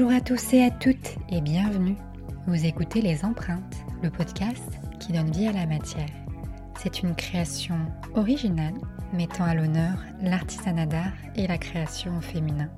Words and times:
Bonjour 0.00 0.16
à 0.16 0.22
tous 0.22 0.54
et 0.54 0.64
à 0.64 0.70
toutes 0.70 1.18
et 1.28 1.42
bienvenue. 1.42 1.94
Vous 2.46 2.64
écoutez 2.64 3.02
Les 3.02 3.22
Empreintes, 3.22 3.76
le 4.02 4.08
podcast 4.08 4.80
qui 4.98 5.12
donne 5.12 5.30
vie 5.30 5.46
à 5.46 5.52
la 5.52 5.66
matière. 5.66 6.08
C'est 6.78 7.02
une 7.02 7.14
création 7.14 7.76
originale 8.14 8.72
mettant 9.12 9.44
à 9.44 9.54
l'honneur 9.54 10.02
l'artisanat 10.22 10.86
d'art 10.86 11.12
et 11.36 11.46
la 11.46 11.58
création 11.58 12.16
au 12.16 12.22
féminin. 12.22 12.70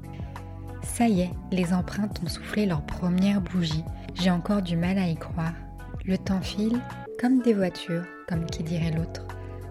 Ça 0.83 1.07
y 1.07 1.21
est, 1.21 1.31
les 1.53 1.73
empreintes 1.73 2.21
ont 2.25 2.29
soufflé 2.29 2.67
leur 2.67 2.85
première 2.85 3.41
bougie. 3.41 3.85
J'ai 4.15 4.33
encore 4.33 4.63
du 4.63 4.77
mal 4.77 4.99
à 4.99 5.07
y 5.07 5.15
croire. 5.15 5.55
Le 6.05 6.19
temps 6.19 6.41
file 6.41 6.81
comme 7.21 7.41
des 7.43 7.55
voitures, 7.55 8.05
comme 8.29 8.47
qui 8.47 8.65
dirait 8.65 8.91
l'autre. 8.91 9.25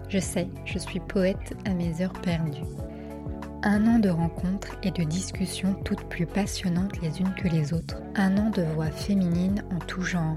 Je 0.08 0.20
sais, 0.20 0.48
je 0.64 0.78
suis 0.78 1.00
poète 1.00 1.54
à 1.66 1.74
mes 1.74 2.00
heures 2.00 2.18
perdues. 2.22 2.62
Un 3.64 3.86
an 3.86 4.00
de 4.00 4.08
rencontres 4.08 4.76
et 4.82 4.90
de 4.90 5.04
discussions 5.04 5.74
toutes 5.84 6.02
plus 6.08 6.26
passionnantes 6.26 7.00
les 7.00 7.20
unes 7.20 7.32
que 7.36 7.46
les 7.46 7.72
autres. 7.72 8.02
Un 8.16 8.36
an 8.36 8.50
de 8.50 8.62
voix 8.62 8.90
féminines 8.90 9.62
en 9.70 9.78
tout 9.78 10.02
genre. 10.02 10.36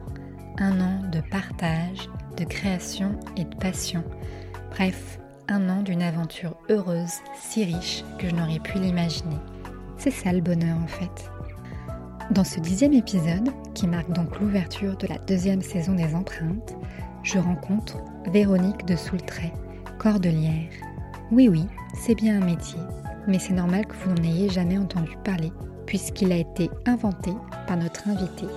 Un 0.60 0.80
an 0.80 1.10
de 1.12 1.22
partage, 1.32 2.08
de 2.38 2.44
création 2.44 3.18
et 3.36 3.46
de 3.46 3.56
passion. 3.56 4.04
Bref, 4.70 5.20
un 5.48 5.70
an 5.70 5.82
d'une 5.82 6.04
aventure 6.04 6.56
heureuse, 6.70 7.16
si 7.42 7.64
riche 7.64 8.04
que 8.20 8.30
je 8.30 8.36
n'aurais 8.36 8.60
pu 8.60 8.78
l'imaginer. 8.78 9.40
C'est 9.98 10.12
ça 10.12 10.32
le 10.32 10.42
bonheur 10.42 10.78
en 10.78 10.88
fait. 10.88 11.32
Dans 12.30 12.44
ce 12.44 12.60
dixième 12.60 12.94
épisode, 12.94 13.50
qui 13.74 13.88
marque 13.88 14.12
donc 14.12 14.40
l'ouverture 14.40 14.98
de 14.98 15.08
la 15.08 15.18
deuxième 15.18 15.64
saison 15.64 15.96
des 15.96 16.14
empreintes, 16.14 16.76
je 17.24 17.40
rencontre 17.40 17.98
Véronique 18.32 18.86
de 18.86 18.96
Soultray, 18.96 19.52
cordelière. 19.98 20.70
Oui 21.32 21.49
oui, 21.49 21.66
c'est 21.96 22.14
bien 22.14 22.40
un 22.40 22.46
métier, 22.46 22.80
mais 23.27 23.40
c'est 23.40 23.54
normal 23.54 23.85
que 23.85 23.95
vous 23.95 24.12
n'en 24.12 24.23
ayez 24.23 24.49
jamais 24.49 24.77
entendu 24.77 25.12
parler, 25.23 25.51
puisqu'il 25.85 26.31
a 26.31 26.37
été 26.37 26.70
inventé 26.85 27.31
par 27.68 27.77
notre 27.77 28.07
invitée. 28.07 28.51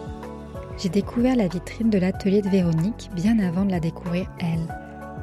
J'ai 0.79 0.89
découvert 0.89 1.37
la 1.37 1.49
vitrine 1.49 1.91
de 1.91 1.99
l'atelier 1.99 2.41
de 2.41 2.49
Véronique 2.49 3.11
bien 3.15 3.39
avant 3.41 3.65
de 3.65 3.73
la 3.73 3.81
découvrir 3.81 4.27
elle. 4.39 4.75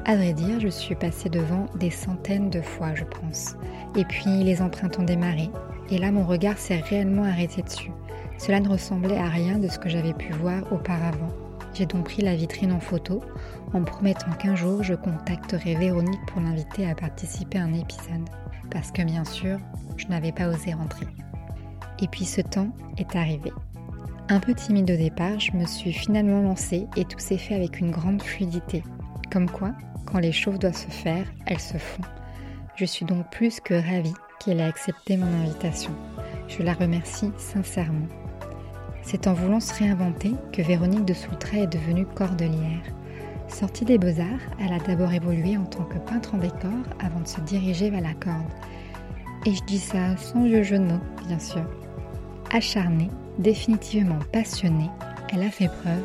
À 0.04 0.14
vrai 0.14 0.32
dire, 0.34 0.60
je 0.60 0.68
suis 0.68 0.94
passée 0.94 1.30
devant 1.30 1.66
des 1.80 1.90
centaines 1.90 2.50
de 2.50 2.60
fois, 2.60 2.94
je 2.94 3.04
pense. 3.04 3.56
Et 3.96 4.04
puis 4.04 4.44
les 4.44 4.60
empreintes 4.60 4.98
ont 4.98 5.04
démarré, 5.04 5.50
et 5.90 5.98
là 5.98 6.12
mon 6.12 6.24
regard 6.24 6.58
s'est 6.58 6.76
réellement 6.76 7.24
arrêté 7.24 7.62
dessus. 7.62 7.90
Cela 8.38 8.60
ne 8.60 8.68
ressemblait 8.68 9.18
à 9.18 9.28
rien 9.28 9.58
de 9.58 9.68
ce 9.68 9.78
que 9.78 9.88
j'avais 9.88 10.12
pu 10.12 10.32
voir 10.34 10.70
auparavant. 10.72 11.30
J'ai 11.74 11.86
donc 11.86 12.04
pris 12.04 12.22
la 12.22 12.34
vitrine 12.34 12.72
en 12.72 12.80
photo 12.80 13.20
en 13.72 13.82
promettant 13.82 14.30
qu'un 14.32 14.54
jour 14.54 14.82
je 14.82 14.94
contacterai 14.94 15.74
Véronique 15.74 16.24
pour 16.26 16.40
l'inviter 16.40 16.88
à 16.88 16.94
participer 16.94 17.58
à 17.58 17.64
un 17.64 17.74
épisode. 17.74 18.28
Parce 18.70 18.90
que 18.90 19.02
bien 19.02 19.24
sûr, 19.24 19.58
je 19.96 20.06
n'avais 20.06 20.32
pas 20.32 20.48
osé 20.48 20.72
rentrer. 20.74 21.06
Et 22.00 22.08
puis 22.08 22.24
ce 22.24 22.40
temps 22.40 22.68
est 22.98 23.16
arrivé. 23.16 23.52
Un 24.28 24.40
peu 24.40 24.54
timide 24.54 24.90
au 24.90 24.96
départ, 24.96 25.38
je 25.38 25.52
me 25.52 25.66
suis 25.66 25.92
finalement 25.92 26.42
lancée 26.42 26.86
et 26.96 27.04
tout 27.04 27.18
s'est 27.18 27.38
fait 27.38 27.54
avec 27.54 27.80
une 27.80 27.92
grande 27.92 28.22
fluidité. 28.22 28.82
Comme 29.30 29.48
quoi, 29.48 29.72
quand 30.04 30.18
les 30.18 30.32
choses 30.32 30.58
doivent 30.58 30.76
se 30.76 30.90
faire, 30.90 31.26
elles 31.46 31.60
se 31.60 31.78
font. 31.78 32.02
Je 32.74 32.84
suis 32.84 33.06
donc 33.06 33.30
plus 33.30 33.60
que 33.60 33.74
ravie 33.74 34.14
qu'elle 34.40 34.60
ait 34.60 34.64
accepté 34.64 35.16
mon 35.16 35.32
invitation. 35.42 35.92
Je 36.48 36.62
la 36.62 36.74
remercie 36.74 37.30
sincèrement. 37.38 38.08
C'est 39.02 39.28
en 39.28 39.34
voulant 39.34 39.60
se 39.60 39.74
réinventer 39.74 40.32
que 40.52 40.62
Véronique 40.62 41.04
de 41.04 41.14
Soultray 41.14 41.62
est 41.62 41.66
devenue 41.68 42.06
cordelière. 42.06 42.82
Sortie 43.48 43.84
des 43.84 43.96
beaux-arts, 43.96 44.50
elle 44.60 44.72
a 44.72 44.78
d'abord 44.78 45.12
évolué 45.12 45.56
en 45.56 45.64
tant 45.64 45.84
que 45.84 45.98
peintre 45.98 46.34
en 46.34 46.38
décor 46.38 46.70
avant 47.00 47.20
de 47.20 47.28
se 47.28 47.40
diriger 47.42 47.90
vers 47.90 48.00
la 48.00 48.14
corde. 48.14 48.50
Et 49.46 49.54
je 49.54 49.64
dis 49.64 49.78
ça 49.78 50.16
sans 50.16 50.46
jeu 50.46 50.78
de 50.78 50.84
mots, 50.84 51.00
bien 51.26 51.38
sûr. 51.38 51.64
Acharnée, 52.52 53.08
définitivement 53.38 54.18
passionnée, 54.32 54.90
elle 55.32 55.42
a 55.42 55.50
fait 55.50 55.68
preuve 55.68 56.02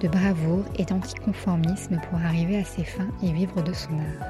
de 0.00 0.08
bravoure 0.08 0.64
et 0.78 0.84
d'anticonformisme 0.84 2.00
pour 2.08 2.18
arriver 2.18 2.58
à 2.58 2.64
ses 2.64 2.84
fins 2.84 3.08
et 3.22 3.32
vivre 3.32 3.62
de 3.62 3.72
son 3.72 3.92
art. 3.92 4.28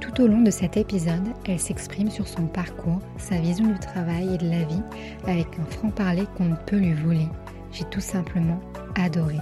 Tout 0.00 0.22
au 0.22 0.26
long 0.26 0.40
de 0.40 0.50
cet 0.50 0.76
épisode, 0.76 1.28
elle 1.46 1.60
s'exprime 1.60 2.10
sur 2.10 2.26
son 2.26 2.46
parcours, 2.46 3.00
sa 3.16 3.36
vision 3.36 3.66
du 3.66 3.78
travail 3.78 4.34
et 4.34 4.38
de 4.38 4.50
la 4.50 4.64
vie 4.64 4.82
avec 5.26 5.46
un 5.58 5.64
franc-parler 5.64 6.24
qu'on 6.36 6.46
ne 6.46 6.56
peut 6.66 6.78
lui 6.78 6.94
voler. 6.94 7.28
J'ai 7.72 7.84
tout 7.84 8.00
simplement 8.00 8.60
adoré. 8.96 9.36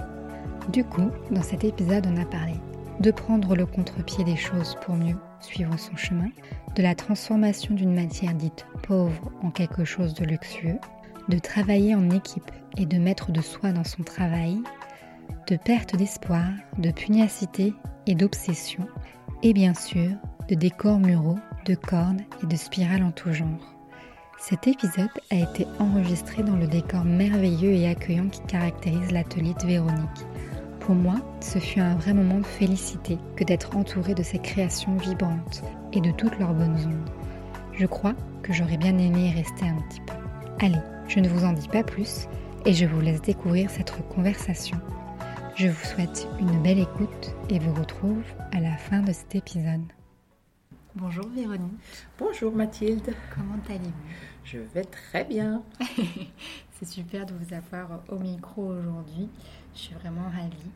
Du 0.69 0.83
coup, 0.83 1.09
dans 1.31 1.43
cet 1.43 1.63
épisode, 1.63 2.07
on 2.11 2.21
a 2.21 2.25
parlé 2.25 2.53
de 2.99 3.11
prendre 3.11 3.55
le 3.55 3.65
contre-pied 3.65 4.23
des 4.23 4.35
choses 4.35 4.75
pour 4.81 4.95
mieux 4.95 5.15
suivre 5.39 5.77
son 5.77 5.95
chemin, 5.95 6.29
de 6.75 6.83
la 6.83 6.95
transformation 6.95 7.73
d'une 7.73 7.93
matière 7.93 8.33
dite 8.33 8.65
pauvre 8.83 9.31
en 9.43 9.51
quelque 9.51 9.85
chose 9.85 10.13
de 10.13 10.25
luxueux, 10.25 10.79
de 11.29 11.39
travailler 11.39 11.95
en 11.95 12.09
équipe 12.09 12.51
et 12.77 12.85
de 12.85 12.97
mettre 12.97 13.31
de 13.31 13.41
soi 13.41 13.71
dans 13.71 13.83
son 13.83 14.03
travail, 14.03 14.59
de 15.47 15.57
perte 15.57 15.95
d'espoir, 15.95 16.49
de 16.77 16.91
pugnacité 16.91 17.73
et 18.05 18.15
d'obsession, 18.15 18.85
et 19.43 19.53
bien 19.53 19.73
sûr 19.73 20.11
de 20.49 20.55
décors 20.55 20.99
muraux, 20.99 21.39
de 21.65 21.75
cordes 21.75 22.21
et 22.43 22.45
de 22.45 22.55
spirales 22.55 23.03
en 23.03 23.11
tout 23.11 23.31
genre. 23.31 23.75
Cet 24.39 24.67
épisode 24.67 25.09
a 25.31 25.35
été 25.35 25.65
enregistré 25.79 26.43
dans 26.43 26.55
le 26.55 26.67
décor 26.67 27.03
merveilleux 27.03 27.73
et 27.73 27.87
accueillant 27.87 28.29
qui 28.29 28.41
caractérise 28.41 29.11
l'atelier 29.11 29.55
Véronique. 29.65 30.25
Pour 30.87 30.95
moi, 30.95 31.15
ce 31.41 31.59
fut 31.59 31.81
un 31.81 31.95
vrai 31.95 32.13
moment 32.13 32.37
de 32.37 32.45
félicité 32.45 33.17
que 33.35 33.43
d'être 33.43 33.75
entourée 33.75 34.13
de 34.15 34.23
ces 34.23 34.39
créations 34.39 34.95
vibrantes 34.95 35.61
et 35.91 35.99
de 35.99 36.11
toutes 36.11 36.39
leurs 36.39 36.53
bonnes 36.53 36.77
ondes. 36.77 37.09
Je 37.73 37.85
crois 37.85 38.13
que 38.41 38.53
j'aurais 38.53 38.77
bien 38.77 38.97
aimé 38.97 39.27
y 39.27 39.33
rester 39.33 39.67
un 39.67 39.75
petit 39.81 39.99
peu. 39.99 40.13
Allez, 40.61 40.79
je 41.09 41.19
ne 41.19 41.27
vous 41.27 41.43
en 41.43 41.51
dis 41.51 41.67
pas 41.67 41.83
plus 41.83 42.29
et 42.65 42.71
je 42.71 42.85
vous 42.85 43.01
laisse 43.01 43.21
découvrir 43.21 43.69
cette 43.69 43.91
conversation. 44.15 44.79
Je 45.57 45.67
vous 45.67 45.85
souhaite 45.85 46.25
une 46.39 46.63
belle 46.63 46.79
écoute 46.79 47.35
et 47.49 47.59
vous 47.59 47.73
retrouve 47.73 48.23
à 48.53 48.61
la 48.61 48.77
fin 48.77 49.01
de 49.01 49.11
cet 49.11 49.35
épisode. 49.35 49.91
Bonjour 50.95 51.27
Véronique. 51.35 52.07
Bonjour 52.17 52.55
Mathilde. 52.55 53.13
Comment 53.35 53.59
allez-vous? 53.67 53.91
Je 54.45 54.59
vais 54.73 54.85
très 54.85 55.25
bien. 55.25 55.63
C'est 56.79 56.87
super 56.87 57.25
de 57.25 57.33
vous 57.33 57.53
avoir 57.53 58.03
au 58.07 58.19
micro 58.19 58.67
aujourd'hui. 58.67 59.29
Je 59.77 59.83
suis 59.83 59.93
vraiment 59.93 60.27
ravie. 60.29 60.71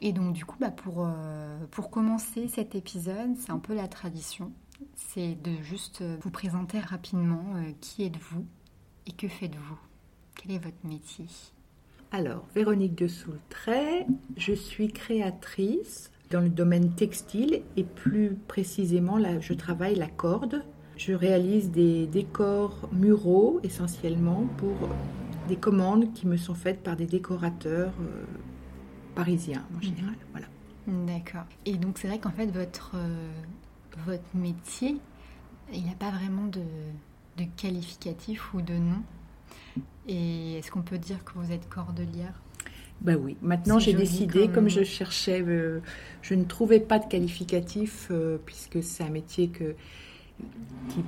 Et 0.00 0.12
donc 0.12 0.32
du 0.32 0.46
coup, 0.46 0.56
bah, 0.58 0.70
pour, 0.70 1.04
euh, 1.06 1.58
pour 1.70 1.90
commencer 1.90 2.48
cet 2.48 2.74
épisode, 2.74 3.36
c'est 3.38 3.52
un 3.52 3.58
peu 3.58 3.74
la 3.74 3.86
tradition. 3.86 4.50
C'est 4.96 5.34
de 5.42 5.62
juste 5.62 6.02
vous 6.22 6.30
présenter 6.30 6.80
rapidement 6.80 7.44
euh, 7.56 7.72
qui 7.82 8.04
êtes-vous 8.04 8.46
et 9.06 9.12
que 9.12 9.28
faites-vous 9.28 9.78
Quel 10.36 10.52
est 10.52 10.58
votre 10.58 10.84
métier? 10.84 11.26
Alors, 12.12 12.46
Véronique 12.54 12.94
de 12.94 13.08
Soultray, 13.08 14.06
je 14.38 14.54
suis 14.54 14.88
créatrice 14.88 16.10
dans 16.30 16.40
le 16.40 16.48
domaine 16.48 16.94
textile 16.94 17.62
et 17.76 17.84
plus 17.84 18.36
précisément, 18.48 19.18
je 19.40 19.52
travaille 19.52 19.96
la 19.96 20.08
corde. 20.08 20.64
Je 20.96 21.12
réalise 21.12 21.70
des 21.70 22.06
décors 22.06 22.88
muraux 22.92 23.60
essentiellement 23.62 24.46
pour 24.56 24.88
des 25.48 25.56
commandes 25.56 26.12
qui 26.12 26.26
me 26.26 26.36
sont 26.36 26.54
faites 26.54 26.82
par 26.82 26.96
des 26.96 27.06
décorateurs 27.06 27.92
euh, 28.00 28.24
parisiens 29.14 29.64
en 29.76 29.80
général. 29.80 30.12
Mhm. 30.12 30.16
Voilà. 30.32 30.46
D'accord. 31.06 31.44
Et 31.66 31.76
donc 31.76 31.98
c'est 31.98 32.08
vrai 32.08 32.18
qu'en 32.18 32.30
fait 32.30 32.46
votre, 32.46 32.92
euh, 32.94 33.30
votre 34.06 34.22
métier, 34.34 34.96
il 35.72 35.82
n'y 35.82 35.90
a 35.90 35.94
pas 35.94 36.10
vraiment 36.10 36.46
de, 36.46 36.62
de 37.36 37.44
qualificatif 37.56 38.54
ou 38.54 38.62
de 38.62 38.74
nom. 38.74 39.02
Et 40.08 40.58
est-ce 40.58 40.70
qu'on 40.70 40.82
peut 40.82 40.98
dire 40.98 41.24
que 41.24 41.32
vous 41.34 41.52
êtes 41.52 41.68
cordelière? 41.68 42.40
Ben 43.00 43.16
oui, 43.16 43.36
maintenant 43.40 43.78
j'ai 43.78 43.94
décidé, 43.94 44.48
comme... 44.48 44.68
je 44.68 44.82
cherchais, 44.82 45.42
euh, 45.42 45.80
je 46.20 46.34
ne 46.34 46.44
trouvais 46.44 46.80
pas 46.80 46.98
de 46.98 47.06
qualificatif, 47.06 48.10
puisque 48.44 48.82
c'est 48.82 49.04
un 49.04 49.10
métier 49.10 49.48
que, 49.48 49.74
qui, 50.88 51.00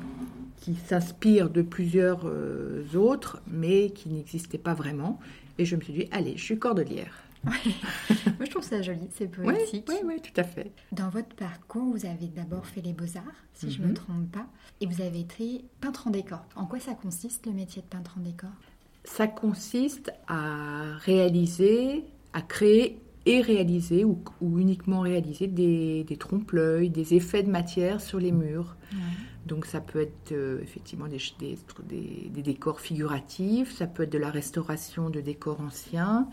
qui 0.59 0.75
s'inspire 0.75 1.51
de 1.51 1.63
plusieurs 1.63 2.23
euh, 2.27 2.85
autres, 2.95 3.43
mais 3.47 3.91
qui 3.91 4.09
n'existait 4.09 4.59
pas 4.59 4.75
vraiment. 4.75 5.19
Et 5.59 5.65
je 5.65 5.77
me 5.77 5.81
suis 5.81 5.93
dit, 5.93 6.09
allez, 6.13 6.37
je 6.37 6.43
suis 6.45 6.59
cordelière. 6.59 7.15
Moi, 7.45 7.55
je 8.45 8.51
trouve 8.51 8.63
ça 8.63 8.81
joli, 8.83 9.09
c'est 9.17 9.27
poétique. 9.27 9.85
Oui, 9.89 9.97
oui, 10.05 10.15
tout 10.23 10.41
à 10.41 10.45
fait. 10.45 10.71
Dans 10.93 11.09
votre 11.09 11.35
parcours, 11.35 11.85
vous 11.97 12.07
avez 12.07 12.29
d'abord 12.29 12.65
fait 12.67 12.81
les 12.83 12.93
beaux-arts, 12.93 13.25
si 13.55 13.69
je 13.71 13.79
ne 13.81 13.85
me 13.87 13.89
Mhm. 13.89 13.95
trompe 13.95 14.31
pas, 14.31 14.47
et 14.81 14.87
vous 14.87 15.01
avez 15.03 15.21
été 15.21 15.65
peintre 15.81 16.07
en 16.07 16.11
décor. 16.11 16.45
En 16.55 16.67
quoi 16.67 16.79
ça 16.79 16.95
consiste 16.95 17.47
le 17.47 17.53
métier 17.53 17.83
de 17.83 17.87
peintre 17.89 18.15
en 18.17 18.21
décor? 18.23 18.51
Ça 19.05 19.27
consiste 19.27 20.13
à 20.29 20.95
réaliser, 20.99 22.05
à 22.33 22.43
créer 22.43 23.01
et 23.27 23.41
réaliser, 23.41 24.05
ou, 24.05 24.19
ou 24.41 24.59
uniquement 24.59 25.01
réaliser, 25.01 25.47
des, 25.47 26.05
des 26.05 26.17
trompe-l'œil, 26.17 26.91
des 26.91 27.15
effets 27.15 27.43
de 27.43 27.51
matière 27.51 28.01
sur 28.01 28.19
les 28.19 28.33
murs. 28.33 28.77
Donc 29.47 29.67
ça 29.67 29.81
peut 29.81 30.01
être 30.01 30.33
euh, 30.33 30.61
effectivement 30.63 31.07
des, 31.09 31.19
des, 31.39 32.31
des- 32.33 32.43
décors 32.43 32.81
figuratifs, 32.81 33.73
ça 33.75 33.87
peut 33.87 34.05
être 34.05 34.13
de 34.13 34.19
la 34.19 34.31
restauration 34.31 35.11
de 35.11 35.21
décors 35.21 35.61
anciens 35.61 36.29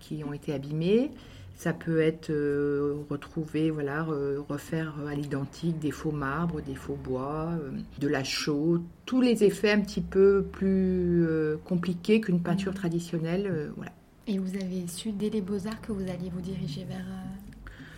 qui 0.00 0.22
ont 0.24 0.32
été 0.32 0.52
abîmés, 0.52 1.10
Ça 1.58 1.72
peut 1.72 2.00
être 2.00 2.28
euh, 2.30 2.94
retrouver, 3.08 3.70
voilà, 3.70 4.06
refaire 4.48 4.94
à 5.08 5.14
l'identique 5.14 5.78
des 5.78 5.90
faux 5.90 6.12
marbres, 6.12 6.60
des 6.60 6.74
faux 6.74 6.98
bois, 7.02 7.50
de 7.98 8.08
la 8.08 8.22
chaux, 8.24 8.82
tous 9.06 9.22
les 9.22 9.42
effets 9.42 9.72
un 9.72 9.80
petit 9.80 10.02
peu 10.02 10.44
plus 10.52 11.24
compliqués 11.64 12.20
qu'une 12.20 12.42
peinture 12.42 12.74
traditionnelle. 12.74 13.72
voilà. 13.76 13.92
Et 14.26 14.38
vous 14.38 14.56
avez 14.56 14.86
su 14.88 15.12
dès 15.12 15.30
les 15.30 15.40
beaux-arts 15.40 15.80
que 15.80 15.92
vous 15.92 16.02
alliez 16.02 16.30
vous 16.32 16.40
diriger 16.40 16.84
vers, 16.84 17.06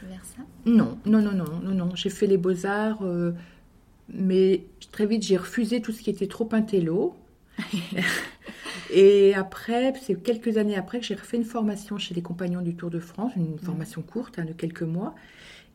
vers 0.03 0.25
ça? 0.25 0.43
Non, 0.67 0.99
non, 1.07 1.23
non, 1.23 1.33
non, 1.33 1.61
non, 1.63 1.75
non. 1.75 1.95
J'ai 1.95 2.11
fait 2.11 2.27
les 2.27 2.37
beaux-arts, 2.37 3.03
mais 4.13 4.65
très 4.93 5.07
vite 5.07 5.23
j'ai 5.23 5.37
refusé 5.37 5.81
tout 5.81 5.93
ce 5.93 6.03
qui 6.03 6.11
était 6.11 6.27
trop 6.27 6.49
intello. 6.53 7.15
Et 8.91 9.35
après, 9.35 9.93
c'est 10.01 10.23
quelques 10.23 10.57
années 10.57 10.77
après 10.77 11.01
que 11.01 11.05
j'ai 11.05 11.15
refait 11.15 11.37
une 11.37 11.45
formation 11.45 11.99
chez 11.99 12.15
les 12.15 12.23
Compagnons 12.23 12.63
du 12.63 12.75
Tour 12.75 12.91
de 12.91 13.01
France, 13.01 13.33
une 13.37 13.55
mmh. 13.55 13.59
formation 13.59 14.03
courte 14.03 14.39
hein, 14.39 14.45
de 14.45 14.53
quelques 14.53 14.83
mois, 14.83 15.15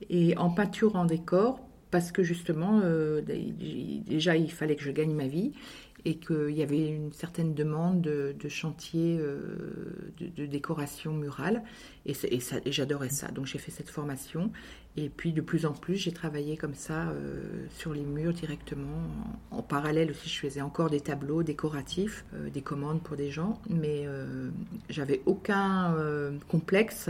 et 0.09 0.35
en 0.37 0.49
peinture 0.49 0.95
en 0.95 1.05
décor, 1.05 1.59
parce 1.91 2.11
que 2.11 2.23
justement, 2.23 2.81
euh, 2.83 3.21
déjà, 3.21 4.35
il 4.35 4.51
fallait 4.51 4.75
que 4.75 4.83
je 4.83 4.91
gagne 4.91 5.13
ma 5.13 5.27
vie 5.27 5.51
et 6.05 6.15
qu'il 6.15 6.51
y 6.51 6.61
avait 6.61 6.87
une 6.87 7.13
certaine 7.13 7.53
demande 7.53 8.01
de, 8.01 8.49
chantier 8.49 9.17
euh, 9.19 9.39
de, 10.19 10.45
décoration 10.45 11.13
murale. 11.13 11.63
Et, 12.05 12.13
j'adorais 12.65 13.09
ça. 13.09 13.29
Donc 13.29 13.45
j'ai 13.45 13.57
fait 13.57 13.71
cette 13.71 13.89
formation. 13.89 14.51
Et 14.95 15.09
puis 15.09 15.31
de 15.31 15.41
plus 15.41 15.65
en 15.65 15.71
plus, 15.71 15.95
j'ai 15.95 16.11
travaillé 16.11 16.55
comme 16.57 16.75
ça 16.75 17.07
euh, 17.09 17.65
sur 17.69 17.93
les 17.93 18.03
murs 18.03 18.33
directement. 18.33 19.07
En, 19.49 19.61
parallèle 19.61 20.11
aussi, 20.11 20.29
je 20.29 20.39
faisais 20.39 20.61
encore 20.61 20.89
des 20.89 20.99
tableaux 20.99 21.41
décoratifs, 21.41 22.25
euh, 22.33 22.49
des 22.49 22.61
commandes 22.61 23.01
pour 23.01 23.15
des 23.15 23.31
gens. 23.31 23.59
Mais 23.69 24.05
j'avais 24.89 25.21
aucun 25.25 25.95
complexe 26.49 27.09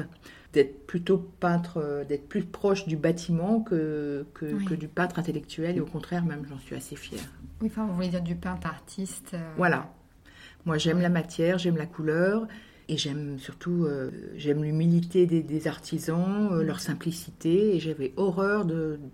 d'être 0.53 0.85
plutôt 0.85 1.17
peintre, 1.17 2.05
d'être 2.07 2.29
plus 2.29 2.43
proche 2.43 2.85
du 2.85 2.95
bâtiment 2.95 3.59
que, 3.61 4.23
que, 4.35 4.75
du 4.75 4.87
peintre 4.87 5.17
intellectuel. 5.17 5.77
Et 5.77 5.81
au 5.81 5.85
contraire, 5.85 6.23
même, 6.23 6.45
j'en 6.47 6.59
suis 6.59 6.75
assez 6.75 6.95
fière. 6.95 7.27
Oui, 7.63 7.69
enfin, 7.71 7.85
vous 7.85 7.95
voulez 7.95 8.09
dire 8.09 8.21
du 8.21 8.35
peintre 8.35 8.67
artiste. 8.67 9.35
Euh, 9.35 9.53
voilà. 9.55 9.89
Moi, 10.65 10.77
j'aime 10.77 10.99
la 10.99 11.07
matière, 11.07 11.57
j'aime 11.57 11.77
la 11.77 11.85
couleur. 11.85 12.45
Et 12.89 12.97
j'aime 12.97 13.39
surtout, 13.39 13.85
euh, 13.85 14.11
j'aime 14.35 14.61
l'humilité 14.65 15.25
des, 15.25 15.67
artisans, 15.69 16.49
euh, 16.51 16.61
leur 16.61 16.81
simplicité. 16.81 17.73
Et 17.73 17.79
j'avais 17.79 18.11
horreur 18.17 18.65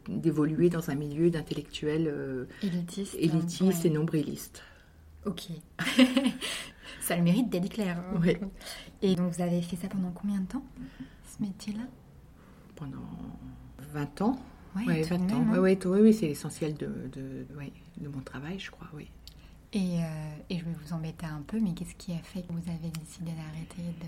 d'évoluer 0.07 0.71
dans 0.71 0.89
un 0.89 0.95
milieu 0.95 1.29
d'intellectuels 1.29 2.47
élitistes 2.63 3.15
élitiste 3.19 3.85
et 3.85 3.91
nombrilistes. 3.91 4.63
Ok. 5.27 5.49
ça 7.01 7.15
le 7.15 7.21
mérite 7.21 7.49
d'être 7.49 7.69
clair. 7.69 7.99
Hein. 7.99 8.19
Oui. 8.19 8.35
Et 9.03 9.13
donc, 9.13 9.31
vous 9.31 9.43
avez 9.43 9.61
fait 9.61 9.75
ça 9.75 9.89
pendant 9.89 10.09
combien 10.09 10.39
de 10.39 10.47
temps, 10.47 10.65
ce 11.37 11.43
métier-là? 11.43 11.83
Pendant 12.75 12.97
20 13.93 14.21
ans. 14.23 14.39
Oui, 14.75 15.01
20 15.01 15.15
ans. 15.31 15.45
Hein. 15.53 15.59
oui, 15.59 15.77
oui, 15.85 16.13
c'est 16.13 16.27
l'essentiel 16.27 16.75
de, 16.75 16.87
de, 17.13 17.45
de, 17.99 18.07
mon 18.07 18.21
travail, 18.21 18.59
je 18.59 18.71
crois, 18.71 18.87
oui. 18.93 19.07
Et, 19.73 19.99
euh, 19.99 20.03
et, 20.49 20.57
je 20.57 20.65
vais 20.65 20.71
vous 20.83 20.93
embêter 20.93 21.25
un 21.25 21.43
peu, 21.45 21.59
mais 21.59 21.73
qu'est-ce 21.73 21.95
qui 21.95 22.11
a 22.13 22.17
fait 22.23 22.41
que 22.41 22.51
vous 22.51 22.69
avez 22.69 22.91
décidé 23.03 23.31
d'arrêter 23.31 23.83
de, 24.01 24.07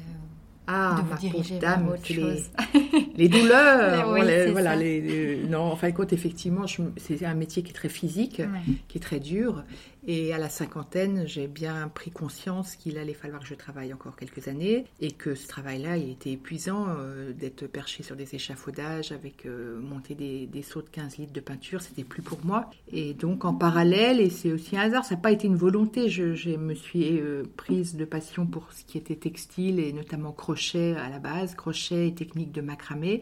ah, 0.67 0.95
de 0.97 1.07
vous 1.07 1.17
diriger 1.17 1.59
vers 1.59 1.87
autre 1.87 2.05
chose? 2.05 2.49
les, 3.15 3.29
douleurs 3.29 4.07
Voilà, 4.51 4.75
les, 4.75 5.43
non, 5.49 5.63
en 5.63 5.75
fin 5.75 5.89
de 5.89 5.95
compte, 5.95 6.13
effectivement, 6.13 6.65
c'est 6.97 7.25
un 7.25 7.33
métier 7.33 7.63
qui 7.63 7.71
est 7.71 7.75
très 7.75 7.89
physique, 7.89 8.41
qui 8.87 8.97
est 8.97 9.01
très 9.01 9.19
dur. 9.19 9.63
Et 10.07 10.33
à 10.33 10.39
la 10.39 10.50
cinquantaine, 10.50 11.27
j'ai 11.27 11.48
bien 11.48 11.88
pris 11.88 12.09
conscience 12.09 12.75
qu'il 12.75 12.98
allait 12.98 13.13
falloir 13.13 13.42
que 13.42 13.48
je 13.48 13.53
travaille 13.53 13.94
encore 13.94 14.15
quelques 14.15 14.48
années 14.48 14.86
et 15.00 15.12
que 15.12 15.36
ce 15.36 15.48
travail-là, 15.48 15.98
il 15.98 16.09
était 16.09 16.31
épuisant 16.31 16.88
euh, 16.89 17.33
d'être 17.33 17.68
perché 17.68 18.01
sur 18.01 18.15
des 18.15 18.33
échafaudages 18.33 19.12
avec 19.12 19.45
euh, 19.45 19.80
monter 19.80 20.15
des, 20.15 20.48
des, 20.48 20.62
de 20.62 20.89
15 20.92 21.18
litres 21.18 21.33
de 21.33 21.39
peinture, 21.39 21.81
c'était 21.81 22.03
plus 22.03 22.24
pour 22.24 22.44
moi. 22.44 22.69
Et 22.92 23.13
donc 23.13 23.45
en 23.45 23.53
parallèle, 23.53 24.19
et 24.19 24.31
c'est 24.31 24.51
aussi 24.51 24.75
un 24.75 24.81
hasard, 24.81 25.06
ça 25.06 25.15
n'a 25.15 25.21
pas 25.21 25.31
été 25.31 25.45
une 25.45 25.56
volonté, 25.56 26.09
je, 26.09 26.33
je 26.33 26.51
me 26.51 26.74
suis 26.74 27.19
euh, 27.19 27.44
prise 27.56 27.95
de 27.95 28.06
passion 28.06 28.48
pour 28.48 28.74
ce 28.74 28.83
qui 28.83 28.98
était 28.98 29.15
textile 29.15 29.80
et 29.80 29.94
notamment 29.94 30.31
crochet 30.31 30.95
à 30.95 31.09
la 31.09 31.19
base, 31.19 31.53
crochet 31.53 32.07
et 32.07 32.13
technique 32.15 32.51
de 32.51 32.62
macramé. 32.62 33.21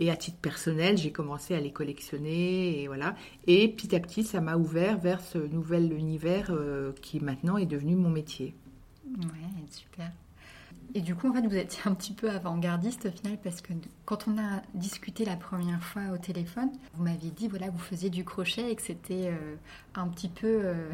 Et 0.00 0.10
à 0.10 0.16
titre 0.16 0.38
personnel, 0.38 0.96
j'ai 0.96 1.12
commencé 1.12 1.54
à 1.54 1.60
les 1.60 1.72
collectionner 1.72 2.82
et 2.82 2.86
voilà. 2.86 3.14
Et 3.46 3.68
petit 3.68 3.94
à 3.94 4.00
petit, 4.00 4.24
ça 4.24 4.40
m'a 4.40 4.56
ouvert 4.56 4.98
vers 4.98 5.20
ce 5.20 5.36
nouvel 5.36 5.92
univers 5.92 6.46
euh, 6.50 6.92
qui 7.02 7.20
maintenant 7.20 7.58
est 7.58 7.66
devenu 7.66 7.96
mon 7.96 8.08
métier. 8.08 8.54
Ouais, 9.18 9.66
super. 9.70 10.10
Et 10.94 11.02
du 11.02 11.14
coup, 11.14 11.28
en 11.28 11.34
fait, 11.34 11.46
vous 11.46 11.54
étiez 11.54 11.82
un 11.84 11.92
petit 11.92 12.14
peu 12.14 12.30
avant-gardiste 12.30 13.06
au 13.06 13.10
final 13.10 13.38
parce 13.44 13.60
que 13.60 13.74
quand 14.06 14.26
on 14.26 14.38
a 14.38 14.62
discuté 14.72 15.26
la 15.26 15.36
première 15.36 15.82
fois 15.82 16.02
au 16.14 16.16
téléphone, 16.16 16.70
vous 16.94 17.04
m'aviez 17.04 17.30
dit 17.30 17.46
voilà, 17.48 17.68
vous 17.68 17.78
faisiez 17.78 18.08
du 18.08 18.24
crochet 18.24 18.72
et 18.72 18.76
que 18.76 18.82
c'était 18.82 19.28
euh, 19.28 19.54
un 19.94 20.08
petit 20.08 20.30
peu, 20.30 20.62
euh, 20.64 20.90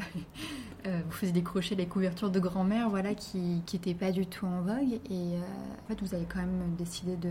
vous 0.85 1.13
faisiez 1.13 1.33
des 1.33 1.45
crochets, 1.45 1.77
des 1.77 1.87
couvertures 1.87 2.31
de 2.31 2.41
grand-mère, 2.41 2.91
voilà, 2.91 3.15
qui 3.15 3.63
n'étaient 3.73 3.95
pas 3.95 4.11
du 4.11 4.27
tout 4.27 4.47
en 4.47 4.63
vogue. 4.63 4.99
Et 5.11 5.37
en 5.37 5.89
fait, 5.89 6.03
vous 6.03 6.13
avez 6.13 6.25
quand 6.25 6.41
même 6.41 6.75
décidé 6.77 7.15
de 7.17 7.31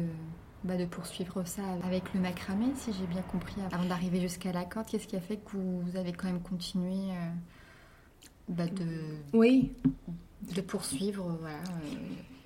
bah, 0.65 0.77
de 0.77 0.85
poursuivre 0.85 1.45
ça 1.45 1.62
avec 1.83 2.12
le 2.15 2.19
macramé, 2.19 2.65
si 2.75 2.91
j'ai 2.91 3.06
bien 3.06 3.21
compris, 3.21 3.53
avant 3.71 3.85
d'arriver 3.85 4.19
jusqu'à 4.19 4.51
la 4.51 4.65
corde. 4.65 4.88
Qu'est-ce 4.88 5.06
qui 5.07 5.15
a 5.15 5.21
fait 5.21 5.38
que 5.38 5.57
vous 5.57 5.95
avez 5.95 6.12
quand 6.12 6.25
même 6.25 6.41
continué 6.41 7.12
euh, 7.12 7.29
bah, 8.50 8.65
de, 8.65 8.88
oui. 9.33 9.71
de 10.56 10.62
poursuivre 10.62 11.38
voilà, 11.39 11.57
euh, 11.57 11.95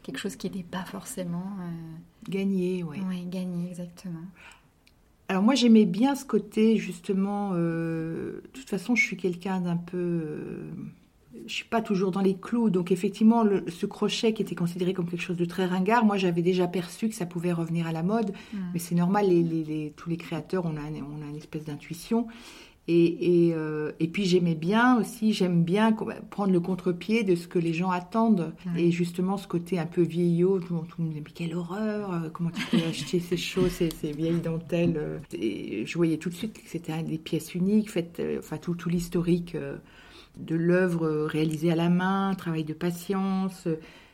quelque 0.04 0.18
chose 0.18 0.36
qui 0.36 0.48
n'était 0.50 0.64
pas 0.64 0.84
forcément... 0.84 1.56
Euh, 1.62 2.30
gagné, 2.30 2.84
oui. 2.84 2.98
Oui, 3.08 3.24
gagné, 3.26 3.70
exactement. 3.70 4.26
Alors 5.30 5.42
moi 5.42 5.56
j'aimais 5.56 5.86
bien 5.86 6.16
ce 6.16 6.26
côté 6.26 6.76
justement, 6.76 7.54
de 7.54 8.42
toute 8.52 8.68
façon 8.68 8.96
je 8.96 9.04
suis 9.04 9.16
quelqu'un 9.16 9.62
d'un 9.62 9.78
peu 9.78 10.64
je 11.48 11.54
suis 11.54 11.66
pas 11.66 11.82
toujours 11.82 12.12
dans 12.12 12.22
les 12.22 12.36
clous. 12.36 12.70
Donc 12.70 12.92
effectivement, 12.92 13.44
ce 13.68 13.86
crochet 13.86 14.34
qui 14.34 14.42
était 14.42 14.56
considéré 14.56 14.94
comme 14.94 15.08
quelque 15.08 15.22
chose 15.22 15.38
de 15.38 15.46
très 15.46 15.66
ringard, 15.66 16.06
moi 16.06 16.18
j'avais 16.18 16.42
déjà 16.42 16.68
perçu 16.68 17.10
que 17.10 17.16
ça 17.16 17.26
pouvait 17.26 17.54
revenir 17.54 17.88
à 17.88 17.92
la 17.92 18.04
mode. 18.04 18.32
Mm. 18.54 18.58
Mais 18.74 18.80
c'est 18.80 18.96
normal, 18.96 19.28
les, 19.28 19.94
tous 19.96 20.10
les 20.10 20.18
créateurs, 20.18 20.66
on 20.66 20.76
a, 20.76 20.82
on 20.82 21.22
a 21.22 21.30
une 21.30 21.38
espèce 21.38 21.66
d'intuition. 21.66 22.28
Et, 22.92 23.48
et, 23.48 23.54
euh, 23.54 23.92
et, 24.00 24.08
puis 24.08 24.26
j'aimais 24.26 24.56
bien 24.56 25.00
aussi, 25.00 25.32
j'aime 25.32 25.64
bien 25.64 25.96
prendre 26.32 26.52
le 26.52 26.60
contre-pied 26.60 27.24
de 27.24 27.36
ce 27.36 27.48
que 27.48 27.60
les 27.60 27.72
gens 27.72 27.92
attendent. 27.92 28.52
Mm. 28.66 28.78
Et 28.78 28.92
justement, 28.92 29.38
ce 29.38 29.48
côté 29.48 29.78
un 29.78 29.86
peu 29.86 30.02
vieillot, 30.02 30.60
tout, 30.60 30.74
le 30.74 30.76
monde 30.76 30.88
me 30.98 31.14
dit 31.14 31.22
mais 31.24 31.32
quelle 31.32 31.56
horreur, 31.56 32.12
euh, 32.12 32.30
comment 32.34 32.50
tu 32.50 32.66
peux 32.72 32.84
acheter 32.90 33.20
ces 33.20 33.38
choses, 33.38 33.70
ces, 33.70 33.92
ces, 33.92 34.12
vieilles 34.12 34.42
dentelles. 34.42 34.96
Euh. 34.98 35.20
Et 35.34 35.86
je 35.86 35.98
voyais 35.98 36.18
tout 36.18 36.30
de 36.30 36.34
suite 36.34 36.54
que 36.54 36.68
c'était 36.68 37.04
des 37.04 37.20
pièces 37.20 37.54
uniques, 37.54 37.92
faites, 37.92 38.20
enfin 38.40 38.58
tout, 38.58 38.74
tout 38.74 38.90
l'historique 38.90 39.56
de 40.38 40.56
l'œuvre 40.56 41.26
réalisée 41.26 41.72
à 41.72 41.76
la 41.76 41.90
main, 41.90 42.34
travail 42.36 42.64
de 42.64 42.74
patience, 42.74 43.68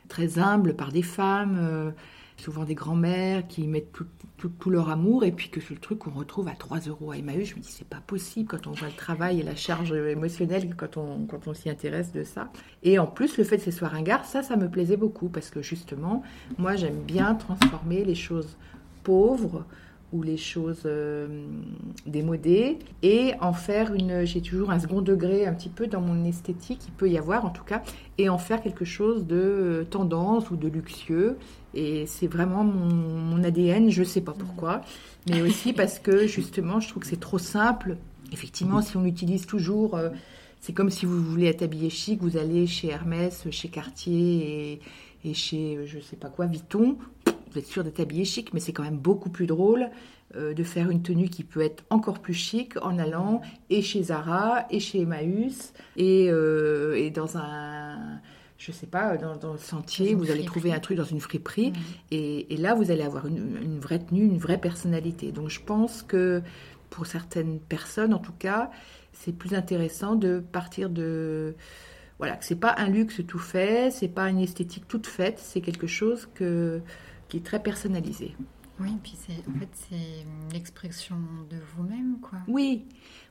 très 0.08 0.38
humble 0.38 0.74
par 0.74 0.92
des 0.92 1.02
femmes, 1.02 1.58
euh, 1.60 1.90
souvent 2.36 2.64
des 2.64 2.74
grands-mères 2.74 3.46
qui 3.46 3.66
mettent 3.66 3.92
tout, 3.92 4.70
leur 4.70 4.90
amour, 4.90 5.24
et 5.24 5.32
puis 5.32 5.48
que 5.48 5.60
le 5.70 5.78
truc 5.78 6.00
qu'on 6.00 6.10
retrouve 6.10 6.48
à 6.48 6.54
3 6.54 6.80
euros 6.80 7.12
à 7.12 7.16
Emmaüs. 7.16 7.48
Je 7.48 7.56
me 7.56 7.60
dis, 7.60 7.70
c'est 7.70 7.88
pas 7.88 8.02
possible 8.06 8.48
quand 8.48 8.66
on 8.66 8.72
voit 8.72 8.88
le 8.88 8.94
travail 8.94 9.40
et 9.40 9.42
la 9.42 9.56
charge 9.56 9.92
émotionnelle 9.92 10.74
quand 10.76 10.96
on, 10.96 11.54
s'y 11.54 11.70
intéresse 11.70 12.12
de 12.12 12.24
ça. 12.24 12.50
Et 12.82 12.98
en 12.98 13.06
plus, 13.06 13.38
le 13.38 13.44
fait 13.44 13.58
que 13.58 13.64
ce 13.64 13.70
soit 13.70 13.88
ringard, 13.88 14.24
ça, 14.24 14.42
ça 14.42 14.56
me 14.56 14.68
plaisait 14.68 14.96
beaucoup, 14.96 15.28
parce 15.28 15.50
que 15.50 15.62
justement, 15.62 16.22
moi, 16.58 16.76
j'aime 16.76 17.02
bien 17.02 17.34
transformer 17.34 18.04
les 18.04 18.14
choses 18.14 18.56
pauvres 19.02 19.64
les 20.22 20.36
choses 20.36 20.82
euh, 20.86 21.46
démodées 22.06 22.78
et 23.02 23.32
en 23.40 23.52
faire 23.52 23.94
une 23.94 24.24
j'ai 24.24 24.40
toujours 24.40 24.70
un 24.70 24.78
second 24.78 25.00
degré 25.00 25.46
un 25.46 25.52
petit 25.52 25.68
peu 25.68 25.86
dans 25.86 26.00
mon 26.00 26.24
esthétique 26.24 26.80
il 26.86 26.92
peut 26.92 27.08
y 27.08 27.18
avoir 27.18 27.44
en 27.44 27.50
tout 27.50 27.64
cas 27.64 27.82
et 28.18 28.28
en 28.28 28.38
faire 28.38 28.62
quelque 28.62 28.84
chose 28.84 29.26
de 29.26 29.36
euh, 29.36 29.84
tendance 29.84 30.50
ou 30.50 30.56
de 30.56 30.68
luxueux. 30.68 31.36
Et 31.74 32.06
c'est 32.06 32.26
vraiment 32.26 32.64
mon, 32.64 33.42
ADN 33.44 33.90
je 33.90 34.02
sais 34.02 34.20
pas 34.20 34.32
pourquoi 34.32 34.80
mais 35.28 35.42
aussi 35.42 35.72
parce 35.72 35.98
que 35.98 36.26
justement 36.26 36.80
je 36.80 36.88
trouve 36.88 37.02
que 37.02 37.08
c'est 37.08 37.20
trop 37.20 37.38
simple. 37.38 37.96
Effectivement 38.32 38.82
si 38.82 38.96
on 38.96 39.04
utilise 39.04 39.46
toujours 39.46 39.96
euh, 39.96 40.10
c'est 40.60 40.72
comme 40.72 40.90
si 40.90 41.06
vous 41.06 41.22
voulez 41.22 41.46
être 41.46 41.62
habillé 41.62 41.90
chic 41.90 42.20
vous 42.22 42.36
allez 42.36 42.66
chez 42.66 42.88
Hermès 42.88 43.46
chez 43.50 43.68
Cartier 43.68 44.72
et, 44.72 44.80
et 45.24 45.34
chez 45.34 45.80
je 45.86 46.00
sais 46.00 46.16
pas 46.16 46.28
quoi 46.28 46.46
Vuitton 46.46 46.96
vous 47.56 47.60
êtes 47.60 47.66
sûr 47.66 47.84
d'être 47.84 48.00
habillé 48.00 48.26
chic, 48.26 48.52
mais 48.52 48.60
c'est 48.60 48.74
quand 48.74 48.82
même 48.82 48.98
beaucoup 48.98 49.30
plus 49.30 49.46
drôle 49.46 49.88
euh, 50.36 50.52
de 50.52 50.62
faire 50.62 50.90
une 50.90 51.02
tenue 51.02 51.30
qui 51.30 51.42
peut 51.42 51.62
être 51.62 51.84
encore 51.88 52.18
plus 52.18 52.34
chic 52.34 52.74
en 52.82 52.98
allant 52.98 53.40
et 53.70 53.80
chez 53.80 54.02
Zara 54.02 54.66
et 54.70 54.78
chez 54.78 55.00
Emmaüs 55.00 55.72
et, 55.96 56.28
euh, 56.30 56.94
et 56.96 57.10
dans 57.10 57.38
un 57.38 58.20
je 58.58 58.72
sais 58.72 58.86
pas, 58.86 59.18
dans, 59.18 59.52
le 59.52 59.58
sentier, 59.58 60.14
vous 60.14 60.30
allez 60.30 60.44
trouver 60.44 60.72
un 60.72 60.80
truc 60.80 60.96
dans 60.96 61.04
une 61.04 61.20
friperie, 61.20 61.74
et, 62.10 62.54
et, 62.54 62.56
là, 62.56 62.74
vous 62.74 62.90
allez 62.90 63.02
avoir 63.02 63.26
une, 63.26 63.58
une, 63.62 63.78
vraie 63.78 63.98
tenue, 63.98 64.24
une 64.24 64.38
vraie 64.38 64.56
personnalité. 64.56 65.30
Donc, 65.30 65.50
je 65.50 65.60
pense 65.60 66.02
que 66.02 66.40
pour 66.88 67.04
certaines 67.04 67.60
personnes, 67.60 68.14
en 68.14 68.18
tout 68.18 68.32
cas, 68.32 68.70
c'est 69.12 69.32
plus 69.32 69.52
intéressant 69.52 70.16
de 70.16 70.40
partir 70.40 70.88
de, 70.88 71.54
voilà, 72.18 72.36
que 72.36 72.46
c'est 72.46 72.58
pas 72.58 72.74
un 72.78 72.88
luxe 72.88 73.20
tout 73.26 73.38
fait, 73.38 73.90
c'est 73.90 74.08
pas 74.08 74.30
une 74.30 74.40
esthétique 74.40 74.88
toute 74.88 75.06
faite, 75.06 75.38
c'est 75.38 75.60
quelque 75.60 75.86
chose 75.86 76.26
que 76.34 76.80
qui 77.28 77.38
est 77.38 77.44
très 77.44 77.62
personnalisé. 77.62 78.34
Oui, 78.78 78.90
puis 79.02 79.14
c'est 79.18 79.48
en 79.48 79.58
fait 79.58 79.68
c'est 79.72 80.52
l'expression 80.52 81.16
de 81.48 81.56
vous-même, 81.74 82.18
quoi. 82.20 82.40
Oui, 82.46 82.84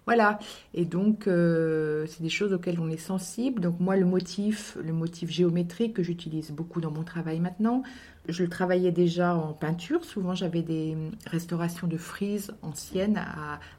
voilà. 0.08 0.40
Et 0.74 0.86
donc 0.86 1.28
euh, 1.28 2.08
c'est 2.08 2.24
des 2.24 2.30
choses 2.30 2.52
auxquelles 2.52 2.80
on 2.80 2.90
est 2.90 2.98
sensible. 2.98 3.62
Donc 3.62 3.80
moi 3.80 3.96
le 3.96 4.06
motif, 4.06 4.76
le 4.84 4.92
motif 4.92 5.30
géométrique 5.30 5.94
que 5.94 6.02
j'utilise 6.02 6.50
beaucoup 6.50 6.82
dans 6.82 6.90
mon 6.90 7.04
travail 7.04 7.40
maintenant, 7.40 7.84
je 8.28 8.42
le 8.42 8.50
travaillais 8.50 8.92
déjà 8.92 9.36
en 9.36 9.54
peinture. 9.54 10.04
Souvent 10.04 10.34
j'avais 10.34 10.64
des 10.64 10.98
restaurations 11.28 11.88
de 11.88 11.98
frises 11.98 12.52
anciennes 12.64 13.22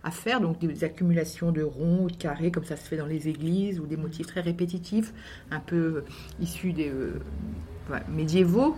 à, 0.05 0.11
faire, 0.13 0.41
donc 0.41 0.61
des 0.61 0.85
accumulations 0.85 1.51
de 1.51 1.63
ronds 1.63 2.05
ou 2.05 2.11
de 2.11 2.17
carrés 2.17 2.53
comme 2.53 2.65
ça 2.65 2.77
se 2.77 2.87
fait 2.87 2.97
dans 2.97 3.07
les 3.07 3.27
églises 3.27 3.81
ou 3.81 3.87
des 3.87 3.97
motifs 3.97 4.29
très 4.29 4.41
répétitifs, 4.41 5.13
un 5.51 5.61
peu 5.61 6.05
issus 6.41 6.73
des 6.73 6.91
euh, 6.91 7.21
médiévaux. 8.09 8.77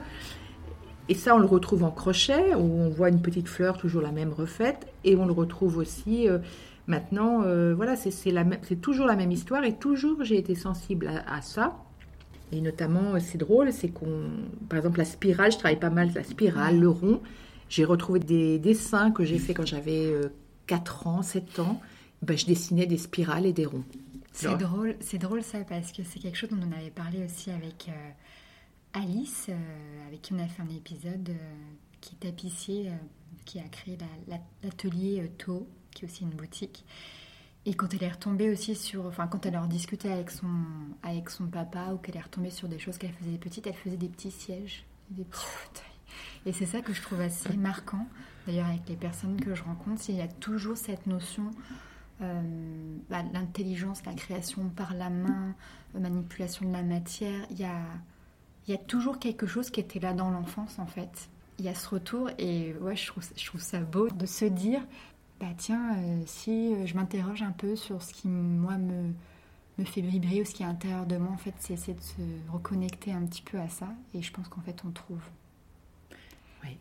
Et 1.09 1.15
ça, 1.15 1.35
on 1.35 1.39
le 1.39 1.47
retrouve 1.47 1.85
en 1.85 1.91
crochet, 1.91 2.55
où 2.55 2.81
on 2.81 2.91
voit 2.91 3.09
une 3.09 3.23
petite 3.23 3.49
fleur, 3.49 3.79
toujours 3.79 4.03
la 4.03 4.13
même 4.13 4.33
refaite. 4.33 4.87
Et 5.05 5.17
on 5.17 5.25
le 5.25 5.33
retrouve 5.33 5.79
aussi 5.79 6.29
euh, 6.29 6.39
maintenant, 6.87 7.43
euh, 7.45 7.75
voilà, 7.75 7.97
c'est 7.97 8.81
toujours 8.81 9.07
la 9.07 9.17
même 9.17 9.33
histoire. 9.33 9.65
Et 9.65 9.75
toujours, 9.75 10.23
j'ai 10.23 10.37
été 10.37 10.55
sensible 10.55 11.11
à, 11.27 11.41
ça. 11.41 11.77
Et 12.53 12.61
notamment, 12.61 13.15
euh, 13.15 13.21
c'est 13.21 13.39
drôle, 13.39 13.73
c'est 13.73 13.89
qu'on, 13.89 14.29
par 14.69 14.79
exemple, 14.79 14.99
la 14.99 15.07
spirale, 15.07 15.51
je 15.51 15.59
travaille 15.59 15.81
pas 15.81 15.91
mal 15.91 16.11
la 16.15 16.25
spirale, 16.25 16.79
le 16.79 16.91
rond. 16.91 17.23
J'ai 17.71 17.85
retrouvé 17.85 18.21
des 18.21 18.59
dessins 18.59 19.11
que 19.11 19.25
j'ai 19.25 19.39
fait 19.39 19.55
quand 19.55 19.67
j'avais 19.67 20.13
4 20.67 21.07
ans, 21.07 21.23
7 21.23 21.59
ans. 21.59 21.81
Ben, 22.21 22.37
je 22.37 22.47
dessinais 22.47 22.87
des 22.87 22.99
spirales 22.99 23.47
et 23.47 23.53
des 23.53 23.67
ronds. 23.67 23.85
C'est 24.33 24.57
drôle, 24.57 24.95
c'est 25.01 25.19
drôle 25.19 25.43
ça, 25.43 25.59
parce 25.69 25.91
que 25.93 26.03
c'est 26.05 26.19
quelque 26.19 26.37
chose 26.37 26.51
dont 26.51 26.59
on 26.61 26.79
avait 26.79 26.91
parlé 26.91 27.25
aussi 27.25 27.51
avec... 27.51 27.91
Alice, 28.93 29.47
euh, 29.49 30.07
avec 30.07 30.23
qui 30.23 30.33
on 30.33 30.39
a 30.39 30.47
fait 30.47 30.63
un 30.63 30.69
épisode, 30.69 31.29
euh, 31.29 31.35
qui 32.01 32.15
est 32.15 32.19
tapissier, 32.27 32.89
euh, 32.89 32.95
qui 33.45 33.59
a 33.59 33.69
créé 33.69 33.99
l'atelier 34.63 35.31
To, 35.39 35.69
qui 35.93 36.05
est 36.05 36.09
aussi 36.09 36.23
une 36.23 36.31
boutique. 36.31 36.85
Et 37.67 37.75
quand 37.75 37.93
elle 37.93 38.03
est 38.03 38.11
retombée 38.11 38.51
aussi 38.51 38.75
sur, 38.75 39.07
enfin 39.07 39.27
quand 39.27 39.45
elle 39.45 39.57
a 39.57 39.67
discuté 39.67 40.11
avec 40.11 40.31
son, 40.31 40.47
avec 41.03 41.29
son 41.29 41.49
papa 41.49 41.93
ou 41.93 41.99
qu'elle 41.99 42.17
est 42.17 42.21
retombée 42.21 42.51
sur 42.51 42.69
des 42.69 42.79
choses 42.79 42.97
qu'elle 42.97 43.13
faisait 43.13 43.37
petites, 43.37 43.67
elle 43.67 43.75
faisait 43.75 43.97
des 43.97 44.09
petits 44.09 44.31
sièges, 44.31 44.85
des 45.11 45.25
petits 45.25 45.45
fauteuils. 45.45 45.85
Et 46.47 46.53
c'est 46.53 46.67
ça 46.67 46.81
que 46.81 46.95
je 46.95 47.03
trouve 47.03 47.21
assez 47.21 47.57
marquant. 47.57 48.07
D'ailleurs, 48.47 48.69
avec 48.69 48.89
les 48.89 48.97
personnes 48.97 49.39
que 49.39 49.55
je 49.55 49.63
rencontre, 49.63 50.03
il 50.09 50.17
y 50.17 50.23
a 50.23 50.29
toujours 50.29 50.79
cette 50.79 51.07
notion, 51.07 51.51
bah, 52.21 53.23
l'intelligence, 53.33 54.05
la 54.07 54.15
création 54.15 54.71
par 54.71 54.95
la 54.95 55.11
main, 55.11 55.55
manipulation 55.95 56.67
de 56.67 56.73
la 56.73 56.83
matière. 56.83 57.47
Il 57.51 57.59
y 57.59 57.65
a, 57.65 57.83
il 58.69 58.73
y 58.73 58.75
a 58.75 58.79
toujours 58.79 59.19
quelque 59.19 59.47
chose 59.47 59.71
qui 59.71 59.81
était 59.81 59.99
là 59.99 60.13
dans 60.13 60.31
l'enfance 60.31 60.79
en 60.79 60.87
fait. 60.87 61.31
Il 61.59 61.65
y 61.65 61.69
a 61.69 61.75
ce 61.75 61.89
retour 61.89 62.29
et 62.39 62.75
ouais, 62.83 62.95
je 62.95 63.07
trouve, 63.07 63.25
je 63.35 63.47
trouve 63.47 63.63
ça 63.63 63.81
beau 63.81 64.09
de 64.11 64.27
se 64.27 64.45
dire, 64.45 64.81
bah 65.41 65.47
tiens, 65.57 65.97
euh, 65.97 66.23
si 66.27 66.75
euh, 66.75 66.87
je 66.87 66.95
m'interroge 66.95 67.43
un 67.43 67.51
peu 67.51 67.75
sur 67.75 68.03
ce 68.03 68.13
qui 68.13 68.29
moi 68.29 68.77
me, 68.77 69.11
me 69.79 69.85
fait 69.85 70.03
vibrer 70.03 70.43
ou 70.43 70.45
ce 70.45 70.53
qui 70.53 70.63
est 70.63 70.67
à 70.67 70.69
l'intérieur 70.69 71.07
de 71.07 71.17
moi, 71.17 71.33
en 71.33 71.39
fait, 71.39 71.55
c'est 71.59 71.75
de 71.75 72.01
se 72.01 72.53
reconnecter 72.53 73.11
un 73.13 73.23
petit 73.23 73.43
peu 73.43 73.59
à 73.59 73.69
ça 73.69 73.89
et 74.13 74.21
je 74.21 74.31
pense 74.31 74.49
qu'en 74.49 74.61
fait 74.61 74.83
on 74.87 74.91
trouve. 74.91 75.23
Oui. 76.63 76.77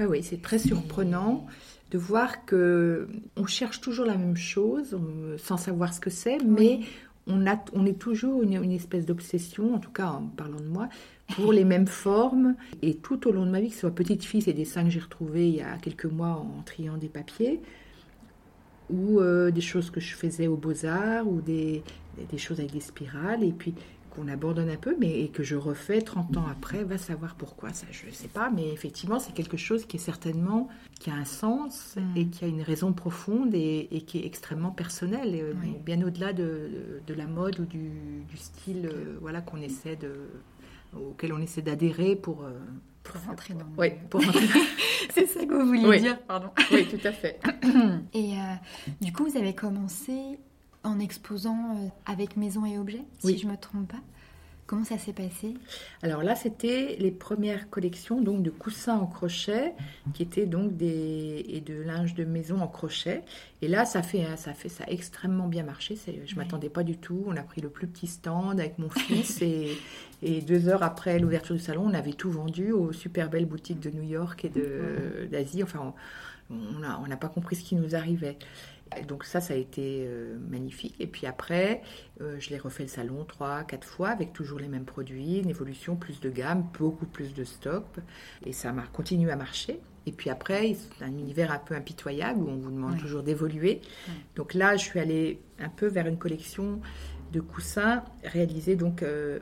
Oui, 0.00 0.06
oui 0.06 0.22
c'est 0.22 0.40
très 0.40 0.58
surprenant 0.58 1.46
de 1.90 1.98
voir 1.98 2.46
que 2.46 3.08
on 3.36 3.46
cherche 3.46 3.82
toujours 3.82 4.06
la 4.06 4.16
même 4.16 4.36
chose 4.36 4.98
sans 5.36 5.58
savoir 5.58 5.92
ce 5.92 6.00
que 6.00 6.10
c'est, 6.10 6.38
mais 6.38 6.80
on, 7.26 7.46
a, 7.46 7.56
on 7.72 7.86
est 7.86 7.98
toujours 7.98 8.42
une, 8.42 8.72
espèce 8.72 9.06
d'obsession, 9.06 9.74
en 9.74 9.78
tout 9.78 9.90
cas 9.90 10.08
en 10.08 10.22
parlant 10.22 10.60
de 10.60 10.68
moi, 10.68 10.88
pour 11.34 11.52
les 11.52 11.64
mêmes 11.64 11.86
formes. 11.86 12.54
Et 12.82 12.94
tout 12.94 13.26
au 13.26 13.32
long 13.32 13.46
de 13.46 13.50
ma 13.50 13.60
vie, 13.60 13.68
que 13.68 13.74
ce 13.74 13.80
soit 13.80 13.94
petite 13.94 14.24
fille, 14.24 14.42
c'est 14.42 14.52
des 14.52 14.62
dessins 14.62 14.84
que 14.84 14.90
j'ai 14.90 15.00
retrouvés 15.00 15.48
il 15.48 15.56
y 15.56 15.62
a 15.62 15.76
quelques 15.78 16.06
mois 16.06 16.46
en 16.58 16.62
triant 16.64 16.96
des 16.96 17.08
papiers, 17.08 17.60
ou 18.90 19.20
euh, 19.20 19.50
des 19.50 19.60
choses 19.60 19.90
que 19.90 20.00
je 20.00 20.14
faisais 20.14 20.46
aux 20.46 20.56
beaux-arts, 20.56 21.26
ou 21.26 21.40
des, 21.40 21.82
des, 22.30 22.38
choses 22.38 22.60
avec 22.60 22.72
des 22.72 22.80
spirales. 22.80 23.42
Et 23.42 23.52
puis 23.52 23.74
qu'on 24.16 24.28
abandonne 24.28 24.70
un 24.70 24.76
peu, 24.76 24.96
mais 24.98 25.20
et 25.20 25.28
que 25.28 25.42
je 25.42 25.56
refais 25.56 26.00
30 26.00 26.36
ans 26.38 26.46
après, 26.50 26.82
va 26.84 26.98
savoir 26.98 27.34
pourquoi, 27.34 27.72
ça 27.72 27.86
je 27.90 28.06
ne 28.06 28.10
sais 28.10 28.28
pas, 28.28 28.50
mais 28.50 28.72
effectivement 28.72 29.18
c'est 29.18 29.34
quelque 29.34 29.56
chose 29.56 29.84
qui 29.86 29.98
est 29.98 30.00
certainement, 30.00 30.68
qui 30.98 31.10
a 31.10 31.14
un 31.14 31.24
sens 31.24 31.96
mm. 31.96 32.16
et 32.16 32.26
qui 32.26 32.44
a 32.44 32.48
une 32.48 32.62
raison 32.62 32.92
profonde 32.92 33.54
et, 33.54 34.04
qui 34.06 34.18
est 34.18 34.26
extrêmement 34.26 34.70
personnel, 34.70 35.34
euh, 35.34 35.52
bien 35.84 36.04
au-delà 36.04 36.32
de, 36.32 37.02
de, 37.06 37.14
la 37.14 37.26
mode 37.26 37.60
ou 37.60 37.66
du, 37.66 37.90
du 38.28 38.36
style 38.36 38.86
euh, 38.92 39.18
voilà, 39.20 39.40
qu'on 39.42 39.60
essaie 39.60 39.96
de, 39.96 40.12
auquel 40.94 41.32
on 41.32 41.40
essaie 41.40 41.62
d'adhérer 41.62 42.16
pour... 42.16 42.44
Euh, 42.44 42.58
pour 43.02 43.20
rentrer 43.22 43.54
dans 43.54 43.66
Oui, 43.78 43.92
pour 44.10 44.24
rentrer. 44.24 44.46
c'est 45.14 45.26
ça 45.26 45.46
que 45.46 45.54
vous 45.54 45.66
vouliez 45.66 46.00
dire, 46.00 46.20
pardon. 46.22 46.48
Oui, 46.72 46.88
tout 46.88 47.06
à 47.06 47.12
fait. 47.12 47.38
Et 48.12 48.32
du 49.00 49.12
coup, 49.12 49.26
vous 49.26 49.36
avez 49.36 49.54
commencé 49.54 50.40
en 50.86 50.98
exposant 51.00 51.76
euh, 51.76 51.88
avec 52.06 52.36
maison 52.36 52.64
et 52.64 52.78
objets, 52.78 53.04
si 53.20 53.38
je 53.38 53.46
ne 53.46 53.52
me 53.52 53.56
trompe 53.56 53.88
pas. 53.88 54.00
Comment 54.66 54.84
ça 54.84 54.98
s'est 54.98 55.12
passé? 55.12 55.54
Alors 56.02 56.24
là, 56.24 56.34
c'était 56.34 56.96
les 56.98 57.12
premières 57.12 57.70
collections 57.70 58.20
donc 58.20 58.42
de 58.42 58.50
coussins 58.50 58.96
en 58.96 59.06
crochet, 59.06 59.74
qui 60.12 60.24
étaient 60.24 60.46
donc 60.46 60.76
des 60.76 61.44
et 61.48 61.60
de 61.60 61.74
linge 61.74 62.14
de 62.14 62.24
maison 62.24 62.60
en 62.60 62.66
crochet. 62.66 63.22
Et 63.62 63.68
là, 63.68 63.84
ça 63.84 64.02
fait 64.02 64.26
ça 64.36 64.54
fait 64.54 64.68
ça 64.68 64.82
a 64.82 64.90
extrêmement 64.90 65.46
bien 65.46 65.62
marché. 65.62 65.96
Je 66.04 66.34
ne 66.34 66.38
m'attendais 66.40 66.68
pas 66.68 66.82
du 66.82 66.96
tout. 66.98 67.22
On 67.28 67.36
a 67.36 67.42
pris 67.42 67.60
le 67.60 67.68
plus 67.68 67.86
petit 67.86 68.08
stand 68.08 68.58
avec 68.58 68.80
mon 68.80 68.90
fils 68.90 69.40
et, 69.40 69.70
et 70.22 70.40
deux 70.40 70.66
heures 70.66 70.82
après 70.82 71.20
l'ouverture 71.20 71.54
du 71.54 71.62
salon, 71.62 71.84
on 71.86 71.94
avait 71.94 72.14
tout 72.14 72.30
vendu 72.32 72.72
aux 72.72 72.92
super 72.92 73.30
belles 73.30 73.46
boutiques 73.46 73.78
de 73.78 73.90
New 73.90 74.02
York 74.02 74.44
et 74.44 75.28
d'Asie. 75.28 75.62
Enfin, 75.62 75.94
on 76.50 76.78
n'a 76.80 77.00
on 77.00 77.16
pas 77.16 77.28
compris 77.28 77.54
ce 77.54 77.62
qui 77.62 77.76
nous 77.76 77.94
arrivait. 77.94 78.36
Donc 79.08 79.24
ça, 79.24 79.40
ça 79.40 79.54
a 79.54 79.56
été 79.56 80.04
euh, 80.06 80.38
magnifique. 80.48 80.94
Et 81.00 81.06
puis 81.06 81.26
après, 81.26 81.82
euh, 82.20 82.36
je 82.38 82.50
l'ai 82.50 82.58
refait 82.58 82.84
le 82.84 82.88
salon 82.88 83.24
trois, 83.24 83.64
quatre 83.64 83.86
fois 83.86 84.08
avec 84.10 84.32
toujours 84.32 84.58
les 84.58 84.68
mêmes 84.68 84.84
produits, 84.84 85.38
une 85.38 85.50
évolution, 85.50 85.96
plus 85.96 86.20
de 86.20 86.30
gamme, 86.30 86.66
beaucoup 86.78 87.06
plus 87.06 87.34
de 87.34 87.44
stock. 87.44 87.84
Et 88.44 88.52
ça 88.52 88.70
a 88.70 88.86
continué 88.92 89.30
à 89.32 89.36
marcher. 89.36 89.80
Et 90.06 90.12
puis 90.12 90.30
après, 90.30 90.74
c'est 90.74 91.04
un 91.04 91.10
univers 91.10 91.50
un 91.50 91.58
peu 91.58 91.74
impitoyable 91.74 92.40
où 92.40 92.48
on 92.48 92.56
vous 92.56 92.70
demande 92.70 92.96
toujours 92.98 93.24
d'évoluer. 93.24 93.80
Donc 94.36 94.54
là, 94.54 94.76
je 94.76 94.84
suis 94.84 95.00
allée 95.00 95.40
un 95.58 95.68
peu 95.68 95.88
vers 95.88 96.06
une 96.06 96.16
collection 96.16 96.80
de 97.32 97.40
coussins 97.40 98.04
réalisés 98.22 98.76
donc 98.76 99.02
euh, 99.02 99.40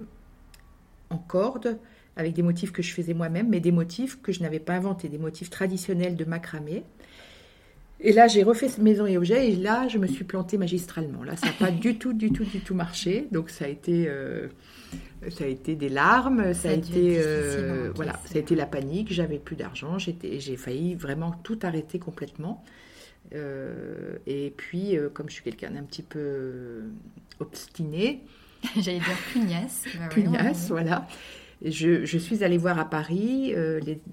en 1.11 1.19
corde 1.19 1.79
avec 2.17 2.33
des 2.33 2.43
motifs 2.43 2.73
que 2.73 2.81
je 2.81 2.93
faisais 2.95 3.13
moi-même, 3.13 3.51
mais 3.51 3.61
des 3.61 3.73
motifs 3.73 4.23
que 4.23 4.33
je 4.33 4.41
n'avais 4.41 4.61
pas 4.61 4.75
inventés, 4.75 5.09
des 5.09 5.19
motifs 5.19 5.51
traditionnels 5.51 6.17
de 6.17 6.25
macramé 6.25 6.85
et 8.01 8.13
là, 8.13 8.27
j'ai 8.27 8.43
refait 8.43 8.69
maison 8.79 9.07
et 9.07 9.17
objet 9.17 9.51
et 9.51 9.57
là, 9.57 9.89
je 9.89 9.99
me 9.99 10.07
suis 10.07 10.25
plantée 10.25 10.59
magistralement. 10.59 11.23
Là, 11.23 11.37
ça 11.37 11.47
n'a 11.47 11.53
pas 11.53 11.71
du 11.71 11.97
tout, 11.97 12.13
du 12.13 12.33
tout, 12.33 12.45
du 12.45 12.61
tout 12.61 12.75
marché. 12.75 13.29
Donc, 13.31 13.51
ça 13.51 13.67
a 13.67 13.69
été, 13.69 14.07
euh, 14.09 14.49
ça 15.31 15.45
a 15.45 15.47
été 15.47 15.75
des 15.77 15.89
larmes, 15.89 16.53
ça, 16.55 16.71
a 16.71 16.73
été, 16.73 17.17
euh, 17.19 17.93
voilà, 17.95 18.21
ça 18.25 18.37
a 18.37 18.39
été 18.41 18.57
la 18.57 18.67
panique. 18.67 19.13
J'avais 19.13 19.39
plus 19.39 19.57
d'argent, 19.57 19.97
j'ai 19.99 20.57
failli 20.57 20.95
vraiment 20.97 21.33
tout 21.45 21.59
arrêter 21.63 21.99
complètement. 21.99 22.65
Euh, 23.35 24.19
et 24.27 24.53
puis, 24.57 24.97
comme 25.15 25.29
je 25.29 25.35
suis 25.35 25.45
quelqu'un 25.45 25.71
d'un 25.71 25.85
petit 25.85 26.03
peu 26.03 26.83
obstiné, 27.39 28.23
j'allais 28.77 28.99
dire 28.99 29.19
pugnace, 29.33 29.85
bah 29.99 30.09
pugnace, 30.09 30.69
voilà. 30.69 31.07
Je, 31.65 32.19
suis 32.19 32.45
allée 32.45 32.59
voir 32.59 32.79
à 32.79 32.85
Paris 32.85 33.55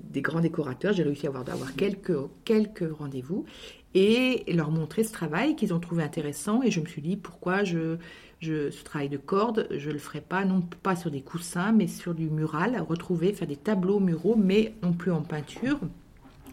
des 0.09 0.21
grands 0.21 0.39
décorateurs. 0.39 0.93
J'ai 0.93 1.03
réussi 1.03 1.27
à 1.27 1.31
avoir, 1.31 1.75
quelques, 1.75 2.17
quelques 2.45 2.89
rendez-vous 2.97 3.45
et 3.93 4.43
leur 4.47 4.71
montrer 4.71 5.03
ce 5.03 5.11
travail 5.11 5.55
qu'ils 5.55 5.73
ont 5.73 5.79
trouvé 5.79 6.03
intéressant. 6.03 6.63
Et 6.63 6.71
je 6.71 6.79
me 6.79 6.85
suis 6.85 7.01
dit, 7.01 7.17
pourquoi 7.17 7.65
ce 7.65 8.83
travail 8.83 9.09
de 9.09 9.17
corde, 9.17 9.67
je 9.71 9.89
ne 9.89 9.93
le 9.93 9.99
ferai 9.99 10.21
pas, 10.21 10.45
non 10.45 10.61
pas 10.81 10.95
sur 10.95 11.11
des 11.11 11.21
coussins, 11.21 11.71
mais 11.71 11.87
sur 11.87 12.13
du 12.13 12.29
mural, 12.29 12.81
retrouver, 12.87 13.33
faire 13.33 13.47
des 13.47 13.57
tableaux 13.57 13.99
muraux, 13.99 14.35
mais 14.37 14.73
non 14.81 14.93
plus 14.93 15.11
en 15.11 15.21
peinture, 15.21 15.79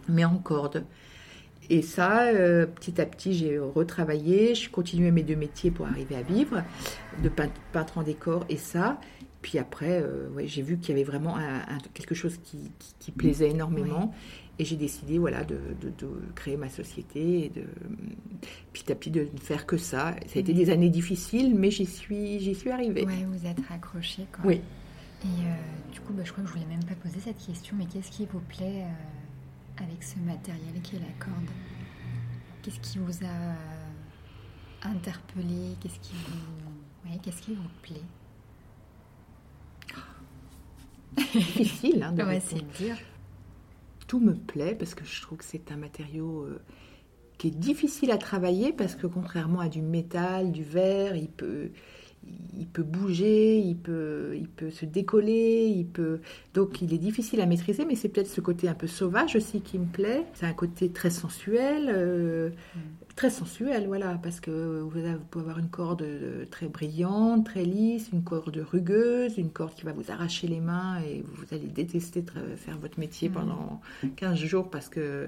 mais 0.07 0.25
en 0.25 0.37
corde. 0.37 0.83
Et 1.71 1.83
ça, 1.83 2.23
euh, 2.23 2.65
petit 2.65 2.99
à 2.99 3.05
petit, 3.05 3.33
j'ai 3.33 3.59
retravaillé, 3.59 4.55
je 4.55 4.71
continuais 4.71 5.11
mes 5.11 5.21
deux 5.21 5.35
métiers 5.35 5.69
pour 5.69 5.85
arriver 5.85 6.15
à 6.15 6.23
vivre, 6.23 6.63
de 7.23 7.29
peintre 7.29 7.97
en 7.97 8.03
décor 8.03 8.43
et 8.49 8.57
ça. 8.57 8.99
Puis 9.41 9.57
après, 9.57 10.01
euh, 10.01 10.27
j'ai 10.45 10.61
vu 10.61 10.77
qu'il 10.77 10.89
y 10.89 10.91
avait 10.99 11.09
vraiment 11.09 11.37
quelque 11.93 12.15
chose 12.15 12.37
qui, 12.43 12.71
qui, 12.99 13.11
plaisait 13.11 13.49
énormément. 13.49 14.13
Et 14.57 14.65
j'ai 14.65 14.75
décidé 14.75 15.17
voilà, 15.17 15.45
de, 15.45 15.57
créer 16.35 16.57
ma 16.57 16.69
société 16.69 17.45
et 17.45 17.49
de 17.49 17.63
petit 18.73 18.91
à 18.91 18.95
petit 18.95 19.09
de 19.09 19.21
ne 19.33 19.39
faire 19.39 19.65
que 19.65 19.77
ça. 19.77 20.15
Ça 20.27 20.37
a 20.37 20.39
été 20.39 20.53
des 20.53 20.69
années 20.69 20.89
difficiles, 20.89 21.55
mais 21.55 21.71
j'y 21.71 21.85
suis, 21.85 22.39
j'y 22.39 22.53
suis 22.53 22.69
arrivée. 22.69 23.05
Oui, 23.07 23.23
vous 23.23 23.45
êtes 23.45 23.65
raccrochée. 23.67 24.25
Quoi. 24.33 24.45
Oui. 24.45 24.61
Et 25.23 25.27
euh, 25.27 25.91
du 25.93 26.01
coup, 26.01 26.11
bah, 26.13 26.23
je 26.25 26.31
crois 26.33 26.43
que 26.43 26.49
je 26.49 26.55
ne 26.55 26.59
voulais 26.59 26.75
même 26.75 26.85
pas 26.85 26.95
poser 26.95 27.19
cette 27.21 27.37
question, 27.37 27.75
mais 27.77 27.85
qu'est-ce 27.85 28.11
qui 28.11 28.25
vous 28.25 28.41
plaît 28.41 28.83
euh, 28.83 29.83
avec 29.83 30.03
ce 30.03 30.19
matériel 30.19 30.81
qui 30.83 30.97
est 30.97 30.99
la 30.99 31.25
corde? 31.25 31.49
Qu'est-ce 32.61 32.79
qui 32.81 32.97
vous 32.99 33.25
a 33.25 34.87
interpellé 34.87 35.75
Qu'est-ce 35.79 35.99
qui 35.99 36.15
vous, 36.15 37.17
qu'est-ce 37.23 37.41
qui 37.41 37.55
vous 37.55 37.69
plaît? 37.81 38.03
Difficile 41.17 42.03
hein, 42.03 42.11
de 42.11 42.23
ouais, 42.23 42.41
c'est 42.45 42.83
dur. 42.83 42.95
tout 44.07 44.19
me 44.19 44.33
plaît 44.33 44.75
parce 44.77 44.95
que 44.95 45.05
je 45.05 45.21
trouve 45.21 45.37
que 45.39 45.45
c'est 45.45 45.71
un 45.71 45.77
matériau 45.77 46.43
euh, 46.43 46.59
qui 47.37 47.47
est 47.47 47.57
difficile 47.57 48.11
à 48.11 48.17
travailler 48.17 48.73
parce 48.73 48.95
que 48.95 49.07
contrairement 49.07 49.59
à 49.59 49.69
du 49.69 49.81
métal, 49.81 50.51
du 50.51 50.63
verre, 50.63 51.15
il 51.15 51.29
peut, 51.29 51.69
il 52.57 52.67
peut 52.67 52.83
bouger, 52.83 53.57
il 53.59 53.77
peut, 53.77 54.33
il 54.35 54.47
peut 54.47 54.69
se 54.71 54.85
décoller, 54.85 55.67
il 55.67 55.85
peut. 55.85 56.19
Donc 56.53 56.81
il 56.81 56.93
est 56.93 56.97
difficile 56.97 57.41
à 57.41 57.45
maîtriser, 57.45 57.85
mais 57.85 57.95
c'est 57.95 58.09
peut-être 58.09 58.27
ce 58.29 58.41
côté 58.41 58.67
un 58.67 58.73
peu 58.73 58.87
sauvage 58.87 59.35
aussi 59.35 59.61
qui 59.61 59.79
me 59.79 59.85
plaît. 59.85 60.25
C'est 60.33 60.45
un 60.45 60.53
côté 60.53 60.89
très 60.89 61.09
sensuel, 61.09 61.89
euh, 61.89 62.49
mm. 62.75 62.79
Très 63.19 63.29
sensuel, 63.29 63.85
voilà, 63.87 64.17
parce 64.23 64.39
que 64.39 64.79
vous, 64.79 64.89
pouvez 64.89 65.09
avoir 65.43 65.59
une 65.59 65.67
corde 65.67 66.07
très 66.51 66.67
brillante, 66.67 67.45
très 67.45 67.65
lisse, 67.65 68.11
une 68.13 68.23
corde 68.23 68.55
rugueuse, 68.55 69.37
une 69.37 69.49
corde 69.49 69.75
qui 69.75 69.83
va 69.83 69.91
vous 69.91 70.09
arracher 70.09 70.47
les 70.47 70.61
mains 70.61 71.01
et 71.01 71.25
vous 71.33 71.43
allez 71.51 71.67
détester 71.67 72.23
faire 72.55 72.77
votre 72.77 72.97
métier 72.97 73.27
mm. 73.27 73.33
pendant 73.33 73.81
15 74.15 74.39
jours 74.39 74.69
parce 74.69 74.87
que 74.87 75.01
euh, 75.01 75.27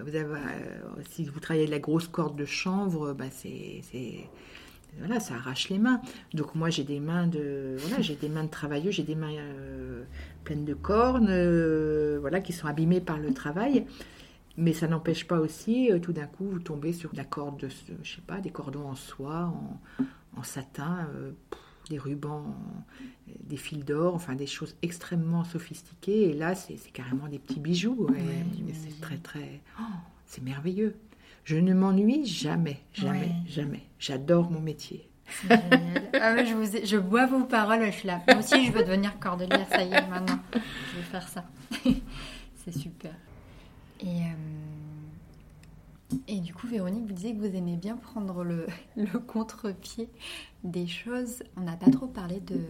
vous 0.00 0.16
avez, 0.16 0.24
euh, 0.24 1.02
si 1.08 1.24
vous 1.24 1.38
travaillez 1.38 1.66
de 1.66 1.70
la 1.70 1.78
grosse 1.78 2.08
corde 2.08 2.34
de 2.34 2.44
chanvre, 2.44 3.12
bah 3.12 3.26
c'est 3.30 3.84
voilà, 4.98 5.20
ça 5.20 5.34
arrache 5.34 5.68
les 5.68 5.78
mains. 5.78 6.00
Donc 6.34 6.56
moi 6.56 6.68
j'ai 6.68 6.82
des 6.82 6.98
mains 6.98 7.28
de 7.28 7.76
voilà, 7.78 8.02
j'ai 8.02 8.16
des 8.16 8.28
mains 8.28 8.42
de 8.42 8.50
travailleux, 8.50 8.90
j'ai 8.90 9.04
des 9.04 9.14
mains 9.14 9.36
euh, 9.38 10.02
pleines 10.42 10.64
de 10.64 10.74
cornes, 10.74 11.28
euh, 11.30 12.18
voilà, 12.20 12.40
qui 12.40 12.52
sont 12.52 12.66
abîmées 12.66 13.00
par 13.00 13.18
le 13.18 13.32
travail. 13.32 13.86
Mais 14.60 14.74
ça 14.74 14.86
n'empêche 14.86 15.26
pas 15.26 15.40
aussi, 15.40 15.90
euh, 15.90 15.98
tout 15.98 16.12
d'un 16.12 16.26
coup, 16.26 16.44
vous 16.44 16.58
tombez 16.58 16.92
sur 16.92 17.10
la 17.14 17.24
corde 17.24 17.60
de, 17.60 17.68
je 18.02 18.14
sais 18.16 18.20
pas, 18.20 18.40
des 18.40 18.50
cordons 18.50 18.86
en 18.86 18.94
soie, 18.94 19.52
en, 20.36 20.42
satin, 20.42 21.08
des 21.88 21.98
rubans, 21.98 22.54
des 23.42 23.56
fils 23.56 23.84
d'or, 23.84 24.14
enfin 24.14 24.34
des 24.34 24.46
choses 24.46 24.76
extrêmement 24.82 25.44
sophistiquées. 25.44 26.30
Et 26.30 26.32
là, 26.34 26.54
c'est 26.54 26.76
carrément 26.92 27.26
des 27.26 27.38
petits 27.38 27.60
bijoux. 27.60 28.06
c'est 28.74 29.00
très 29.00 29.16
très, 29.16 29.62
oh, 29.80 29.84
c'est 30.26 30.42
merveilleux. 30.44 30.94
Je 31.44 31.56
ne 31.56 31.72
m'ennuie 31.72 32.26
jamais, 32.26 32.80
jamais, 32.92 33.32
jamais. 33.46 33.82
J'adore 33.98 34.50
mon 34.50 34.60
métier. 34.60 35.08
Ah 36.22 36.44
je, 36.44 36.54
vous 36.54 36.66
je 36.84 36.96
bois 36.96 37.26
vos 37.26 37.44
paroles, 37.44 37.86
je 37.86 37.90
suis 37.90 38.06
là. 38.06 38.20
Moi 38.28 38.38
aussi, 38.38 38.66
je 38.66 38.72
veux 38.72 38.82
devenir 38.82 39.18
cordelière, 39.18 39.66
ça 39.70 39.82
y 39.82 39.92
est, 39.92 40.06
maintenant. 40.08 40.38
Je 40.52 40.96
vais 40.96 41.02
faire 41.02 41.28
ça. 41.28 41.44
C'est 42.64 42.72
super. 42.72 43.12
Et, 44.02 44.22
euh, 44.22 46.16
et 46.26 46.40
du 46.40 46.54
coup, 46.54 46.66
Véronique, 46.66 47.06
vous 47.06 47.12
disiez 47.12 47.34
que 47.34 47.40
vous 47.40 47.54
aimez 47.54 47.76
bien 47.76 47.96
prendre 47.96 48.44
le, 48.44 48.66
le 48.96 49.18
contre-pied 49.18 50.08
des 50.64 50.86
choses. 50.86 51.42
On 51.56 51.62
n'a 51.62 51.76
pas 51.76 51.90
trop 51.90 52.06
parlé 52.06 52.40
de, 52.40 52.60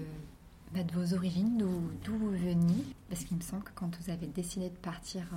bah, 0.74 0.82
de 0.82 0.92
vos 0.92 1.14
origines, 1.14 1.58
d'où 1.58 2.16
vous 2.16 2.30
veniez. 2.30 2.84
Parce 3.08 3.24
qu'il 3.24 3.36
me 3.36 3.42
semble 3.42 3.62
que 3.62 3.72
quand 3.74 3.90
vous 4.00 4.10
avez 4.10 4.26
décidé 4.26 4.70
de 4.70 4.76
partir 4.76 5.22
euh, 5.32 5.36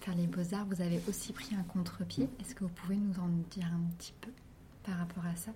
faire 0.00 0.14
les 0.14 0.26
beaux-arts, 0.26 0.66
vous 0.66 0.82
avez 0.82 1.00
aussi 1.08 1.32
pris 1.32 1.54
un 1.54 1.62
contre-pied. 1.62 2.28
Est-ce 2.40 2.54
que 2.54 2.64
vous 2.64 2.70
pouvez 2.70 2.96
nous 2.96 3.18
en 3.20 3.28
dire 3.50 3.66
un 3.66 3.90
petit 3.96 4.14
peu 4.20 4.30
par 4.84 4.98
rapport 4.98 5.24
à 5.26 5.36
ça? 5.36 5.52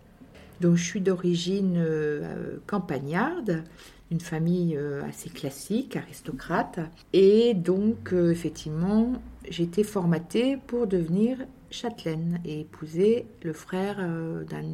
Donc, 0.61 0.77
je 0.77 0.85
suis 0.85 1.01
d'origine 1.01 1.77
euh, 1.77 2.59
campagnarde, 2.67 3.65
une 4.11 4.21
famille 4.21 4.77
euh, 4.77 5.03
assez 5.09 5.31
classique, 5.31 5.97
aristocrate. 5.97 6.81
Et 7.13 7.55
donc, 7.55 8.13
euh, 8.13 8.31
effectivement, 8.31 9.13
j'ai 9.49 9.65
été 9.65 9.85
formatée 9.85 10.59
pour 10.67 10.87
devenir 10.87 11.39
châtelaine 11.71 12.41
et 12.45 12.61
épouser 12.61 13.27
le 13.43 13.53
frère 13.53 13.97
d'un. 13.97 14.65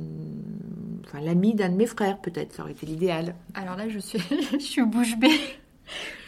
Enfin, 1.06 1.20
l'ami 1.22 1.54
d'un 1.54 1.70
de 1.70 1.76
mes 1.76 1.86
frères, 1.86 2.18
peut-être. 2.18 2.52
Ça 2.52 2.62
aurait 2.62 2.72
été 2.72 2.84
l'idéal. 2.84 3.34
Alors 3.54 3.76
là, 3.76 3.88
je 3.88 3.98
suis, 3.98 4.20
je 4.52 4.58
suis 4.58 4.84
bouche 4.84 5.18
bée. 5.18 5.40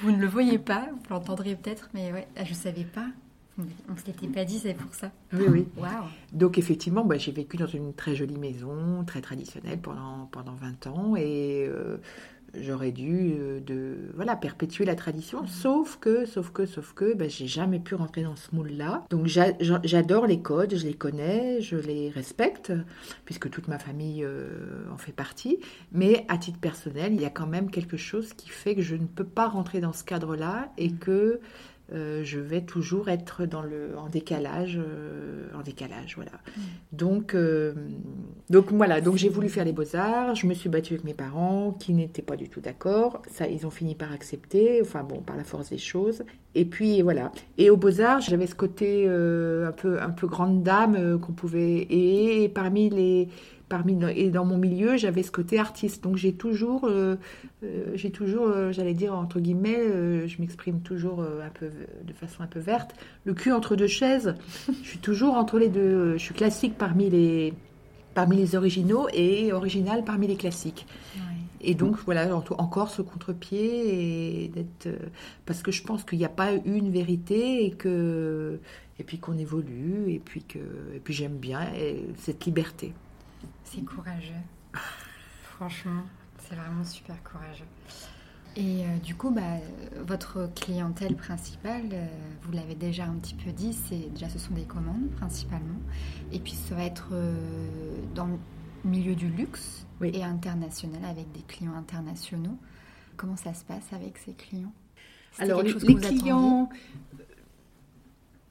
Vous 0.00 0.10
ne 0.10 0.16
le 0.16 0.26
voyez 0.26 0.58
pas, 0.58 0.88
vous 0.90 1.14
l'entendrez 1.14 1.54
peut-être, 1.54 1.90
mais 1.94 2.12
ouais, 2.12 2.26
je 2.36 2.50
ne 2.50 2.54
savais 2.54 2.84
pas 2.84 3.06
on 3.58 3.92
ne 3.92 3.98
se 3.98 4.06
l'était 4.06 4.28
pas 4.28 4.44
dit, 4.44 4.58
c'est 4.58 4.74
pour 4.74 4.94
ça. 4.94 5.10
Oui, 5.32 5.44
oui. 5.48 5.66
Donc 6.32 6.58
effectivement, 6.58 7.04
bah, 7.04 7.18
j'ai 7.18 7.32
vécu 7.32 7.56
dans 7.56 7.66
une 7.66 7.92
très 7.92 8.14
jolie 8.14 8.38
maison, 8.38 9.04
très 9.06 9.20
traditionnelle 9.20 9.78
pendant, 9.80 10.28
pendant 10.30 10.54
20 10.54 10.86
ans 10.86 11.16
et 11.16 11.66
euh, 11.68 11.98
j'aurais 12.58 12.92
dû 12.92 13.34
euh, 13.34 13.60
de, 13.60 14.10
voilà, 14.14 14.36
perpétuer 14.36 14.84
la 14.84 14.94
tradition, 14.94 15.46
sauf 15.46 15.98
que, 15.98 16.24
sauf 16.24 16.50
que, 16.50 16.66
sauf 16.66 16.92
que, 16.94 17.14
bah, 17.14 17.28
j'ai 17.28 17.46
jamais 17.46 17.78
pu 17.78 17.94
rentrer 17.94 18.22
dans 18.22 18.36
ce 18.36 18.54
moule-là. 18.54 19.04
Donc 19.10 19.26
j'adore 19.26 20.26
les 20.26 20.40
codes, 20.40 20.74
je 20.74 20.86
les 20.86 20.94
connais, 20.94 21.60
je 21.60 21.76
les 21.76 22.10
respecte, 22.10 22.72
puisque 23.24 23.50
toute 23.50 23.68
ma 23.68 23.78
famille 23.78 24.24
euh, 24.24 24.48
en 24.92 24.98
fait 24.98 25.12
partie. 25.12 25.58
Mais 25.92 26.24
à 26.28 26.38
titre 26.38 26.58
personnel, 26.58 27.12
il 27.14 27.20
y 27.20 27.26
a 27.26 27.30
quand 27.30 27.46
même 27.46 27.70
quelque 27.70 27.96
chose 27.96 28.32
qui 28.34 28.48
fait 28.48 28.74
que 28.74 28.82
je 28.82 28.96
ne 28.96 29.06
peux 29.06 29.24
pas 29.24 29.48
rentrer 29.48 29.80
dans 29.80 29.92
ce 29.92 30.04
cadre-là 30.04 30.72
et 30.78 30.92
que 30.92 31.40
euh, 31.92 32.22
je 32.24 32.38
vais 32.38 32.62
toujours 32.62 33.08
être 33.08 33.44
dans 33.44 33.62
le, 33.62 33.90
en 33.98 34.08
décalage, 34.08 34.78
euh, 34.78 35.48
en 35.54 35.62
décalage, 35.62 36.14
voilà. 36.16 36.32
Mm. 36.32 36.60
Donc, 36.92 37.34
euh, 37.34 37.74
donc 38.48 38.72
voilà, 38.72 39.00
donc 39.00 39.16
j'ai 39.16 39.28
voulu 39.28 39.48
faire 39.48 39.64
les 39.64 39.72
beaux 39.72 39.94
arts. 39.94 40.34
Je 40.34 40.46
me 40.46 40.54
suis 40.54 40.68
battue 40.68 40.94
avec 40.94 41.04
mes 41.04 41.14
parents 41.14 41.76
qui 41.78 41.92
n'étaient 41.92 42.22
pas 42.22 42.36
du 42.36 42.48
tout 42.48 42.60
d'accord. 42.60 43.20
Ça, 43.30 43.46
ils 43.46 43.66
ont 43.66 43.70
fini 43.70 43.94
par 43.94 44.12
accepter. 44.12 44.80
Enfin 44.80 45.02
bon, 45.02 45.20
par 45.20 45.36
la 45.36 45.44
force 45.44 45.70
des 45.70 45.78
choses. 45.78 46.22
Et 46.54 46.64
puis 46.64 47.02
voilà. 47.02 47.32
Et 47.58 47.68
aux 47.68 47.76
beaux 47.76 48.00
arts, 48.00 48.20
j'avais 48.20 48.46
ce 48.46 48.54
côté 48.54 49.06
un 49.06 49.72
peu, 49.72 50.00
un 50.00 50.10
peu 50.10 50.26
grande 50.26 50.62
dame 50.62 51.18
qu'on 51.18 51.32
pouvait. 51.32 51.86
et 51.90 52.48
parmi 52.48 52.90
les 52.90 53.28
et 54.14 54.30
dans 54.30 54.44
mon 54.44 54.58
milieu, 54.58 54.96
j'avais 54.96 55.22
ce 55.22 55.30
côté 55.30 55.58
artiste. 55.58 56.02
Donc 56.02 56.16
j'ai 56.16 56.32
toujours, 56.32 56.84
euh, 56.84 57.16
euh, 57.64 57.92
j'ai 57.94 58.10
toujours, 58.10 58.46
euh, 58.46 58.72
j'allais 58.72 58.94
dire 58.94 59.14
entre 59.14 59.40
guillemets, 59.40 60.28
je 60.28 60.40
m'exprime 60.40 60.80
toujours 60.80 61.22
un 61.22 61.50
peu 61.50 61.70
de 62.04 62.12
façon 62.12 62.42
un 62.42 62.46
peu 62.46 62.60
verte, 62.60 62.94
le 63.24 63.34
cul 63.34 63.52
entre 63.52 63.76
deux 63.76 63.86
chaises. 63.86 64.34
je 64.82 64.88
suis 64.88 64.98
toujours 64.98 65.34
entre 65.34 65.58
les 65.58 65.68
deux. 65.68 66.16
Je 66.16 66.22
suis 66.22 66.34
classique 66.34 66.76
parmi 66.76 67.10
les 67.10 67.54
parmi 68.14 68.36
les 68.36 68.56
originaux 68.56 69.08
et 69.14 69.52
original 69.52 70.04
parmi 70.04 70.26
les 70.26 70.36
classiques. 70.36 70.86
Et 71.64 71.74
donc 71.74 71.96
voilà, 72.04 72.28
encore 72.34 72.90
ce 72.90 73.02
contre-pied 73.02 74.44
et 74.44 74.48
d'être 74.48 74.88
parce 75.46 75.62
que 75.62 75.70
je 75.70 75.84
pense 75.84 76.02
qu'il 76.02 76.18
n'y 76.18 76.24
a 76.24 76.28
pas 76.28 76.50
une 76.64 76.90
vérité 76.90 77.64
et 77.64 77.70
que 77.70 78.58
et 78.98 79.04
puis 79.04 79.18
qu'on 79.18 79.38
évolue 79.38 80.12
et 80.12 80.18
puis 80.18 80.42
que 80.42 80.58
et 80.94 80.98
puis 80.98 81.14
j'aime 81.14 81.36
bien 81.36 81.60
cette 82.18 82.44
liberté. 82.44 82.92
C'est 83.64 83.84
courageux. 83.84 84.32
Franchement, 85.42 86.02
c'est 86.38 86.54
vraiment 86.54 86.84
super 86.84 87.22
courageux. 87.22 87.66
Et 88.56 88.84
euh, 88.84 88.98
du 89.02 89.14
coup, 89.14 89.30
bah, 89.30 89.58
votre 90.06 90.50
clientèle 90.54 91.16
principale, 91.16 91.88
euh, 91.92 92.06
vous 92.42 92.52
l'avez 92.52 92.74
déjà 92.74 93.04
un 93.04 93.14
petit 93.14 93.34
peu 93.34 93.50
dit, 93.50 93.72
c'est 93.72 94.12
déjà 94.12 94.28
ce 94.28 94.38
sont 94.38 94.52
des 94.52 94.64
commandes 94.64 95.10
principalement. 95.16 95.80
Et 96.32 96.38
puis 96.38 96.52
ça 96.52 96.74
va 96.74 96.84
être 96.84 97.08
euh, 97.12 97.34
dans 98.14 98.26
le 98.26 98.38
milieu 98.84 99.14
du 99.14 99.28
luxe 99.28 99.86
et 100.02 100.22
international 100.22 101.04
avec 101.04 101.32
des 101.32 101.42
clients 101.42 101.74
internationaux. 101.74 102.58
Comment 103.16 103.36
ça 103.36 103.54
se 103.54 103.64
passe 103.64 103.92
avec 103.92 104.18
ces 104.18 104.32
clients? 104.32 104.72
Alors 105.38 105.62
les, 105.62 105.72
clients, 105.72 106.68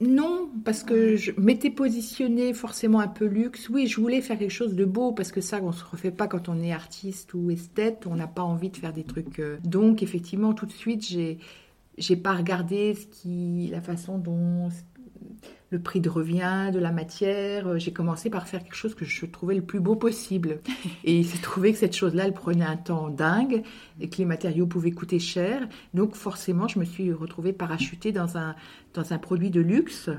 non, 0.02 0.50
parce 0.66 0.84
que 0.84 1.16
je 1.16 1.32
m'étais 1.38 1.70
positionnée 1.70 2.54
forcément 2.54 3.00
un 3.00 3.08
peu 3.08 3.26
luxe. 3.26 3.70
Oui, 3.70 3.86
je 3.86 4.02
voulais 4.02 4.22
faire 4.22 4.40
quelque 4.40 4.50
chose 4.50 4.74
de 4.74 4.84
beau 4.84 5.12
parce 5.12 5.32
que 5.32 5.42
ça, 5.42 5.60
on 5.62 5.72
se 5.72 5.86
refait 5.86 6.10
pas 6.10 6.28
quand 6.28 6.50
on 6.50 6.60
est 6.60 6.72
artiste 6.72 7.36
ou 7.36 7.52
esthète. 7.52 8.08
On 8.08 8.16
n'a 8.16 8.28
pas 8.28 8.42
envie 8.42 8.72
de 8.72 8.78
faire 8.78 8.94
des 8.94 9.04
trucs. 9.04 9.40
Euh. 9.40 9.60
Donc, 9.64 10.02
effectivement, 10.02 10.54
tout 10.54 10.66
de 10.66 10.72
suite, 10.72 11.06
j'ai 11.08 11.38
j'ai 11.98 12.16
pas 12.16 12.34
regardé 12.34 12.96
ce 12.96 13.06
qui, 13.06 13.68
la 13.72 13.82
façon 13.82 14.18
dont 14.18 14.70
le 15.72 15.80
prix 15.80 16.02
de 16.02 16.10
revient 16.10 16.70
de 16.72 16.80
la 16.80 16.92
matière. 16.92 17.68
Euh, 17.68 17.78
j'ai 17.80 17.92
commencé 17.92 18.30
par 18.30 18.48
faire 18.48 18.62
quelque 18.62 18.76
chose 18.76 18.94
que 18.94 19.06
je 19.06 19.26
trouvais 19.26 19.56
le 19.56 19.62
plus 19.62 19.80
beau 19.80 19.96
possible. 19.96 20.60
Et 21.04 21.18
il 21.18 21.26
s'est 21.26 21.42
trouvé 21.42 21.72
que 21.72 21.80
cette 21.80 21.96
chose-là, 21.96 22.26
elle 22.26 22.34
prenait 22.34 22.66
un 22.66 22.78
temps 22.78 23.10
dingue 23.10 23.64
et 24.00 24.10
que 24.10 24.18
les 24.18 24.26
matériaux 24.26 24.68
pouvaient 24.68 24.92
coûter 24.92 25.20
cher. 25.20 25.68
Donc 25.94 26.16
forcément, 26.16 26.68
je 26.68 26.78
me 26.78 26.86
suis 26.86 27.12
retrouvée 27.12 27.54
parachutée 27.54 28.12
dans 28.12 28.38
un, 28.38 28.56
dans 28.94 29.14
un 29.14 29.18
produit 29.18 29.50
de 29.50 29.62
luxe 29.62 30.10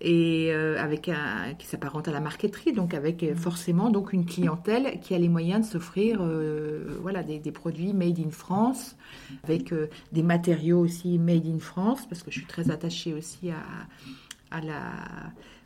et 0.00 0.52
euh, 0.52 0.80
avec 0.80 1.08
un, 1.08 1.54
qui 1.58 1.66
s'apparente 1.66 2.06
à 2.06 2.12
la 2.12 2.20
marqueterie, 2.20 2.72
donc 2.72 2.94
avec 2.94 3.24
euh, 3.24 3.34
forcément 3.34 3.90
donc 3.90 4.12
une 4.12 4.26
clientèle 4.26 5.00
qui 5.00 5.12
a 5.12 5.18
les 5.18 5.28
moyens 5.28 5.66
de 5.66 5.72
s'offrir 5.72 6.22
voilà 7.02 7.24
des, 7.24 7.40
des, 7.40 7.50
produits 7.50 7.92
made 7.92 8.20
in 8.20 8.30
France, 8.30 8.96
avec 9.42 9.74
des 10.12 10.22
matériaux 10.22 10.78
aussi 10.78 11.18
made 11.18 11.46
in 11.46 11.58
France, 11.58 12.06
parce 12.08 12.22
que 12.22 12.30
je 12.30 12.38
suis 12.38 12.46
très 12.46 12.70
attachée 12.70 13.12
aussi 13.12 13.50
à 13.50 13.56
à 13.56 14.27
la 14.50 14.92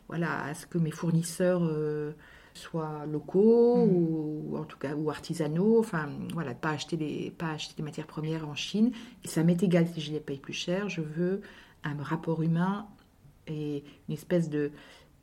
voilà 0.07 0.43
à 0.43 0.53
ce 0.53 0.65
que 0.65 0.77
mes 0.77 0.91
fournisseurs 0.91 1.61
euh, 1.63 2.11
soient 2.53 3.05
locaux 3.05 3.85
mm. 3.85 3.89
ou, 3.89 4.57
en 4.57 4.63
tout 4.65 4.77
cas 4.77 4.95
ou 4.95 5.09
artisanaux. 5.09 5.79
Enfin 5.79 6.09
voilà 6.33 6.53
pas 6.53 6.71
acheter 6.71 6.97
des 6.97 7.33
pas 7.37 7.51
acheter 7.51 7.75
des 7.77 7.83
matières 7.83 8.07
premières 8.07 8.47
en 8.47 8.55
Chine. 8.55 8.91
Et 9.23 9.27
ça 9.27 9.43
m'est 9.43 9.61
égal 9.63 9.87
si 9.87 10.01
je 10.01 10.11
les 10.11 10.19
paye 10.19 10.39
plus 10.39 10.53
cher. 10.53 10.89
Je 10.89 11.01
veux 11.01 11.41
un 11.83 12.01
rapport 12.01 12.41
humain 12.41 12.87
et 13.47 13.83
une 14.07 14.13
espèce 14.13 14.49
de 14.49 14.71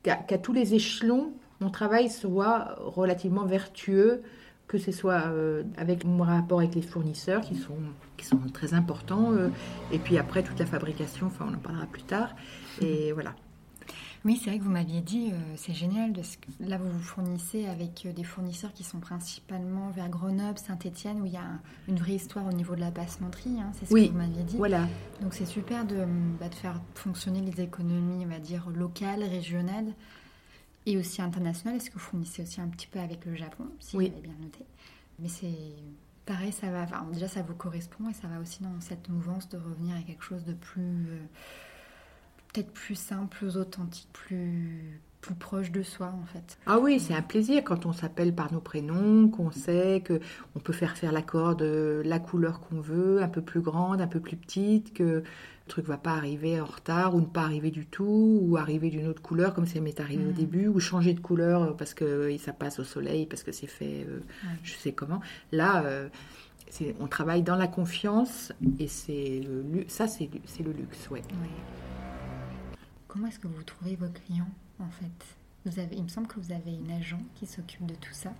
qu'à 0.02 0.16
tous 0.38 0.52
les 0.52 0.74
échelons 0.74 1.32
mon 1.60 1.70
travail 1.70 2.10
soit 2.10 2.76
relativement 2.78 3.44
vertueux 3.44 4.22
que 4.70 4.78
ce 4.78 4.92
soit 4.92 5.24
euh, 5.26 5.64
avec 5.76 6.04
mon 6.04 6.22
rapport 6.22 6.60
avec 6.60 6.76
les 6.76 6.82
fournisseurs 6.82 7.40
qui 7.40 7.56
sont, 7.56 7.74
qui 8.16 8.24
sont 8.24 8.38
très 8.54 8.72
importants, 8.72 9.32
euh, 9.32 9.48
et 9.90 9.98
puis 9.98 10.16
après 10.16 10.44
toute 10.44 10.60
la 10.60 10.66
fabrication, 10.66 11.26
enfin 11.26 11.46
on 11.50 11.54
en 11.54 11.58
parlera 11.58 11.86
plus 11.86 12.04
tard, 12.04 12.36
et 12.80 13.10
voilà. 13.10 13.34
Oui, 14.24 14.36
c'est 14.36 14.50
vrai 14.50 14.58
que 14.58 14.64
vous 14.64 14.70
m'aviez 14.70 15.00
dit, 15.00 15.30
euh, 15.32 15.36
c'est 15.56 15.72
génial, 15.72 16.12
parce 16.12 16.36
que 16.36 16.48
là 16.60 16.76
vous 16.76 16.90
vous 16.90 17.00
fournissez 17.02 17.66
avec 17.66 18.06
des 18.14 18.22
fournisseurs 18.24 18.72
qui 18.74 18.84
sont 18.84 19.00
principalement 19.00 19.88
vers 19.90 20.10
Grenoble, 20.10 20.58
Saint-Étienne, 20.58 21.22
où 21.22 21.24
il 21.26 21.32
y 21.32 21.38
a 21.38 21.48
une 21.88 21.96
vraie 21.96 22.16
histoire 22.16 22.44
au 22.46 22.52
niveau 22.52 22.74
de 22.74 22.80
la 22.80 22.90
passementerie, 22.90 23.58
hein, 23.60 23.72
c'est 23.78 23.86
ce 23.86 23.94
Oui, 23.94 24.08
que 24.08 24.12
vous 24.12 24.18
m'aviez 24.18 24.42
dit. 24.42 24.56
Voilà. 24.58 24.86
Donc 25.22 25.32
c'est 25.32 25.46
super 25.46 25.86
de, 25.86 26.04
bah, 26.38 26.50
de 26.50 26.54
faire 26.54 26.78
fonctionner 26.94 27.40
les 27.40 27.62
économies, 27.62 28.24
on 28.26 28.28
va 28.28 28.38
dire, 28.40 28.68
locales, 28.68 29.22
régionales 29.22 29.94
et 30.84 30.98
aussi 30.98 31.22
internationales. 31.22 31.76
Est-ce 31.76 31.88
que 31.88 31.94
vous 31.94 32.00
fournissez 32.00 32.42
aussi 32.42 32.60
un 32.60 32.68
petit 32.68 32.88
peu 32.88 32.98
avec 32.98 33.24
le 33.24 33.34
Japon, 33.34 33.64
si 33.78 33.96
Oui. 33.96 34.08
j'avais 34.14 34.20
bien 34.26 34.36
noté? 34.42 34.64
Mais 35.18 35.28
c'est 35.28 35.48
pareil, 36.26 36.52
ça 36.52 36.70
va, 36.70 36.82
enfin, 36.82 37.06
déjà 37.10 37.26
ça 37.26 37.40
vous 37.40 37.54
correspond 37.54 38.10
et 38.10 38.14
ça 38.14 38.28
va 38.28 38.38
aussi 38.38 38.62
dans 38.62 38.80
cette 38.80 39.08
mouvance 39.08 39.48
de 39.48 39.56
revenir 39.56 39.96
à 39.96 40.02
quelque 40.02 40.22
chose 40.24 40.44
de 40.44 40.52
plus, 40.52 40.82
euh, 41.08 41.18
peut-être 42.52 42.72
plus 42.72 42.94
simple, 42.94 43.28
plus 43.36 43.56
authentique, 43.56 44.08
plus, 44.12 45.00
plus 45.20 45.34
proche 45.34 45.70
de 45.70 45.82
soi 45.82 46.12
en 46.20 46.26
fait. 46.26 46.58
Ah 46.66 46.78
oui, 46.78 46.98
c'est 46.98 47.14
un 47.14 47.22
plaisir 47.22 47.62
quand 47.64 47.86
on 47.86 47.92
s'appelle 47.92 48.34
par 48.34 48.52
nos 48.52 48.60
prénoms, 48.60 49.28
qu'on 49.28 49.50
sait 49.50 50.02
que 50.04 50.20
on 50.56 50.60
peut 50.60 50.72
faire 50.72 50.96
faire 50.96 51.12
la 51.12 51.22
corde 51.22 51.62
la 51.62 52.18
couleur 52.18 52.60
qu'on 52.60 52.80
veut, 52.80 53.22
un 53.22 53.28
peu 53.28 53.42
plus 53.42 53.60
grande, 53.60 54.00
un 54.00 54.06
peu 54.06 54.20
plus 54.20 54.36
petite, 54.36 54.92
que 54.94 55.02
le 55.04 55.24
truc 55.68 55.86
va 55.86 55.98
pas 55.98 56.12
arriver 56.14 56.60
en 56.60 56.64
retard 56.64 57.14
ou 57.14 57.20
ne 57.20 57.26
pas 57.26 57.42
arriver 57.42 57.70
du 57.70 57.86
tout, 57.86 58.40
ou 58.42 58.56
arriver 58.56 58.90
d'une 58.90 59.06
autre 59.06 59.22
couleur 59.22 59.54
comme 59.54 59.66
ça 59.66 59.78
m'est 59.80 60.00
arrivé 60.00 60.24
au 60.24 60.28
Mhm. 60.28 60.34
début, 60.34 60.66
ou 60.68 60.80
changer 60.80 61.12
de 61.14 61.20
couleur 61.20 61.62
euh, 61.62 61.72
parce 61.72 61.94
que 61.94 62.04
euh, 62.04 62.38
ça 62.38 62.52
passe 62.52 62.80
au 62.80 62.84
soleil, 62.84 63.26
parce 63.26 63.44
que 63.44 63.52
c'est 63.52 63.68
fait, 63.68 64.04
euh, 64.08 64.18
je 64.64 64.72
sais 64.74 64.92
comment. 64.92 65.20
Là, 65.52 65.84
euh, 65.84 66.08
on 66.98 67.06
travaille 67.06 67.42
dans 67.42 67.56
la 67.56 67.66
confiance 67.68 68.52
et 68.78 68.88
c'est 68.88 69.42
ça 69.88 70.08
c'est 70.08 70.28
le 70.64 70.72
luxe, 70.72 71.08
ouais. 71.10 71.18
Ouais. 71.20 71.89
Comment 73.12 73.26
est-ce 73.26 73.40
que 73.40 73.48
vous 73.48 73.62
trouvez 73.64 73.96
vos 73.96 74.06
clients 74.06 74.50
en 74.78 74.88
fait? 74.88 75.36
Vous 75.66 75.80
avez, 75.80 75.96
Il 75.96 76.04
me 76.04 76.08
semble 76.08 76.28
que 76.28 76.38
vous 76.38 76.52
avez 76.52 76.72
une 76.72 76.92
agent 76.92 77.20
qui 77.34 77.44
s'occupe 77.46 77.84
de 77.84 77.94
tout 77.94 78.12
ça. 78.12 78.32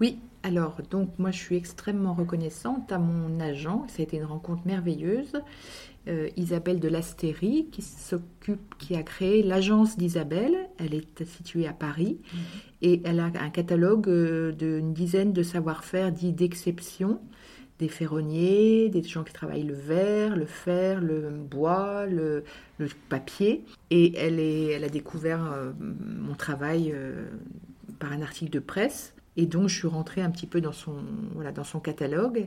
Oui, 0.00 0.18
alors 0.44 0.80
donc 0.90 1.10
moi 1.18 1.32
je 1.32 1.38
suis 1.38 1.56
extrêmement 1.56 2.14
reconnaissante 2.14 2.92
à 2.92 2.98
mon 2.98 3.40
agent. 3.40 3.86
Ça 3.88 3.96
a 3.98 4.02
été 4.02 4.16
une 4.16 4.24
rencontre 4.24 4.62
merveilleuse. 4.64 5.42
Euh, 6.08 6.28
Isabelle 6.36 6.78
de 6.78 6.88
l'Astérie 6.88 7.66
qui 7.72 7.82
s'occupe, 7.82 8.78
qui 8.78 8.94
a 8.94 9.02
créé 9.02 9.42
l'agence 9.42 9.98
d'Isabelle. 9.98 10.56
Elle 10.78 10.94
est 10.94 11.24
située 11.24 11.66
à 11.66 11.72
Paris 11.72 12.18
et 12.80 13.02
elle 13.04 13.18
a 13.18 13.24
un 13.24 13.50
catalogue 13.50 14.08
euh, 14.08 14.52
d'une 14.52 14.94
dizaine 14.94 15.32
de 15.32 15.42
savoir-faire 15.42 16.12
dits 16.12 16.32
d'exception. 16.32 17.20
Des 17.80 17.88
ferronniers, 17.88 18.88
des 18.90 19.02
gens 19.02 19.24
qui 19.24 19.32
travaillent 19.32 19.64
le 19.64 19.74
verre, 19.74 20.36
le 20.36 20.46
fer, 20.46 21.00
le 21.00 21.30
bois, 21.30 22.06
le, 22.06 22.44
papier. 23.08 23.64
Et 23.90 24.16
elle, 24.16 24.84
a 24.84 24.88
découvert 24.88 25.52
euh, 25.52 25.72
mon 25.80 26.34
travail 26.34 26.92
euh, 26.94 27.26
par 27.98 28.12
un 28.12 28.22
article 28.22 28.50
de 28.50 28.60
presse. 28.60 29.14
Et 29.36 29.46
donc, 29.46 29.68
je 29.68 29.78
suis 29.78 29.88
rentrée 29.88 30.20
un 30.20 30.30
petit 30.30 30.46
peu 30.46 30.60
dans 30.60 30.72
son, 30.72 31.80
catalogue. 31.82 32.46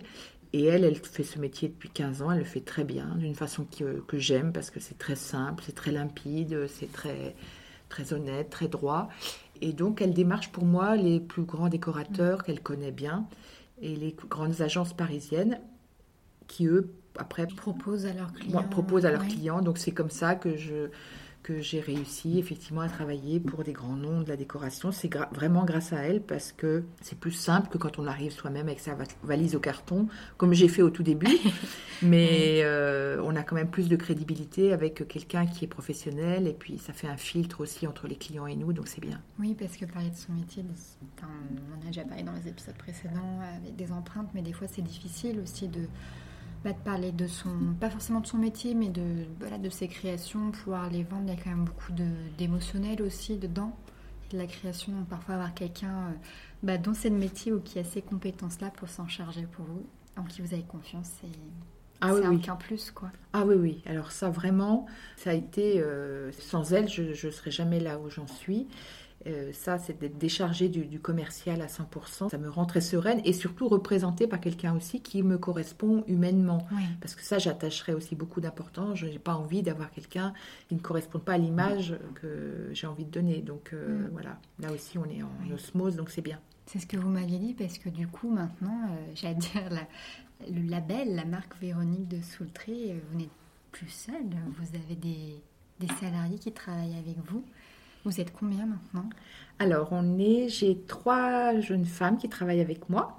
Et 0.54 0.66
elle, 0.66 0.84
elle 0.84 0.96
fait 0.96 1.24
ce 1.24 1.40
métier 1.40 1.68
depuis 1.68 1.90
15 1.90 2.22
ans. 2.22 2.32
Elle 2.32 2.40
le 2.40 2.46
fait 2.46 2.62
très 2.62 2.84
bien, 2.84 3.16
d'une 3.18 3.36
façon 3.36 3.66
que, 3.66 4.02
que 4.08 4.18
j'aime, 4.20 4.54
parce 4.54 4.70
que 4.70 4.80
c'est 4.80 4.98
très 4.98 5.16
simple, 5.16 5.64
c'est 5.66 5.76
très 5.76 5.92
limpide, 5.92 6.68
c'est 6.68 6.92
très, 6.92 7.36
très 7.90 8.14
honnête, 8.14 8.50
très 8.50 8.68
droit. 8.68 9.10
Et 9.62 9.74
donc, 9.74 10.02
elle 10.02 10.14
démarche 10.14 10.52
pour 10.52 10.66
moi 10.66 10.96
les 10.96 11.20
plus 11.20 11.44
grands 11.44 11.70
décorateurs 11.70 12.44
qu'elle 12.44 12.60
connaît 12.60 12.92
bien 12.92 13.28
et 13.84 13.96
les 13.96 14.16
grandes 14.30 14.62
agences 14.62 14.94
parisiennes 14.94 15.60
qui, 16.48 16.66
eux, 16.68 16.94
après, 17.18 17.46
Propose 17.46 18.06
à 18.06 18.14
leurs 18.14 18.34
clients. 18.34 18.52
moi, 18.54 18.64
proposent 18.64 19.06
à 19.06 19.12
leurs 19.12 19.22
ouais. 19.22 19.28
clients. 19.28 19.62
Donc, 19.62 19.78
c'est 19.78 19.92
comme 19.92 20.10
ça 20.10 20.36
que 20.36 20.56
je 20.56 20.90
que 21.44 21.60
j'ai 21.60 21.82
réussi 21.82 22.40
effectivement 22.40 22.82
à 22.82 22.88
travailler 22.88 23.40
pour 23.40 23.64
des 23.66 23.74
grands 23.74 23.98
noms 23.98 24.22
de 24.22 24.30
la 24.30 24.38
décoration. 24.38 24.92
C'est 24.94 25.10
gra- 25.10 25.28
vraiment 25.34 25.66
grâce 25.66 25.92
à 25.94 25.98
elle 25.98 26.22
parce 26.22 26.54
que 26.54 26.86
c'est 27.02 27.20
plus 27.20 27.32
simple 27.34 27.68
que 27.70 27.78
quand 27.78 28.00
on 28.00 28.08
arrive 28.08 28.32
soi-même 28.32 28.68
avec 28.68 28.80
sa 28.80 28.96
va- 28.96 29.04
valise 29.24 29.54
au 29.56 29.60
carton, 29.60 30.08
comme 30.38 30.54
j'ai 30.54 30.70
fait 30.70 30.82
au 30.82 30.90
tout 30.90 31.04
début. 31.04 31.28
Mais 32.02 32.62
euh, 32.64 33.22
on 33.24 33.36
a 33.36 33.44
quand 33.44 33.56
même 33.56 33.70
plus 33.70 33.88
de 33.90 33.96
crédibilité 33.96 34.74
avec 34.74 35.08
quelqu'un 35.08 35.46
qui 35.46 35.66
est 35.66 35.68
professionnel 35.68 36.48
et 36.48 36.54
puis 36.54 36.78
ça 36.78 36.92
fait 36.94 37.08
un 37.08 37.18
filtre 37.18 37.62
aussi 37.62 37.88
entre 37.88 38.08
les 38.08 38.16
clients 38.16 38.48
et 38.48 38.56
nous, 38.56 38.74
donc 38.74 38.88
c'est 38.88 39.02
bien. 39.02 39.22
Oui, 39.40 39.56
parce 39.58 39.78
que 39.78 39.86
parler 39.86 40.10
de 40.10 40.16
son 40.16 40.34
métier, 40.34 40.64
on 41.22 41.26
en 41.26 41.82
a 41.82 41.86
déjà 41.88 42.04
parlé 42.04 42.24
dans 42.24 42.34
les 42.34 42.50
épisodes 42.50 42.76
précédents 42.78 43.40
avec 43.58 43.76
des 43.76 43.92
empreintes, 43.92 44.30
mais 44.34 44.42
des 44.42 44.54
fois 44.54 44.68
c'est 44.70 44.82
difficile 44.82 45.40
aussi 45.42 45.68
de, 45.68 45.82
bah, 46.64 46.72
de 46.74 46.78
parler 46.80 47.12
de 47.12 47.28
son, 47.28 47.50
pas 47.80 47.90
forcément 47.90 48.22
de 48.22 48.28
son 48.28 48.38
métier, 48.38 48.74
mais 48.76 48.90
de, 48.90 49.26
voilà, 49.40 49.58
de 49.58 49.70
ses 49.70 49.88
créations, 49.88 50.52
pouvoir 50.52 50.90
les 50.90 51.04
vendre. 51.04 51.24
Il 51.28 51.36
y 51.36 51.40
a 51.40 51.44
quand 51.44 51.50
même 51.50 51.66
beaucoup 51.66 51.92
d'émotionnel 52.38 53.02
aussi 53.02 53.38
dedans, 53.38 53.76
et 54.26 54.34
de 54.34 54.38
la 54.38 54.48
création. 54.48 54.92
Donc 54.94 55.08
parfois 55.08 55.36
avoir 55.36 55.54
quelqu'un 55.54 56.10
euh, 56.10 56.14
bah, 56.64 56.78
dont 56.78 56.94
c'est 56.94 57.10
le 57.10 57.18
métier 57.18 57.52
ou 57.54 57.60
qui 57.60 57.80
a 57.80 57.84
ces 57.84 58.02
compétences-là 58.02 58.72
pour 58.72 58.90
s'en 58.90 59.08
charger 59.08 59.48
pour 59.52 59.66
vous, 59.66 59.86
en 60.18 60.24
qui 60.24 60.42
vous 60.42 60.54
avez 60.54 60.64
confiance, 60.64 61.10
c'est 61.22 61.28
Ah 62.02 62.14
oui, 62.14 62.22
un 62.26 62.36
oui. 62.36 62.42
qu'un 62.42 62.56
plus, 62.56 62.92
quoi. 62.92 63.12
Ah 63.34 63.46
oui, 63.46 63.56
oui. 63.56 63.82
Alors 63.86 64.12
ça, 64.12 64.30
vraiment, 64.30 64.86
ça 65.16 65.32
a 65.32 65.34
été... 65.34 65.82
euh, 65.82 66.32
sans 66.34 66.74
elle, 66.74 66.88
je 66.90 67.04
ne 67.28 67.32
serais 67.32 67.52
jamais 67.52 67.80
là 67.80 67.98
où 68.00 68.10
j'en 68.10 68.28
suis. 68.28 68.68
Euh, 69.26 69.52
ça, 69.54 69.78
c'est 69.80 69.98
d'être 70.00 70.18
déchargée 70.18 70.68
du, 70.68 70.86
du 70.86 71.00
commercial 71.00 71.62
à 71.62 71.68
100%. 71.68 72.30
Ça 72.30 72.38
me 72.38 72.50
rend 72.50 72.66
très 72.66 72.82
sereine 72.82 73.22
et 73.24 73.32
surtout 73.34 73.70
représentée 73.70 74.28
par 74.28 74.42
quelqu'un 74.42 74.76
aussi 74.76 75.02
qui 75.02 75.24
me 75.24 75.38
correspond 75.38 76.04
humainement. 76.08 76.68
Oui. 76.74 76.84
Parce 77.00 77.16
que 77.16 77.24
ça, 77.24 77.38
j'attacherais 77.40 77.94
aussi 77.94 78.16
beaucoup 78.16 78.42
d'importance. 78.42 78.98
Je 78.98 79.06
n'ai 79.06 79.20
pas 79.20 79.36
envie 79.36 79.64
d'avoir 79.64 79.92
quelqu'un 79.92 80.34
qui 80.68 80.76
ne 80.76 80.80
correspond 80.82 81.20
pas 81.20 81.34
à 81.34 81.38
l'image 81.38 81.96
que 82.16 82.70
j'ai 82.74 82.86
envie 82.88 83.06
de 83.06 83.12
donner. 83.12 83.42
Donc 83.42 83.72
euh, 83.74 84.08
Mm. 84.08 84.10
voilà, 84.12 84.38
là 84.60 84.72
aussi, 84.74 84.98
on 84.98 85.06
est 85.06 85.24
en 85.24 85.30
Oui. 85.44 85.54
osmose, 85.54 85.96
donc 85.96 86.10
c'est 86.10 86.22
bien. 86.22 86.40
C'est 86.66 86.80
ce 86.80 86.86
que 86.88 86.98
vous 86.98 87.10
m'aviez 87.10 87.40
dit 87.40 87.54
parce 87.54 87.78
que 87.78 87.90
du 87.90 88.08
coup 88.08 88.30
maintenant, 88.30 88.90
euh, 88.92 89.12
j'allais 89.16 89.36
dire 89.36 89.70
la- 89.70 89.88
le 90.52 90.62
label, 90.70 91.16
la 91.16 91.24
marque 91.26 91.58
Véronique 91.62 92.08
de 92.10 92.22
Soultré, 92.22 93.02
vous 93.12 93.18
n'êtes 93.20 93.30
plus 93.72 93.88
seul. 93.90 94.16
Vous 94.60 94.76
avez 94.76 94.96
des, 94.96 95.42
des 95.80 95.88
salariés 96.00 96.38
qui 96.40 96.52
travaillent 96.52 96.98
avec 96.98 97.18
vous. 97.30 97.44
Vous 98.06 98.20
êtes 98.20 98.34
combien 98.34 98.66
maintenant? 98.66 99.10
Alors, 99.60 99.90
on 99.92 100.18
est, 100.20 100.50
j'ai 100.50 100.78
trois 100.88 101.60
jeunes 101.60 101.86
femmes 101.86 102.18
qui 102.18 102.30
travaillent 102.30 102.62
avec 102.62 102.90
moi, 102.90 103.18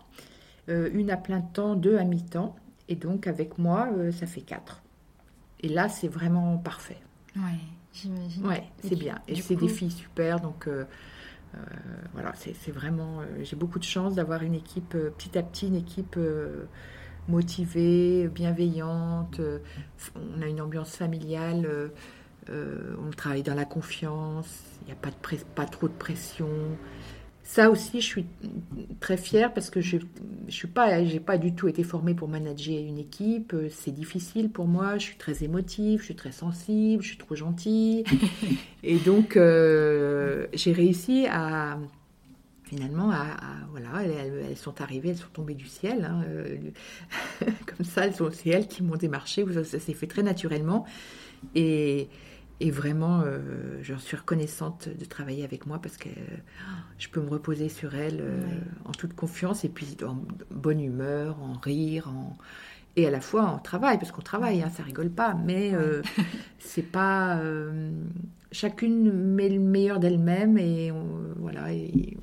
Euh, 0.71 0.89
une 0.95 1.11
à 1.11 1.19
plein 1.19 1.43
temps, 1.43 1.75
deux 1.75 1.99
à 1.99 2.05
mi-temps, 2.05 2.57
et 2.89 2.97
donc 2.97 3.27
avec 3.27 3.59
moi, 3.59 3.91
euh, 3.99 4.11
ça 4.13 4.27
fait 4.27 4.41
quatre. 4.41 4.83
Et 5.61 5.69
là, 5.69 5.91
c'est 5.91 6.09
vraiment 6.09 6.57
parfait. 6.57 6.97
Ouais, 7.37 7.61
j'imagine. 7.93 8.47
Ouais, 8.47 8.65
c'est 8.83 8.97
bien. 8.97 9.19
Et 9.29 9.35
c'est 9.37 9.57
coup- 9.57 9.67
des 9.67 9.69
filles 9.69 9.91
super, 9.91 10.41
donc 10.41 10.67
euh, 10.67 10.85
voilà, 12.15 12.33
c'est 12.35 12.71
vraiment. 12.73 13.21
j'ai 13.43 13.57
beaucoup 13.57 13.79
de 13.79 13.85
chance 13.85 14.15
d'avoir 14.15 14.43
une 14.43 14.55
équipe 14.55 14.97
petit 15.19 15.37
à 15.37 15.43
petit, 15.43 15.69
une 15.69 15.77
équipe 15.77 16.19
motivée, 17.29 18.29
bienveillante. 18.29 19.41
on 20.17 20.41
a 20.43 20.47
une 20.47 20.61
ambiance 20.63 20.97
familiale. 20.97 21.91
Euh, 22.51 22.95
on 23.07 23.11
travaille 23.11 23.43
dans 23.43 23.55
la 23.55 23.65
confiance. 23.65 24.49
Il 24.83 24.87
n'y 24.87 24.93
a 24.93 24.97
pas, 24.97 25.11
de 25.11 25.15
press- 25.23 25.47
pas 25.55 25.67
trop 25.67 25.89
de 25.89 25.93
pression. 25.95 26.49
Ça 27.47 27.71
aussi, 27.71 28.01
je 28.01 28.07
suis 28.07 28.27
très 29.01 29.19
fière 29.19 29.53
parce 29.53 29.69
que 29.69 29.81
je 29.83 29.99
je 30.49 30.55
suis 30.55 30.69
pas, 30.69 31.03
du 31.39 31.55
tout 31.55 31.69
été 31.69 31.83
formée 31.85 32.15
pour 32.15 32.27
manager 32.29 32.79
une 32.83 32.99
équipe. 32.99 33.53
Euh, 33.55 33.69
C'est 33.71 33.91
difficile 33.93 34.51
pour 34.51 34.67
moi. 34.67 34.97
Je 34.99 35.05
suis 35.05 35.17
très 35.17 35.45
émotive, 35.45 36.01
je 36.01 36.05
suis 36.07 36.17
très 36.17 36.33
sensible, 36.33 37.03
je 37.03 37.09
suis 37.09 37.19
trop 37.19 37.35
gentille. 37.35 38.05
Et 38.83 38.97
donc, 38.99 39.37
euh, 39.37 40.47
j'ai 40.55 40.73
réussi 40.73 41.27
à 41.31 41.79
finalement, 42.65 43.11
à, 43.11 43.17
à- 43.17 43.67
voilà, 43.71 44.03
elles, 44.05 44.57
sont 44.57 44.81
arrivées, 44.81 45.11
elles 45.11 45.17
sont 45.19 45.29
tombées 45.33 45.55
du 45.55 45.67
ciel. 45.67 46.05
hein, 46.11 46.23
euh, 46.29 46.57
comme 47.67 47.85
ça, 47.85 48.07
elles 48.07 48.15
sont- 48.15 48.31
c'est 48.33 48.51
elles 48.51 48.69
qui 48.69 48.83
m'ont 48.83 48.97
démarché. 48.97 49.45
Ça, 49.53 49.65
ça 49.65 49.79
s'est 49.79 49.93
fait 49.95 50.07
très 50.07 50.23
naturellement. 50.23 50.87
Et, 51.55 52.09
et 52.61 52.71
vraiment, 52.71 53.21
euh, 53.23 53.79
j'en 53.83 53.99
suis 53.99 54.17
reconnaissante 54.17 54.89
de 54.89 55.05
travailler 55.05 55.45
avec 55.45 55.67
moi 55.67 55.79
parce 55.81 55.97
que 55.97 56.09
euh, 56.09 56.37
je 56.99 57.09
peux 57.09 57.21
me 57.21 57.29
reposer 57.29 57.69
sur 57.69 57.95
elles 57.95 58.21
euh, 58.21 58.43
Ouais. 58.43 58.61
en 58.85 58.93
toute 58.93 59.15
confiance 59.15 59.65
et 59.65 59.69
puis 59.69 59.97
en 60.07 60.19
bonne 60.51 60.81
humeur, 60.81 61.43
en 61.43 61.55
rire, 61.55 62.09
en... 62.09 62.37
et 62.97 63.07
à 63.07 63.11
la 63.11 63.21
fois 63.21 63.45
en 63.45 63.59
travail, 63.59 63.99
parce 63.99 64.13
qu'on 64.13 64.23
travaille, 64.23 64.63
hein, 64.63 64.71
ça 64.71 64.83
rigole 64.85 65.11
pas, 65.11 65.35
mais 65.35 65.75
euh, 65.75 66.03
c'est 66.59 66.83
pas. 66.83 67.39
euh, 67.39 67.91
chacune 68.53 69.11
met 69.13 69.49
le 69.49 69.59
meilleur 69.61 69.99
d'elle-même 69.99 70.59
et 70.59 70.93
on- 70.93 71.35
voilà. 71.39 71.73
Et, 71.73 72.17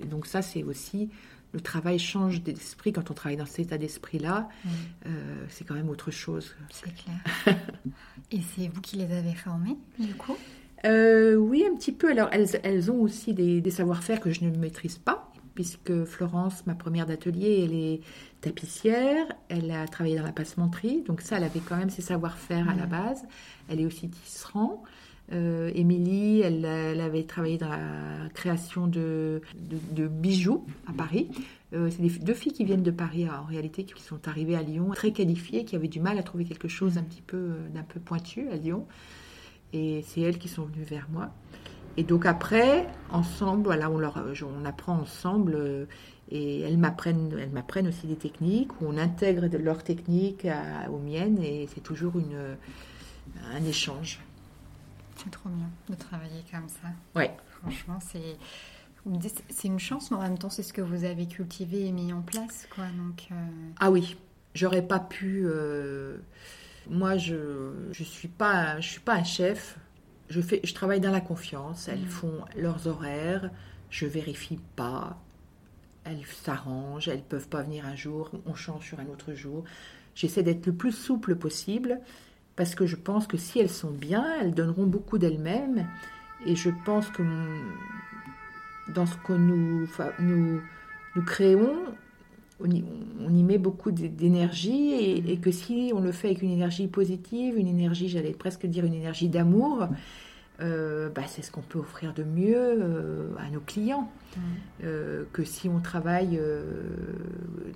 et 0.00 0.04
donc, 0.06 0.26
ça, 0.26 0.42
c'est 0.42 0.64
aussi. 0.64 1.10
Le 1.52 1.60
travail 1.60 1.98
change 1.98 2.42
d'esprit 2.42 2.92
quand 2.92 3.10
on 3.10 3.14
travaille 3.14 3.36
dans 3.36 3.46
cet 3.46 3.60
état 3.60 3.78
d'esprit-là. 3.78 4.48
Euh, 5.06 5.44
c'est 5.48 5.64
quand 5.64 5.74
même 5.74 5.88
autre 5.88 6.10
chose. 6.10 6.54
c'est 6.70 6.94
clair. 6.94 7.56
Et 8.30 8.40
c'est 8.54 8.68
vous 8.68 8.80
qui 8.80 8.96
les 8.96 9.12
avez 9.12 9.34
formés, 9.34 9.76
du 9.98 10.14
coup? 10.14 10.36
Euh, 10.84 11.36
oui, 11.36 11.64
un 11.70 11.74
petit 11.76 11.92
peu. 11.92 12.10
Alors, 12.10 12.28
elles, 12.32 12.60
elles 12.62 12.90
ont 12.90 13.00
aussi 13.00 13.32
des, 13.32 13.60
des 13.60 13.70
savoir-faire 13.70 14.20
que 14.20 14.30
je 14.30 14.44
ne 14.44 14.54
maîtrise 14.56 14.98
pas. 14.98 15.32
puisque 15.54 16.04
Florence, 16.04 16.66
ma 16.66 16.74
première 16.74 17.06
d'atelier, 17.06 17.62
elle 17.64 17.74
est 17.74 18.00
tapissière, 18.42 19.26
elle 19.48 19.70
a 19.70 19.86
travaillé 19.88 20.16
dans 20.16 20.22
la 20.22 20.32
passementerie, 20.32 21.02
donc 21.06 21.22
ça, 21.22 21.38
elle 21.38 21.44
avait 21.44 21.60
quand 21.60 21.76
même 21.76 21.90
ses 21.90 22.02
savoir-faire 22.02 22.68
à 22.68 22.74
la 22.74 22.86
base. 22.86 23.24
Elle 23.68 23.80
est 23.80 23.86
aussi 23.86 24.08
tisserand. 24.08 24.82
Euh, 25.32 25.70
Émilie, 25.74 26.40
elle, 26.40 26.64
avait 26.64 27.24
travaillé 27.24 27.58
dans 27.58 27.68
la 27.68 28.28
création 28.34 28.86
de, 28.86 29.40
bijoux 30.10 30.64
à 30.86 30.92
Paris. 30.92 31.28
Euh, 31.72 31.90
c'est 31.90 32.22
deux 32.22 32.34
filles 32.34 32.52
qui 32.52 32.64
viennent 32.64 32.84
de 32.84 32.92
Paris 32.92 33.28
en 33.28 33.44
réalité, 33.44 33.84
qui 33.84 34.02
sont 34.02 34.28
arrivées 34.28 34.56
à 34.56 34.62
Lyon, 34.62 34.90
très 34.94 35.10
qualifiées, 35.10 35.64
qui 35.64 35.74
avaient 35.74 35.88
du 35.88 36.00
mal 36.00 36.18
à 36.18 36.22
trouver 36.22 36.44
quelque 36.44 36.68
chose 36.68 36.96
un 36.96 37.02
petit 37.02 37.22
peu 37.22 37.36
euh, 37.36 37.68
d'un 37.74 37.82
peu 37.82 37.98
pointu 37.98 38.48
à 38.50 38.56
Lyon. 38.56 38.86
Et 39.72 40.04
c'est 40.06 40.20
elles 40.20 40.38
qui 40.38 40.48
sont 40.48 40.64
venues 40.64 40.84
vers 40.84 41.08
moi. 41.10 41.30
Et 41.96 42.04
donc 42.04 42.24
après, 42.24 42.86
ensemble, 43.10 43.64
voilà, 43.64 43.90
on, 43.90 43.98
leur, 43.98 44.22
on 44.44 44.64
apprend 44.64 44.98
ensemble 44.98 45.88
et 46.30 46.60
elles 46.60 46.76
m'apprennent, 46.76 47.34
elles 47.40 47.50
m'apprennent 47.50 47.88
aussi 47.88 48.06
des 48.06 48.16
techniques 48.16 48.70
où 48.80 48.86
on 48.86 48.98
intègre 48.98 49.46
leurs 49.56 49.82
techniques 49.82 50.46
aux 50.92 50.98
miennes 50.98 51.42
et 51.42 51.66
c'est 51.74 51.80
toujours 51.80 52.12
un 52.16 53.64
échange. 53.64 54.20
C'est 55.26 55.32
trop 55.32 55.48
bien 55.48 55.68
de 55.88 55.94
travailler 55.96 56.44
comme 56.52 56.68
ça. 56.68 56.88
Ouais. 57.16 57.36
Franchement, 57.60 57.98
c'est 58.00 58.36
c'est 59.48 59.68
une 59.68 59.78
chance, 59.78 60.10
mais 60.10 60.16
en 60.16 60.22
même 60.22 60.38
temps, 60.38 60.50
c'est 60.50 60.62
ce 60.62 60.72
que 60.72 60.80
vous 60.80 61.04
avez 61.04 61.26
cultivé 61.26 61.86
et 61.86 61.92
mis 61.92 62.12
en 62.12 62.22
place, 62.22 62.68
quoi. 62.74 62.84
Donc. 62.96 63.28
Euh, 63.30 63.34
ah 63.80 63.90
oui, 63.90 64.16
j'aurais 64.54 64.82
pas 64.82 65.00
pu. 65.00 65.42
Euh, 65.44 66.18
moi, 66.88 67.16
je 67.16 67.72
je 67.90 68.04
suis 68.04 68.28
pas 68.28 68.80
je 68.80 68.88
suis 68.88 69.00
pas 69.00 69.14
un 69.14 69.24
chef. 69.24 69.78
Je 70.28 70.40
fais 70.40 70.60
je 70.62 70.74
travaille 70.74 71.00
dans 71.00 71.10
la 71.10 71.20
confiance. 71.20 71.88
Elles 71.88 72.04
mm. 72.04 72.08
font 72.08 72.44
leurs 72.56 72.86
horaires. 72.86 73.50
Je 73.90 74.06
vérifie 74.06 74.60
pas. 74.76 75.18
Elles 76.04 76.24
s'arrangent. 76.26 77.08
Elles 77.08 77.22
peuvent 77.22 77.48
pas 77.48 77.62
venir 77.62 77.84
un 77.84 77.96
jour. 77.96 78.30
On 78.46 78.54
change 78.54 78.86
sur 78.86 79.00
un 79.00 79.06
autre 79.06 79.34
jour. 79.34 79.64
J'essaie 80.14 80.44
d'être 80.44 80.66
le 80.66 80.72
plus 80.72 80.92
souple 80.92 81.34
possible 81.34 82.00
parce 82.56 82.74
que 82.74 82.86
je 82.86 82.96
pense 82.96 83.26
que 83.26 83.36
si 83.36 83.60
elles 83.60 83.70
sont 83.70 83.90
bien, 83.90 84.24
elles 84.40 84.54
donneront 84.54 84.86
beaucoup 84.86 85.18
d'elles-mêmes. 85.18 85.86
Et 86.46 86.56
je 86.56 86.70
pense 86.84 87.08
que 87.10 87.22
dans 88.94 89.06
ce 89.06 89.16
que 89.16 89.32
nous, 89.32 89.86
créons, 91.26 91.76
on 92.60 92.70
y, 92.70 93.42
met 93.42 93.58
beaucoup 93.58 93.90
d'énergie 93.90 94.92
et, 94.94 95.36
que 95.36 95.50
si 95.50 95.92
on 95.94 96.00
le 96.00 96.12
fait 96.12 96.28
avec 96.28 96.42
une 96.42 96.52
énergie 96.52 96.86
positive, 96.86 97.58
une 97.58 97.68
énergie, 97.68 98.08
j'allais 98.08 98.32
presque 98.32 98.64
dire 98.66 98.84
une 98.86 98.94
énergie 98.94 99.28
d'amour, 99.28 99.88
euh, 100.60 101.10
bah, 101.10 101.22
c'est 101.26 101.42
ce 101.42 101.50
qu'on 101.50 101.60
peut 101.60 101.78
offrir 101.78 102.14
de 102.14 102.22
mieux 102.22 102.56
euh, 102.56 103.28
à 103.38 103.50
nos 103.50 103.60
clients. 103.60 104.10
Mmh. 104.36 104.40
Euh, 104.84 105.24
que 105.32 105.44
si 105.44 105.68
on 105.68 105.80
travaille 105.80 106.40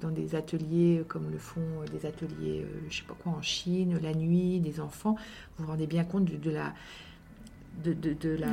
dans 0.01 0.11
des 0.11 0.35
ateliers 0.35 1.05
comme 1.09 1.31
le 1.31 1.39
font 1.39 1.61
des 1.93 2.07
ateliers, 2.07 2.67
je 2.89 2.99
sais 2.99 3.05
pas 3.05 3.17
quoi, 3.23 3.33
en 3.33 3.43
Chine, 3.43 3.99
la 4.03 4.15
nuit, 4.15 4.61
des 4.61 4.81
enfants, 4.81 5.17
vous 5.57 5.65
vous 5.65 5.71
rendez 5.71 5.87
bien 5.87 6.05
compte 6.05 6.25
de, 6.25 6.51
la 6.51 6.73
de, 7.85 7.93
de, 7.93 8.31
la, 8.31 8.49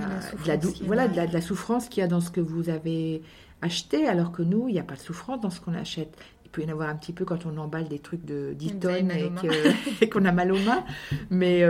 voilà, 0.83 1.07
de 1.07 1.15
la, 1.15 1.27
de 1.27 1.33
la 1.33 1.41
souffrance 1.41 1.89
qu'il 1.89 2.01
y 2.01 2.03
a 2.03 2.07
dans 2.07 2.21
ce 2.21 2.31
que 2.31 2.41
vous 2.41 2.69
avez 2.69 3.21
acheté, 3.61 4.07
alors 4.07 4.31
que 4.31 4.41
nous, 4.41 4.67
il 4.67 4.73
n'y 4.73 4.79
a 4.79 4.83
pas 4.83 4.95
de 4.95 4.99
souffrance 4.99 5.41
dans 5.41 5.49
ce 5.49 5.59
qu'on 5.61 5.73
achète. 5.73 6.17
Il 6.45 6.49
peut 6.49 6.61
y 6.61 6.65
en 6.65 6.69
avoir 6.69 6.89
un 6.89 6.95
petit 6.95 7.13
peu 7.13 7.25
quand 7.25 7.45
on 7.45 7.57
emballe 7.57 7.89
des 7.89 7.99
trucs 7.99 8.23
de 8.23 8.53
10 8.53 8.79
tonnes 8.79 9.11
et 10.01 10.09
qu'on 10.09 10.23
a 10.23 10.31
mal 10.31 10.51
aux 10.51 10.59
mains, 10.59 10.85
mais 11.29 11.63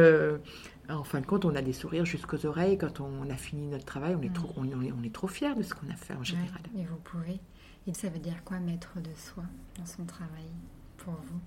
en 0.90 1.04
fin 1.04 1.22
de 1.22 1.26
compte, 1.26 1.46
on 1.46 1.56
a 1.56 1.62
des 1.62 1.74
sourires 1.74 2.06
jusqu'aux 2.06 2.46
oreilles. 2.46 2.78
Quand 2.78 3.00
on 3.00 3.30
a 3.30 3.36
fini 3.36 3.68
notre 3.68 3.86
travail, 3.86 4.16
on 4.16 4.22
est, 4.22 4.34
trop, 4.34 4.54
on, 4.58 4.66
est, 4.66 4.92
on 4.92 5.04
est 5.04 5.14
trop 5.14 5.28
fiers 5.28 5.56
de 5.56 5.64
ce 5.64 5.74
qu'on 5.74 5.90
a 5.90 5.96
fait 5.96 6.14
en 6.14 6.24
général. 6.24 6.62
et 6.78 6.86
vous 6.86 6.98
pouvez. 6.98 7.40
Et 7.88 7.94
ça 7.94 8.10
veut 8.10 8.20
dire 8.20 8.44
quoi, 8.44 8.60
mettre 8.60 9.00
de 9.00 9.14
soi 9.16 9.44
dans 9.78 9.86
son 9.86 10.06
travail 10.06 10.50
pour 10.98 11.14
vous? 11.14 11.40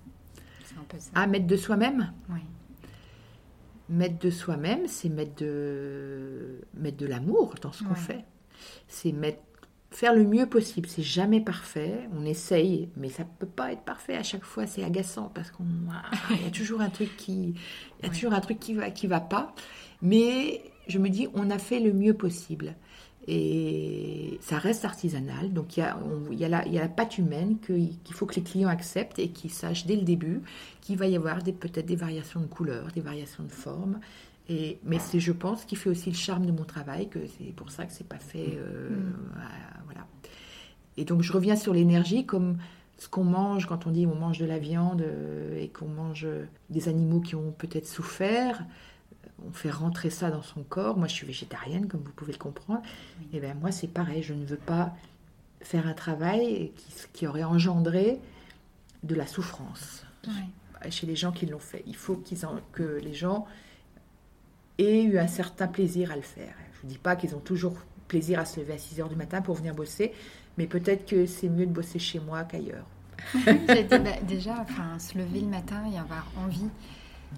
C'est 0.65 0.77
un 0.77 0.83
peu 0.87 0.99
ça. 0.99 1.11
Ah, 1.13 1.27
mettre 1.27 1.47
de 1.47 1.55
soi-même? 1.55 2.13
Oui. 2.29 2.41
Mettre 3.89 4.19
de 4.19 4.29
soi-même, 4.29 4.87
c'est 4.87 5.09
mettre 5.09 5.35
de, 5.35 6.61
mettre 6.73 6.97
de 6.97 7.05
l'amour 7.05 7.55
dans 7.61 7.71
ce 7.71 7.83
qu'on 7.83 7.95
fait. 7.95 8.23
C'est 8.87 9.11
mettre 9.11 9.41
faire 9.91 10.15
le 10.15 10.23
mieux 10.23 10.47
possible. 10.47 10.89
C'est 10.89 11.03
jamais 11.03 11.41
parfait. 11.41 12.09
On 12.17 12.25
essaye, 12.25 12.89
mais 12.97 13.09
ça 13.09 13.23
peut 13.23 13.45
pas 13.45 13.71
être 13.73 13.81
parfait 13.81 14.15
à 14.15 14.23
chaque 14.23 14.45
fois. 14.45 14.65
C'est 14.65 14.83
agaçant 14.83 15.31
parce 15.33 15.51
qu'on 15.51 15.63
y 15.63 16.47
a 16.47 16.51
toujours 16.51 16.81
un 16.81 16.89
truc 16.89 17.15
qui, 17.17 17.53
il 17.99 18.05
y 18.05 18.09
a 18.09 18.09
toujours 18.09 18.33
un 18.33 18.39
truc 18.39 18.59
qui 18.59 18.73
va 18.73 18.89
qui 18.89 19.07
va 19.07 19.19
pas. 19.19 19.53
Mais 20.01 20.61
je 20.87 20.97
me 20.97 21.09
dis, 21.09 21.27
on 21.33 21.49
a 21.51 21.59
fait 21.59 21.79
le 21.79 21.93
mieux 21.93 22.13
possible. 22.13 22.75
Et 23.27 24.39
ça 24.41 24.57
reste 24.57 24.83
artisanal, 24.83 25.53
donc 25.53 25.77
il 25.77 25.81
y 25.81 25.83
a, 25.83 25.95
il 26.31 26.39
y 26.39 26.43
a, 26.43 26.49
la, 26.49 26.65
il 26.65 26.73
y 26.73 26.79
a 26.79 26.81
la 26.81 26.87
pâte 26.87 27.19
humaine 27.19 27.57
qu'il 27.59 28.15
faut 28.15 28.25
que 28.25 28.33
les 28.33 28.41
clients 28.41 28.67
acceptent 28.67 29.19
et 29.19 29.29
qu'ils 29.29 29.51
sachent 29.51 29.85
dès 29.85 29.95
le 29.95 30.01
début 30.01 30.41
qu'il 30.81 30.97
va 30.97 31.05
y 31.05 31.15
avoir 31.15 31.37
peut-être 31.43 31.85
des 31.85 31.95
variations 31.95 32.39
de 32.39 32.47
couleurs, 32.47 32.87
des 32.95 33.01
variations 33.01 33.43
de 33.43 33.51
formes, 33.51 33.99
mais 34.83 34.99
c'est, 34.99 35.19
je 35.19 35.31
pense, 35.31 35.65
qui 35.65 35.75
fait 35.75 35.89
aussi 35.89 36.09
le 36.09 36.15
charme 36.15 36.45
de 36.45 36.51
mon 36.51 36.63
travail, 36.63 37.09
que 37.09 37.19
c'est 37.37 37.53
pour 37.53 37.71
ça 37.71 37.85
que 37.85 37.93
c'est 37.93 38.07
pas 38.07 38.19
fait. 38.19 38.57
Euh, 38.57 38.89
mm. 38.89 39.13
voilà. 39.85 40.07
Et 40.97 41.05
donc 41.05 41.21
je 41.21 41.31
reviens 41.31 41.55
sur 41.55 41.73
l'énergie 41.73 42.25
comme 42.25 42.57
ce 42.97 43.07
qu'on 43.07 43.23
mange 43.23 43.65
quand 43.65 43.87
on 43.87 43.91
dit 43.91 44.05
on 44.05 44.15
mange 44.15 44.37
de 44.37 44.45
la 44.45 44.59
viande 44.59 45.01
euh, 45.01 45.59
et 45.59 45.69
qu'on 45.69 45.87
mange 45.87 46.27
des 46.69 46.89
animaux 46.89 47.21
qui 47.21 47.35
ont 47.35 47.51
peut-être 47.51 47.87
souffert. 47.87 48.63
On 49.47 49.51
fait 49.51 49.71
rentrer 49.71 50.11
ça 50.11 50.29
dans 50.29 50.43
son 50.43 50.61
corps. 50.61 50.97
Moi, 50.97 51.07
je 51.07 51.13
suis 51.13 51.25
végétarienne, 51.25 51.87
comme 51.87 52.01
vous 52.01 52.11
pouvez 52.11 52.31
le 52.31 52.37
comprendre. 52.37 52.83
Et 53.33 53.39
bien 53.39 53.55
moi, 53.55 53.71
c'est 53.71 53.87
pareil. 53.87 54.21
Je 54.21 54.35
ne 54.35 54.45
veux 54.45 54.57
pas 54.57 54.93
faire 55.61 55.87
un 55.87 55.93
travail 55.93 56.71
qui, 57.13 57.25
aurait 57.25 57.43
engendré 57.43 58.19
de 59.01 59.15
la 59.15 59.25
souffrance 59.25 60.05
chez 60.89 61.07
les 61.07 61.15
gens 61.15 61.31
qui 61.31 61.47
l'ont 61.47 61.59
fait. 61.59 61.83
Il 61.87 61.95
faut 61.95 62.15
qu'ils 62.15 62.39
que 62.71 62.99
les 63.01 63.13
gens 63.13 63.47
et 64.77 65.03
eu 65.03 65.17
un 65.17 65.27
certain 65.27 65.67
plaisir 65.67 66.11
à 66.11 66.15
le 66.15 66.21
faire. 66.21 66.53
Je 66.73 66.77
ne 66.77 66.81
vous 66.81 66.87
dis 66.87 66.97
pas 66.97 67.15
qu'ils 67.15 67.35
ont 67.35 67.39
toujours 67.39 67.75
plaisir 68.07 68.39
à 68.39 68.45
se 68.45 68.59
lever 68.59 68.73
à 68.73 68.77
6 68.77 68.99
heures 68.99 69.09
du 69.09 69.15
matin 69.15 69.41
pour 69.41 69.55
venir 69.55 69.73
bosser, 69.73 70.11
mais 70.57 70.67
peut-être 70.67 71.05
que 71.05 71.25
c'est 71.25 71.49
mieux 71.49 71.65
de 71.65 71.71
bosser 71.71 71.99
chez 71.99 72.19
moi 72.19 72.43
qu'ailleurs. 72.43 72.85
Bah, 73.45 74.19
déjà, 74.27 74.59
enfin, 74.59 74.97
se 74.97 75.17
lever 75.17 75.41
le 75.41 75.47
matin 75.47 75.83
et 75.93 75.97
avoir 75.97 76.27
envie 76.37 76.67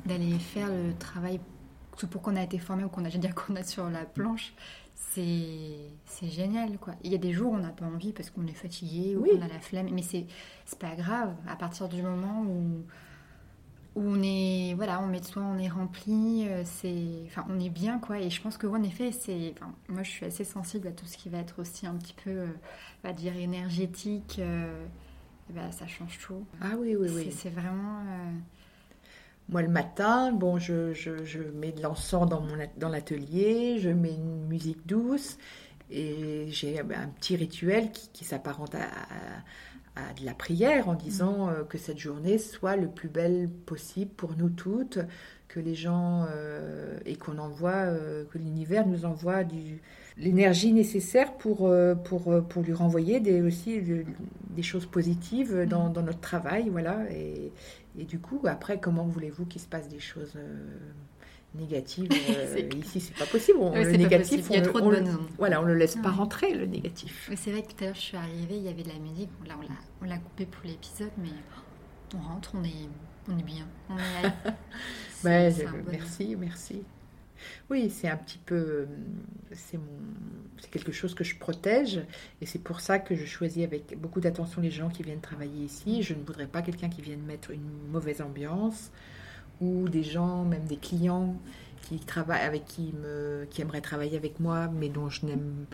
d'aller 0.06 0.39
faire 0.39 0.69
le 0.69 0.93
travail 0.98 1.39
tout 1.98 2.08
pour 2.08 2.22
qu'on 2.22 2.36
a 2.36 2.43
été 2.43 2.58
formé 2.58 2.84
ou 2.84 2.89
qu'on 2.89 3.06
a 3.06 3.10
dire 3.10 3.36
qu'on 3.36 3.56
a 3.56 3.63
sur 3.63 3.89
la 3.89 4.06
planche, 4.06 4.54
c'est 4.96 6.30
génial 6.30 6.78
quoi. 6.80 6.93
Il 7.04 7.12
y 7.12 7.15
a 7.15 7.19
des 7.19 7.34
jours 7.34 7.52
où 7.52 7.56
on 7.56 7.60
n'a 7.60 7.69
pas 7.69 7.86
envie 7.86 8.13
parce 8.13 8.30
qu'on 8.30 8.48
est 8.48 8.54
fatigué 8.54 9.15
ou 9.15 9.26
qu'on 9.26 9.41
a 9.41 9.48
la 9.48 9.60
flemme, 9.60 9.89
mais 9.91 10.02
c'est 10.02 10.26
pas 10.80 10.96
grave 10.96 11.34
à 11.48 11.56
partir 11.56 11.89
du 11.89 12.02
moment 12.02 12.41
où 12.41 12.84
où 13.95 14.01
on 14.01 14.21
est 14.23 14.73
voilà 14.75 14.99
on 15.01 15.08
met 15.08 15.19
de 15.19 15.25
soi 15.25 15.43
on 15.43 15.58
est 15.60 15.69
rempli 15.69 16.47
euh, 16.47 16.63
c'est 16.65 17.23
enfin 17.27 17.45
on 17.49 17.60
est 17.60 17.69
bien 17.69 17.99
quoi. 17.99 18.19
Et 18.19 18.29
je 18.29 18.41
pense 18.41 18.58
que 18.58 18.67
en 18.67 18.82
effet 18.82 19.12
c'est 19.12 19.53
enfin, 19.56 19.73
moi 19.88 20.03
je 20.03 20.10
suis 20.10 20.25
assez 20.25 20.43
sensible 20.43 20.88
à 20.88 20.91
tout 20.91 21.06
ce 21.06 21.17
qui 21.17 21.29
va 21.29 21.38
être 21.39 21.60
aussi 21.60 21.86
un 21.86 21.95
petit 21.95 22.15
peu 22.23 22.32
euh, 22.32 22.47
on 23.03 23.08
va 23.08 23.13
dire 23.13 23.36
énergétique 23.36 24.38
euh, 24.39 24.86
ben, 25.49 25.71
ça 25.71 25.86
change 25.88 26.17
tout. 26.19 26.45
Ah 26.62 26.71
oui 26.79 26.95
oui 26.95 27.10
oui. 27.13 27.32
C'est 27.32 27.49
vraiment 27.49 28.03
moi 29.49 29.62
le 29.62 29.67
matin 29.67 30.32
bon 30.32 30.58
je, 30.58 30.93
je, 30.93 31.23
je 31.23 31.39
mets 31.39 31.71
de 31.71 31.82
l'encens 31.82 32.27
dans 32.27 32.41
mon 32.41 32.56
dans 32.77 32.89
l'atelier 32.89 33.77
je 33.79 33.89
mets 33.89 34.13
une 34.13 34.47
musique 34.47 34.88
douce 34.88 35.38
et 35.91 36.45
j'ai 36.47 36.79
un 36.79 37.10
petit 37.19 37.36
rituel 37.36 37.91
qui, 37.91 38.10
qui 38.10 38.23
s'apparente 38.25 38.73
à 38.73 38.86
à 38.86 39.43
de 40.19 40.25
la 40.25 40.34
prière 40.34 40.89
en 40.89 40.95
disant 40.95 41.47
mm. 41.47 41.49
euh, 41.49 41.63
que 41.63 41.77
cette 41.77 41.99
journée 41.99 42.38
soit 42.38 42.75
le 42.75 42.88
plus 42.88 43.10
belle 43.10 43.49
possible 43.65 44.12
pour 44.12 44.36
nous 44.38 44.49
toutes, 44.49 44.99
que 45.47 45.60
les 45.60 45.75
gens 45.75 46.25
euh, 46.29 46.97
et 47.06 47.15
qu'on 47.15 47.38
envoie, 47.38 47.71
euh, 47.71 48.23
que 48.25 48.38
l'univers 48.38 48.88
nous 48.88 49.06
envoie 49.06 49.43
du, 49.43 49.82
l'énergie 50.17 50.73
nécessaire 50.73 51.34
pour, 51.34 51.71
pour, 52.06 52.47
pour 52.47 52.63
lui 52.63 52.73
renvoyer 52.73 53.19
des, 53.19 53.41
aussi 53.41 53.82
des 54.49 54.63
choses 54.63 54.86
positives 54.86 55.56
mm. 55.56 55.65
dans, 55.65 55.89
dans, 55.89 56.03
notre 56.03 56.21
travail. 56.21 56.69
Voilà. 56.69 56.99
Et, 57.12 57.51
et, 57.97 58.06
du 58.06 58.19
coup, 58.19 58.41
après, 58.45 58.79
comment 58.79 59.06
voulez-vous 59.06 59.45
qu'il 59.45 59.62
se 59.62 59.67
passe 59.67 59.88
des 59.89 59.99
choses 59.99 60.34
négative. 61.56 62.10
Euh, 62.34 62.70
ici, 62.78 63.00
c'est 63.00 63.16
pas 63.16 63.26
possible. 63.26 63.60
le 63.60 63.98
négatif, 63.98 64.48
il 64.50 64.56
y 64.56 64.60
a 64.60 64.62
trop 64.62 64.80
de 64.82 65.04
Voilà, 65.38 65.62
on 65.62 65.66
le 65.66 65.76
laisse 65.76 65.96
pas 65.96 66.12
rentrer, 66.12 66.54
le 66.54 66.66
négatif. 66.66 67.30
c'est 67.36 67.52
vrai 67.52 67.62
que 67.63 67.68
tout 67.74 67.84
à 67.84 67.86
l'heure, 67.86 67.96
je 67.96 68.02
suis 68.02 68.18
arrivée, 68.18 68.58
il 68.58 68.63
y 68.63 68.70
avait 68.70 68.84
de 68.84 68.89
la 68.89 69.00
musique. 69.00 69.30
là, 69.48 69.56
on 70.02 70.06
l'a 70.06 70.18
coupé 70.18 70.46
pour 70.46 70.63
l'épisode, 70.66 71.12
mais 71.18 71.30
on 72.16 72.20
rentre, 72.20 72.52
on 72.56 72.63
est, 72.63 72.89
on 73.30 73.38
est 73.38 73.44
bien. 73.44 73.68
merci, 75.24 76.36
merci. 76.36 76.84
Oui, 77.70 77.89
c'est 77.89 78.08
un 78.08 78.18
petit 78.18 78.38
peu, 78.38 78.88
c'est 79.52 79.78
mon, 79.78 79.84
c'est 80.60 80.70
quelque 80.70 80.92
chose 80.92 81.13
que 81.13 81.24
je 81.24 81.38
protège, 81.38 82.02
et 82.42 82.46
c'est 82.46 82.60
pour 82.60 82.80
ça 82.80 83.00
que 83.00 83.16
je 83.16 83.26
choisis 83.26 83.63
avec 83.63 83.98
beaucoup 84.00 84.22
d'attention 84.22 84.62
les 84.62 84.72
gens 84.72 84.89
qui 84.89 85.04
viennent 85.04 85.22
travailler 85.22 85.66
ici. 85.66 86.04
Je 86.04 86.13
ne 86.13 86.24
voudrais 86.24 86.48
pas 86.48 86.62
quelqu'un 86.62 86.89
qui 86.89 87.02
vienne 87.02 87.22
mettre 87.22 87.52
une 87.52 87.70
mauvaise 87.92 88.22
ambiance 88.22 88.92
ou 89.62 89.88
des 89.89 90.04
gens, 90.04 90.44
même 90.44 90.66
des 90.66 90.78
clients 90.78 91.36
qui 91.84 92.00
travaillent 92.00 92.42
avec 92.42 92.66
qui 92.66 92.94
me, 92.94 93.46
qui 93.50 93.62
aimeraient 93.62 93.82
travailler 93.82 94.18
avec 94.18 94.39
moi, 94.39 94.68
mais 94.68 94.89
dont 94.89 95.10
je 95.10 95.26
n'aime 95.26 95.66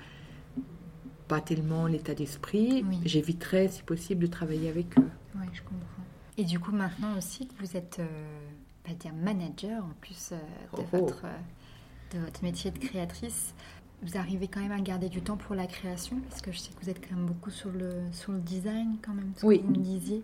pas 1.28 1.42
tellement 1.42 1.86
l'état 1.86 2.15
d'esprit, 2.15 2.84
Oui. 2.88 3.00
j'éviterais, 3.06 3.68
si 3.68 3.84
possible, 3.84 4.22
de 4.22 4.28
travailler 4.28 4.70
avec 4.70 4.98
eux. 4.98 5.08
Oui, 5.36 5.46
je 5.54 5.62
comprends. 5.62 6.04
Et 6.38 6.44
du 6.44 6.60
coup, 6.60 6.72
maintenant 6.72 7.15
aussi 7.18 7.48
que 7.48 7.54
vous 7.60 7.78
êtes, 7.78 7.98
euh, 8.00 8.08
pas 8.84 8.94
dire 8.94 9.13
manager 9.13 9.84
en 9.84 9.92
plus 10.02 10.32
euh, 10.32 10.38
de, 10.78 10.82
Oh, 10.82 10.86
oh. 10.94 10.98
votre, 10.98 11.26
euh, 11.26 12.15
de 12.18 12.20
votre 12.26 12.44
métier 12.44 12.72
de 12.72 12.80
créatrice, 12.80 13.54
vous 14.02 14.18
arrivez 14.18 14.48
quand 14.48 14.62
même 14.62 14.72
à 14.72 14.80
garder 14.82 15.10
du 15.10 15.22
temps 15.22 15.38
pour 15.38 15.54
la 15.56 15.68
création 15.68 16.18
Parce 16.30 16.42
que 16.42 16.52
je 16.52 16.58
sais 16.58 16.72
que 16.72 16.82
vous 16.84 16.89
êtes 16.89 17.06
quand 17.08 17.15
même 17.15 17.26
beaucoup 17.26 17.52
sur 17.52 17.70
le, 17.70 17.92
sur 18.13 18.32
le 18.32 18.39
design 18.39 18.96
quand 19.06 19.13
même, 19.13 19.32
ce 19.36 19.46
Oui. 19.46 19.60
que 19.60 19.65
vous 19.65 19.72
me 19.74 19.76
disiez. 19.84 20.24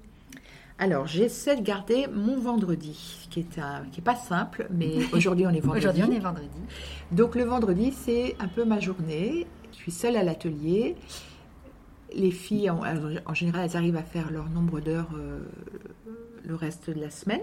Alors, 0.78 1.08
j'essaie 1.08 1.56
de 1.56 1.62
garder 1.62 2.08
mon 2.14 2.38
vendredi, 2.38 3.28
qui 3.30 3.40
est, 3.40 3.60
un, 3.60 3.84
qui 3.92 4.02
est 4.02 4.04
pas 4.04 4.16
simple, 4.16 4.68
mais 4.70 4.98
aujourd'hui 5.14 5.48
on 5.48 5.52
est 5.52 5.62
vendredi. 5.62 5.86
Aujourd'hui, 5.86 6.04
on 6.04 6.12
est 6.12 6.20
vendredi. 6.20 6.60
Donc 7.12 7.36
le 7.36 7.44
vendredi, 7.44 7.94
c'est 7.94 8.36
un 8.40 8.48
peu 8.48 8.66
ma 8.66 8.80
journée. 8.80 9.48
Je 9.72 9.78
suis 9.78 9.92
seule 9.92 10.18
à 10.18 10.24
l'atelier. 10.24 10.96
Les 12.14 12.32
filles, 12.32 12.70
en, 12.70 12.82
en 13.26 13.34
général, 13.34 13.70
elles 13.70 13.78
arrivent 13.78 13.96
à 13.96 14.04
faire 14.04 14.32
leur 14.32 14.50
nombre 14.50 14.82
d'heures 14.82 15.12
euh, 15.16 15.40
le 16.44 16.56
reste 16.56 16.90
de 16.90 17.00
la 17.00 17.10
semaine. 17.10 17.42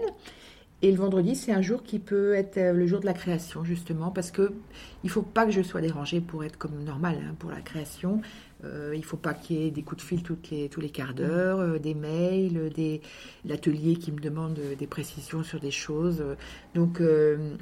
Et 0.83 0.91
le 0.91 0.97
vendredi, 0.97 1.35
c'est 1.35 1.53
un 1.53 1.61
jour 1.61 1.81
qui 1.81 1.97
peut 1.97 2.33
être 2.33 2.57
euh, 2.57 2.73
le 2.73 2.85
jour 2.87 2.99
de 2.99 3.05
la 3.05 3.13
création, 3.13 3.63
justement, 3.63 4.11
parce 4.11 4.31
que 4.31 4.51
il 5.05 5.09
faut 5.09 5.21
pas 5.21 5.45
que 5.45 5.51
je 5.51 5.61
sois 5.61 5.79
dérangée 5.79 6.19
pour 6.19 6.43
être 6.43 6.57
comme 6.57 6.83
normal 6.83 7.17
hein, 7.23 7.35
pour 7.39 7.49
la 7.51 7.61
création. 7.61 8.21
Euh, 8.63 8.93
il 8.95 9.03
faut 9.03 9.17
pas 9.17 9.33
qu'il 9.33 9.57
y 9.57 9.67
ait 9.67 9.71
des 9.71 9.83
coups 9.83 10.01
de 10.01 10.07
fil 10.07 10.23
toutes 10.23 10.49
les, 10.49 10.69
tous 10.69 10.81
les 10.81 10.89
quarts 10.89 11.13
d'heure, 11.13 11.59
euh, 11.59 11.79
des 11.79 11.93
mails, 11.93 12.57
euh, 12.57 12.69
des 12.69 13.01
l'atelier 13.45 13.95
qui 13.95 14.11
me 14.11 14.19
demande 14.19 14.59
des 14.77 14.87
précisions 14.87 15.43
sur 15.43 15.59
des 15.59 15.71
choses. 15.71 16.23
Donc, 16.75 17.01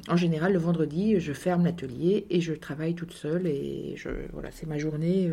en 0.08 0.16
général, 0.16 0.52
le 0.52 0.58
vendredi, 0.58 1.18
je 1.18 1.32
ferme 1.32 1.64
l'atelier 1.64 2.26
et 2.30 2.40
je 2.40 2.52
travaille 2.52 2.94
toute 2.94 3.12
seule. 3.12 3.46
Et 3.46 3.94
je, 3.96 4.10
voilà, 4.32 4.50
c'est 4.52 4.66
ma 4.66 4.78
journée, 4.78 5.30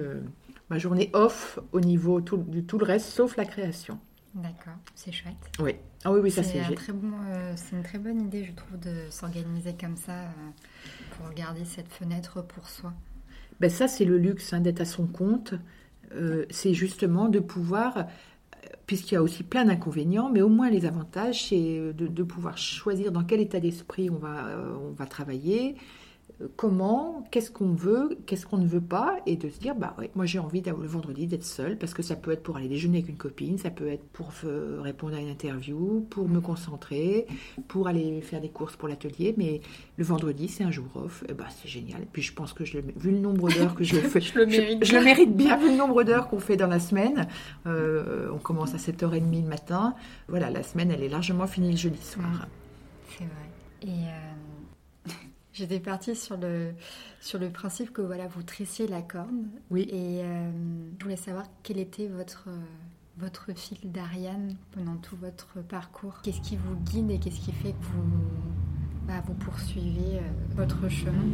ma 0.69 0.79
journée 0.79 1.09
off 1.13 1.59
au 1.71 1.79
niveau 1.79 2.21
tout, 2.21 2.37
du 2.37 2.63
tout 2.63 2.79
le 2.79 2.85
reste, 2.85 3.09
sauf 3.09 3.37
la 3.37 3.45
création. 3.45 3.99
D'accord, 4.35 4.75
c'est 4.93 5.11
chouette. 5.11 5.33
Oui. 5.59 5.75
Ah 6.03 6.11
oui, 6.11 6.19
oui, 6.21 6.31
ça 6.31 6.43
c'est 6.43 6.63
c'est. 6.63 6.71
un 6.71 6.75
très 6.75 6.93
bon, 6.93 7.11
euh, 7.29 7.53
c'est 7.55 7.75
une 7.75 7.83
très 7.83 7.97
bonne 7.97 8.21
idée, 8.21 8.45
je 8.45 8.51
trouve, 8.51 8.79
de 8.79 9.09
s'organiser 9.09 9.75
comme 9.79 9.97
ça 9.97 10.13
euh, 10.13 10.27
pour 11.17 11.33
garder 11.33 11.65
cette 11.65 11.89
fenêtre 11.89 12.41
pour 12.43 12.69
soi. 12.69 12.93
Ben 13.59 13.69
ça, 13.69 13.87
c'est 13.87 14.05
le 14.05 14.17
luxe 14.17 14.53
hein, 14.53 14.61
d'être 14.61 14.81
à 14.81 14.85
son 14.85 15.07
compte. 15.07 15.53
Euh, 16.13 16.45
c'est 16.49 16.73
justement 16.73 17.29
de 17.29 17.39
pouvoir, 17.39 17.97
euh, 17.97 18.03
puisqu'il 18.87 19.15
y 19.15 19.17
a 19.17 19.23
aussi 19.23 19.43
plein 19.43 19.65
d'inconvénients, 19.65 20.29
mais 20.31 20.41
au 20.41 20.49
moins 20.49 20.69
les 20.69 20.85
avantages, 20.85 21.47
c'est 21.49 21.93
de, 21.93 22.07
de 22.07 22.23
pouvoir 22.23 22.57
choisir 22.57 23.11
dans 23.11 23.23
quel 23.23 23.41
état 23.41 23.59
d'esprit 23.59 24.09
on 24.09 24.17
va, 24.17 24.47
euh, 24.47 25.05
travailler, 25.09 25.75
euh, 25.77 25.79
comment, 26.55 27.23
qu'est-ce 27.31 27.51
qu'on 27.51 27.73
veut, 27.73 28.17
qu'est-ce 28.25 28.45
qu'on 28.45 28.57
ne 28.57 28.67
veut 28.67 28.81
pas, 28.81 29.17
et 29.25 29.35
de 29.35 29.49
se 29.49 29.59
dire, 29.59 29.75
bah 29.75 29.93
ouais, 29.97 30.09
moi 30.15 30.25
j'ai 30.25 30.39
envie 30.39 30.61
d'avoir 30.61 30.83
le 30.83 30.89
vendredi 30.89 31.27
d'être 31.27 31.43
seule, 31.43 31.77
parce 31.77 31.93
que 31.93 32.01
ça 32.01 32.15
peut 32.15 32.31
être 32.31 32.43
pour 32.43 32.57
aller 32.57 32.69
déjeuner 32.69 32.99
avec 32.99 33.09
une 33.09 33.17
copine, 33.17 33.57
ça 33.57 33.69
peut 33.69 33.87
être 33.87 34.03
pour 34.03 34.31
euh, 34.45 34.79
répondre 34.81 35.15
à 35.15 35.19
une 35.19 35.29
interview, 35.29 36.05
pour 36.09 36.29
me 36.29 36.39
concentrer, 36.39 37.27
pour 37.67 37.87
aller 37.87 38.21
faire 38.21 38.39
des 38.39 38.49
courses 38.49 38.75
pour 38.75 38.87
l'atelier, 38.87 39.33
mais 39.37 39.61
le 39.97 40.03
vendredi 40.03 40.47
c'est 40.47 40.63
un 40.63 40.71
jour 40.71 40.85
off, 40.95 41.23
et 41.27 41.33
bah 41.33 41.47
c'est 41.49 41.67
génial. 41.67 42.05
Puis 42.11 42.21
je 42.21 42.33
pense 42.33 42.53
que 42.53 42.63
je 42.63 42.79
vu 42.79 43.11
le 43.11 43.19
nombre 43.19 43.49
d'heures 43.49 43.75
que 43.75 43.83
je 43.83 43.95
fais, 43.97 44.21
Je 44.21 44.37
le 44.37 44.45
mérite 44.45 44.85
je, 44.85 44.95
le 44.95 45.03
mérite 45.03 45.35
bien 45.35 45.57
vu 45.57 45.69
le 45.69 45.77
nombre 45.77 46.03
d'heures 46.03 46.29
qu'on 46.29 46.39
fait 46.39 46.57
dans 46.57 46.67
la 46.67 46.79
semaine. 46.79 47.27
Euh, 47.67 48.29
on 48.33 48.37
commence 48.37 48.73
à 48.73 48.77
7h30 48.77 49.43
le 49.43 49.47
matin. 49.47 49.95
Voilà, 50.27 50.49
la 50.49 50.63
semaine 50.63 50.91
elle 50.91 51.03
est 51.03 51.09
largement 51.09 51.47
finie 51.47 51.71
le 51.71 51.77
jeudi 51.77 52.01
soir. 52.01 52.47
C'est 53.09 53.25
vrai. 53.25 53.49
Et 53.81 53.87
euh, 53.87 54.48
j'étais 55.53 55.79
partie 55.79 56.15
sur 56.15 56.37
le, 56.37 56.73
sur 57.21 57.39
le 57.39 57.49
principe 57.49 57.91
que 57.91 58.01
voilà, 58.01 58.27
vous 58.27 58.43
tressiez 58.43 58.87
la 58.87 59.01
corne. 59.01 59.49
Oui. 59.69 59.87
Et 59.89 60.23
euh, 60.23 60.51
je 60.97 61.03
voulais 61.03 61.15
savoir 61.15 61.45
quel 61.63 61.77
était 61.77 62.07
votre, 62.07 62.45
euh, 62.47 62.57
votre 63.17 63.53
fil 63.53 63.91
d'Ariane 63.91 64.55
pendant 64.71 64.97
tout 64.97 65.15
votre 65.15 65.61
parcours. 65.61 66.21
Qu'est-ce 66.21 66.41
qui 66.41 66.57
vous 66.57 66.75
guide 66.75 67.11
et 67.11 67.19
qu'est-ce 67.19 67.39
qui 67.39 67.51
fait 67.51 67.71
que 67.71 67.85
vous, 67.93 68.21
bah, 69.07 69.21
vous 69.25 69.33
poursuivez 69.33 70.17
euh, 70.17 70.21
votre 70.55 70.87
chemin? 70.89 71.27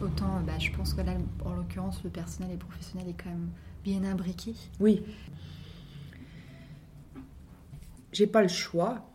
Autant, 0.00 0.40
bah, 0.46 0.58
je 0.58 0.70
pense 0.72 0.94
que 0.94 1.00
là, 1.00 1.12
en 1.44 1.54
l'occurrence, 1.54 2.02
le 2.04 2.10
personnel 2.10 2.50
et 2.50 2.54
le 2.54 2.58
professionnel 2.60 3.08
est 3.08 3.22
quand 3.22 3.30
même 3.30 3.50
bien 3.82 4.04
imbriqué. 4.04 4.54
Oui. 4.80 5.02
J'ai 8.12 8.26
pas 8.26 8.42
le 8.42 8.48
choix. 8.48 9.07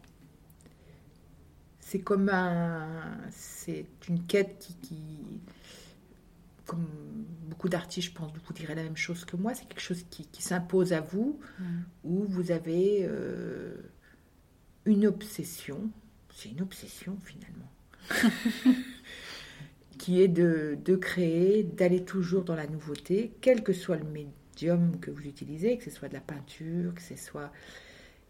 C'est 1.94 2.00
comme 2.02 2.28
un. 2.30 3.20
C'est 3.30 3.86
une 4.10 4.26
quête 4.26 4.58
qui. 4.58 4.76
qui- 4.78 5.42
comme 6.66 6.88
beaucoup 7.50 7.70
d'artistes, 7.70 8.08
je 8.10 8.14
pense, 8.14 8.32
vous 8.34 8.54
diraient 8.54 8.74
la 8.74 8.82
même 8.82 8.98
chose 8.98 9.26
que 9.26 9.38
moi. 9.38 9.54
C'est 9.54 9.68
quelque 9.68 9.80
chose 9.80 10.04
qui, 10.10 10.26
qui 10.26 10.42
s'impose 10.42 10.92
à 10.92 11.02
vous, 11.02 11.40
où 12.04 12.24
vous 12.24 12.50
avez 12.50 13.02
euh, 13.08 13.76
une 14.86 15.06
obsession. 15.06 15.92
C'est 16.34 16.50
une 16.50 16.62
obsession 16.62 17.16
finalement. 17.24 17.72
qui 20.00 20.20
est 20.20 20.28
de, 20.28 20.76
de 20.84 20.96
créer, 20.96 21.64
d'aller 21.64 22.04
toujours 22.04 22.44
dans 22.44 22.56
la 22.56 22.66
nouveauté, 22.66 23.38
quel 23.40 23.62
que 23.62 23.72
soit 23.72 23.98
le 23.98 24.06
médium 24.06 25.00
que 25.00 25.12
vous 25.12 25.22
utilisez, 25.28 25.78
que 25.78 25.84
ce 25.84 25.92
soit 25.92 26.10
de 26.10 26.16
la 26.16 26.22
peinture, 26.22 26.96
que 26.96 27.02
ce 27.04 27.16
soit... 27.16 27.52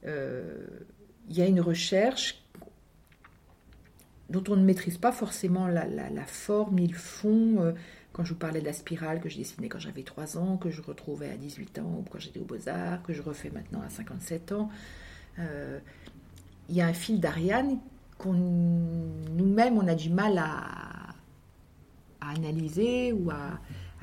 euh, 0.05 0.67
Il 1.29 1.37
y 1.37 1.41
a 1.41 1.47
une 1.47 1.61
recherche 1.61 2.43
dont 4.33 4.43
on 4.51 4.55
ne 4.55 4.63
maîtrise 4.65 4.97
pas 4.97 5.11
forcément 5.11 5.67
la, 5.67 6.25
forme 6.25 6.79
ni 6.79 6.87
le 6.87 6.97
fond. 6.97 7.61
euh, 7.61 7.73
Quand 8.13 8.25
je 8.25 8.33
vous 8.33 8.39
parlais 8.39 8.61
de 8.61 8.65
la 8.65 8.73
spirale 8.73 9.21
que 9.21 9.29
je 9.29 9.37
dessinais 9.37 9.69
quand 9.69 9.79
j'avais 9.79 10.01
3 10.01 10.39
ans, 10.39 10.57
que 10.57 10.71
je 10.71 10.81
retrouvais 10.81 11.29
à 11.29 11.37
18 11.37 11.79
ans, 11.79 11.99
ou 11.99 12.05
quand 12.09 12.17
j'étais 12.17 12.39
aux 12.39 12.45
Beaux-Arts, 12.45 13.03
que 13.03 13.13
je 13.13 13.21
refais 13.21 13.51
maintenant 13.51 13.81
à 13.85 13.89
57 13.89 14.51
ans, 14.53 14.69
euh, 15.37 15.79
il 16.67 16.75
y 16.75 16.81
a 16.81 16.87
un 16.87 16.93
fil 16.93 17.19
d'Ariane 17.19 17.77
qu'on 18.17 18.33
nous-mêmes 18.33 19.77
on 19.77 19.87
a 19.87 19.93
du 19.93 20.09
mal 20.09 20.39
à, 20.39 21.15
analyser 22.21 23.13
ou 23.13 23.29
à, 23.29 23.59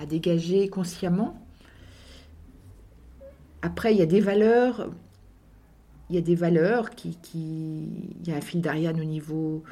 dégager 0.07 0.69
consciemment. 0.69 1.45
Après, 3.63 3.93
il 3.93 3.99
y 3.99 4.03
a 4.03 4.07
des 4.07 4.21
valeurs, 4.21 4.91
il 6.09 6.15
y 6.15 6.19
a 6.19 6.23
des 6.23 6.37
valeurs 6.37 6.91
qui 6.91 7.19
il 7.33 8.29
y 8.29 8.33
a 8.33 8.37
un 8.37 8.41
fil 8.41 8.61
d'Ariane 8.61 9.01
au 9.01 9.05
niveau 9.05 9.65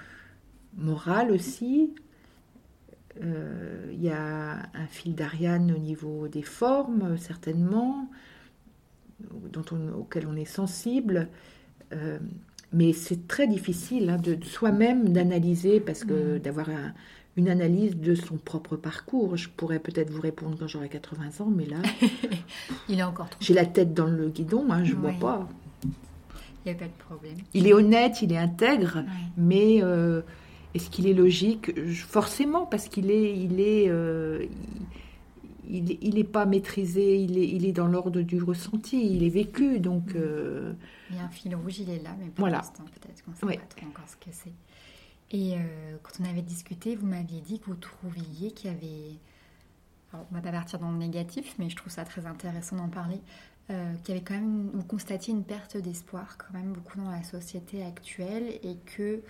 moral 0.78 1.30
aussi. 1.30 1.92
Euh, 3.22 3.90
il 3.92 4.02
y 4.02 4.10
a 4.10 4.52
un 4.74 4.86
fil 4.88 5.14
d'Ariane 5.14 5.72
au 5.72 5.78
niveau 5.78 6.28
des 6.28 6.42
formes, 6.42 7.18
certainement, 7.18 8.08
dont 9.52 9.64
on- 9.72 9.92
auquel 9.98 10.26
on 10.26 10.36
est 10.36 10.44
sensible. 10.44 11.28
Euh, 11.92 12.18
mais 12.72 12.92
c'est 12.92 13.26
très 13.26 13.48
difficile 13.48 14.10
hein, 14.10 14.18
de, 14.18 14.34
de 14.34 14.44
soi-même 14.44 15.08
d'analyser, 15.08 15.80
parce 15.80 16.04
que 16.04 16.38
d'avoir 16.38 16.68
un- 16.68 16.92
une 17.36 17.48
analyse 17.48 17.96
de 17.96 18.14
son 18.14 18.36
propre 18.36 18.76
parcours. 18.76 19.36
Je 19.36 19.48
pourrais 19.48 19.78
peut-être 19.78 20.10
vous 20.10 20.20
répondre 20.20 20.56
quand 20.58 20.68
j'aurai 20.68 20.88
80 20.88 21.40
ans, 21.40 21.50
mais 21.54 21.66
là, 21.66 21.78
Il 22.88 22.98
est 22.98 23.02
encore 23.02 23.30
trop. 23.30 23.38
j'ai 23.40 23.54
la 23.54 23.64
tête 23.66 23.94
dans 23.94 24.06
le 24.06 24.28
guidon, 24.28 24.66
hein, 24.70 24.84
je 24.84 24.92
ne 24.94 24.96
Oui. 24.96 25.12
vois 25.18 25.18
pas. 25.18 25.48
Il 25.84 26.72
n'y 26.72 26.72
a 26.72 26.74
pas 26.80 26.86
de 26.86 27.04
problème. 27.04 27.36
Il 27.54 27.66
est 27.66 27.72
honnête, 27.72 28.20
il 28.22 28.32
est 28.32 28.36
intègre, 28.38 29.02
mais 29.36 29.78
euh, 29.82 30.20
est-ce 30.78 30.90
qu'il 30.90 31.06
est 31.06 31.14
logique? 31.14 31.72
Forcément, 31.94 32.66
parce 32.66 32.88
qu'il 32.88 33.10
est, 33.10 33.36
il 33.38 33.60
est, 33.60 33.88
euh, 33.88 34.46
il, 35.68 35.90
il- 35.90 35.98
il 36.02 36.18
est 36.18 36.24
pas 36.24 36.46
maîtrisé, 36.46 37.16
il 37.22 37.38
est, 37.38 37.48
il 37.48 37.64
est 37.66 37.72
dans 37.72 37.86
l'ordre 37.88 38.22
du 38.22 38.42
ressenti, 38.42 39.14
il 39.14 39.22
est 39.22 39.28
vécu, 39.28 39.80
donc 39.80 40.14
euh, 40.14 40.72
Il 41.10 41.16
y 41.16 41.18
a 41.18 41.24
un 41.24 41.28
fil 41.30 41.54
rouge, 41.54 41.78
il 41.80 41.90
est 41.90 42.02
là, 42.02 42.14
mais 42.18 42.28
pour 42.30 42.48
Voilà. 42.48 42.58
l'instant, 42.58 42.84
peut-être 42.84 43.22
qu'on 43.24 43.30
ne 43.32 43.36
sait 43.36 43.50
pas 43.50 43.66
trop 43.66 43.86
encore 43.86 44.08
ce 44.08 44.16
que 44.16 44.30
c'est. 44.32 44.52
Et 45.30 45.56
euh, 45.56 45.96
quand 46.02 46.12
on 46.20 46.24
avait 46.28 46.42
discuté, 46.42 46.96
vous 46.96 47.06
m'aviez 47.06 47.40
dit 47.40 47.60
que 47.60 47.66
vous 47.66 47.76
trouviez 47.76 48.52
qu'il 48.52 48.70
y 48.70 48.74
avait. 48.74 49.18
Alors, 50.12 50.26
on 50.30 50.34
va 50.34 50.40
pas 50.42 50.52
partir 50.52 50.78
dans 50.78 50.90
le 50.90 50.98
négatif, 50.98 51.54
mais 51.58 51.68
je 51.70 51.76
trouve 51.76 51.92
ça 51.92 52.04
très 52.04 52.26
intéressant 52.26 52.76
d'en 52.76 52.88
parler. 52.88 53.20
euh, 53.70 53.94
qu'il 54.04 54.14
y 54.14 54.18
avait 54.18 54.24
quand 54.24 54.34
même. 54.34 54.70
Vous 54.74 54.84
constatiez 54.84 55.34
une 55.34 55.44
perte 55.44 55.76
d'espoir, 55.76 56.38
quand 56.38 56.52
même, 56.54 56.72
beaucoup 56.72 56.98
dans 56.98 57.10
la 57.10 57.22
société 57.22 57.84
actuelle, 57.84 58.58
et 58.62 58.76
que 58.86 59.22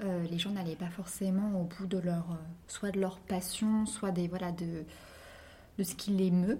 euh, 0.00 0.24
les 0.24 0.38
gens 0.38 0.50
n'allaient 0.50 0.76
pas 0.76 0.90
forcément 0.90 1.60
au 1.60 1.64
bout 1.64 1.86
de 1.86 1.98
leur. 1.98 2.32
euh, 2.32 2.36
soit 2.66 2.90
de 2.90 3.00
leur 3.00 3.18
passion, 3.18 3.86
soit 3.86 4.10
des. 4.10 4.28
Voilà, 4.28 4.52
de, 4.52 4.84
ce 5.82 5.94
qui 5.94 6.10
les 6.10 6.30
meut. 6.30 6.58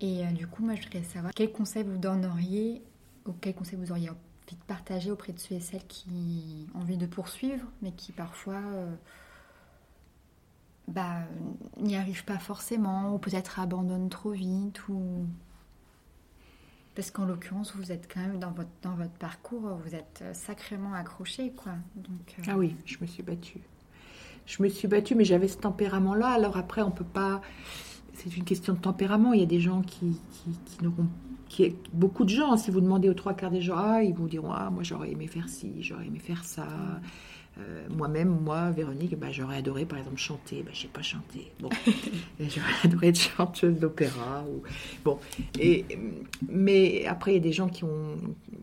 Et 0.00 0.26
euh, 0.26 0.30
du 0.32 0.46
coup, 0.46 0.64
moi, 0.64 0.74
je 0.74 0.82
voudrais 0.82 1.02
savoir 1.02 1.32
quel 1.34 1.52
conseil 1.52 1.82
vous 1.84 1.98
donneriez, 1.98 2.82
ou 3.26 3.32
quel 3.32 3.54
conseil 3.54 3.78
vous 3.78 3.90
auriez 3.92 4.10
envie 4.10 4.18
de 4.50 4.64
partager 4.66 5.10
auprès 5.10 5.32
de 5.32 5.38
ceux 5.38 5.54
et 5.56 5.60
celles 5.60 5.86
qui 5.86 6.66
ont 6.74 6.80
envie 6.80 6.96
de 6.96 7.06
poursuivre, 7.06 7.64
mais 7.82 7.92
qui 7.92 8.12
parfois 8.12 8.62
bah, 10.88 11.20
n'y 11.76 11.96
arrivent 11.96 12.24
pas 12.24 12.38
forcément, 12.38 13.14
ou 13.14 13.18
peut-être 13.18 13.60
abandonnent 13.60 14.08
trop 14.08 14.32
vite, 14.32 14.88
ou... 14.88 15.26
Parce 16.94 17.10
qu'en 17.10 17.24
l'occurrence, 17.24 17.74
vous 17.76 17.92
êtes 17.92 18.08
quand 18.12 18.20
même 18.20 18.38
dans 18.38 18.50
votre, 18.50 18.70
dans 18.82 18.94
votre 18.94 19.12
parcours, 19.12 19.78
vous 19.84 19.94
êtes 19.94 20.20
euh, 20.22 20.34
sacrément 20.34 20.92
accroché, 20.92 21.52
quoi. 21.52 21.72
Euh, 21.98 22.42
ah 22.48 22.56
oui, 22.56 22.76
je 22.84 22.96
me 23.00 23.06
suis 23.06 23.22
battue. 23.22 23.60
Je 24.46 24.62
me 24.62 24.68
suis 24.68 24.88
battue, 24.88 25.14
mais 25.14 25.24
j'avais 25.24 25.46
ce 25.46 25.58
tempérament-là. 25.58 26.28
Alors 26.28 26.56
après, 26.56 26.82
on 26.82 26.90
peut 26.90 27.04
pas. 27.04 27.40
c'est 28.14 28.36
une 28.36 28.44
question 28.44 28.72
de 28.74 28.78
tempérament. 28.80 29.32
Il 29.32 29.40
y 29.40 29.44
a 29.44 29.46
des 29.46 29.60
gens 29.60 29.82
qui, 29.82 30.20
qui, 30.66 30.82
n'auront 30.82 31.06
qui 31.48 31.76
beaucoup 31.92 32.24
de 32.24 32.30
gens, 32.30 32.56
si 32.56 32.70
vous 32.70 32.80
demandez 32.80 33.08
aux 33.08 33.14
trois 33.14 33.34
quarts 33.34 33.50
des 33.50 33.60
gens, 33.60 33.76
ah, 33.76 34.02
ils 34.02 34.14
vous 34.14 34.28
diront 34.28 34.52
ah 34.52 34.70
moi 34.70 34.82
j'aurais 34.82 35.10
aimé 35.10 35.26
faire 35.26 35.48
ci, 35.48 35.82
j'aurais 35.82 36.06
aimé 36.06 36.18
faire 36.18 36.44
ça. 36.44 36.66
Euh, 37.60 37.86
moi-même, 37.90 38.28
moi, 38.28 38.70
Véronique, 38.70 39.18
bah, 39.18 39.30
j'aurais 39.30 39.56
adoré 39.56 39.84
par 39.84 39.98
exemple 39.98 40.18
chanter. 40.18 40.62
Bah, 40.62 40.70
je 40.72 40.82
sais 40.82 40.88
pas 40.88 41.02
chanter. 41.02 41.52
Bon, 41.60 41.68
j'aurais 42.40 42.74
adoré 42.84 43.08
être 43.08 43.20
chanteuse 43.20 43.78
d'opéra. 43.78 44.44
Ou... 44.48 44.62
Bon, 45.04 45.18
et 45.58 45.84
mais 46.48 47.06
après 47.06 47.32
il 47.32 47.34
y 47.34 47.38
a 47.38 47.42
des 47.42 47.52
gens 47.52 47.68
qui 47.68 47.84
ont 47.84 48.16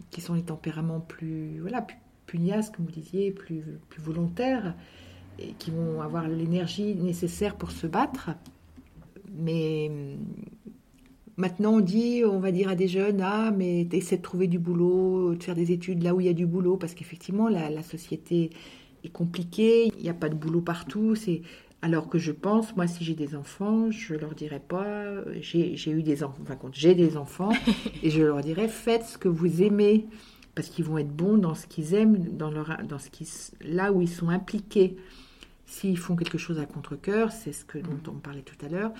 qui 0.10 0.22
sont 0.22 0.36
des 0.36 0.44
tempéraments 0.44 1.00
plus 1.00 1.60
voilà 1.60 1.82
plus 1.82 1.98
pugnaces, 2.26 2.70
comme 2.70 2.86
vous 2.86 2.92
disiez, 2.92 3.32
plus 3.32 3.64
plus 3.90 4.02
volontaires 4.02 4.74
et 5.40 5.54
qui 5.60 5.72
vont 5.72 6.02
avoir 6.02 6.28
l'énergie 6.28 6.96
nécessaire 6.96 7.56
pour 7.56 7.72
se 7.72 7.88
battre. 7.88 8.32
Mais 9.38 9.92
Maintenant, 11.38 11.76
on 11.76 11.80
dit, 11.82 12.24
on 12.26 12.40
va 12.40 12.52
dire 12.52 12.68
à 12.68 12.76
des 12.76 12.88
jeunes, 12.88 13.22
ah, 13.22 13.52
mais 13.56 13.88
essaie 13.92 14.18
de 14.18 14.24
trouver 14.24 14.48
du 14.48 14.58
boulot, 14.58 15.36
de 15.36 15.44
faire 15.44 15.54
des 15.54 15.72
études 15.72 16.02
là 16.02 16.16
où 16.16 16.20
il 16.20 16.26
y 16.26 16.30
a 16.30 16.34
du 16.34 16.48
boulot, 16.48 16.78
parce 16.78 16.96
qu'effectivement, 16.96 17.48
la, 17.48 17.84
société 17.84 18.50
est 19.08 19.12
compliquée, 19.12 19.92
il 19.98 20.04
n'y 20.04 20.10
a 20.10 20.14
pas 20.14 20.30
de 20.30 20.36
boulot 20.36 20.62
partout. 20.62 21.16
C'est 21.16 21.42
alors 21.82 22.10
que 22.10 22.18
je 22.18 22.32
pense, 22.32 22.76
moi, 22.76 22.88
si 22.88 23.04
j'ai 23.04 23.14
des 23.14 23.36
enfants, 23.36 23.92
je 23.92 24.16
leur 24.16 24.34
dirais 24.34 24.62
pas, 24.66 25.06
j'ai 25.40 25.92
eu 25.92 26.02
des 26.02 26.24
enfants, 26.24 26.42
enfin, 26.42 26.58
j'ai 26.72 26.96
des 26.96 27.18
enfants, 27.18 27.52
et 28.04 28.10
je 28.10 28.24
leur 28.24 28.42
dirais, 28.42 28.68
faites 28.68 29.06
ce 29.06 29.18
que 29.18 29.28
vous 29.28 29.62
aimez, 29.62 30.08
parce 30.56 30.70
qu'ils 30.70 30.86
vont 30.86 30.98
être 30.98 31.16
bons 31.16 31.38
dans 31.38 31.54
ce 31.54 31.68
qu'ils 31.68 31.94
aiment, 31.94 32.18
dans 32.36 32.50
leur, 32.50 32.78
dans 32.84 32.98
ce 32.98 33.10
qui, 33.10 33.30
là 33.62 33.92
où 33.92 34.02
ils 34.02 34.10
sont 34.10 34.30
impliqués. 34.30 34.98
S'ils 35.68 35.98
font 35.98 36.16
quelque 36.16 36.38
chose 36.38 36.60
à 36.60 36.66
contre-coeur, 36.66 37.32
c'est 37.32 37.52
ce 37.52 37.64
que 37.64 37.78
dont 37.78 38.00
on 38.08 38.16
parlait 38.16 38.42
tout 38.42 38.66
à 38.66 38.70
l'heure, 38.70 38.92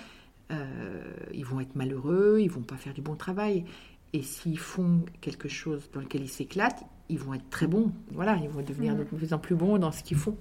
euh, 0.52 1.02
ils 1.34 1.44
vont 1.44 1.60
être 1.60 1.74
malheureux, 1.74 2.38
ils 2.40 2.50
vont 2.50 2.62
pas 2.62 2.76
faire 2.76 2.94
du 2.94 3.00
bon 3.00 3.16
travail. 3.16 3.64
Et 4.12 4.22
s'ils 4.22 4.58
font 4.58 5.04
quelque 5.20 5.48
chose 5.48 5.90
dans 5.92 6.00
lequel 6.00 6.22
ils 6.22 6.28
s'éclatent, 6.28 6.84
ils 7.08 7.18
vont 7.18 7.34
être 7.34 7.48
très 7.50 7.66
bons. 7.66 7.92
Voilà, 8.12 8.36
ils 8.42 8.48
vont 8.48 8.62
devenir 8.62 8.94
mm. 8.94 8.98
de 8.98 9.04
plus 9.04 9.32
en 9.32 9.38
plus 9.38 9.54
bons 9.54 9.78
dans 9.78 9.92
ce 9.92 10.02
qu'ils 10.02 10.16
font. 10.16 10.36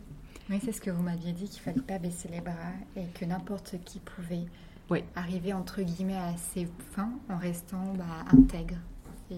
Oui, 0.50 0.60
c'est 0.64 0.72
ce 0.72 0.82
que 0.82 0.90
vous 0.90 1.04
m'aviez 1.04 1.34
dit, 1.34 1.50
qu'il 1.50 1.62
fallait 1.62 1.82
pas 1.82 2.00
baisser 2.00 2.30
les 2.30 2.40
bras 2.40 2.54
et 2.96 3.04
que 3.14 3.26
n'importe 3.26 3.76
qui 3.84 4.00
pouvait 4.00 4.46
arriver 5.16 5.52
entre 5.52 5.82
guillemets 5.82 6.16
à 6.18 6.36
ses 6.38 6.68
fins 6.92 7.12
en 7.30 7.38
restant 7.38 7.94
bah, 7.98 8.06
intègre. 8.32 8.78
Et, 9.30 9.36
euh, 9.36 9.38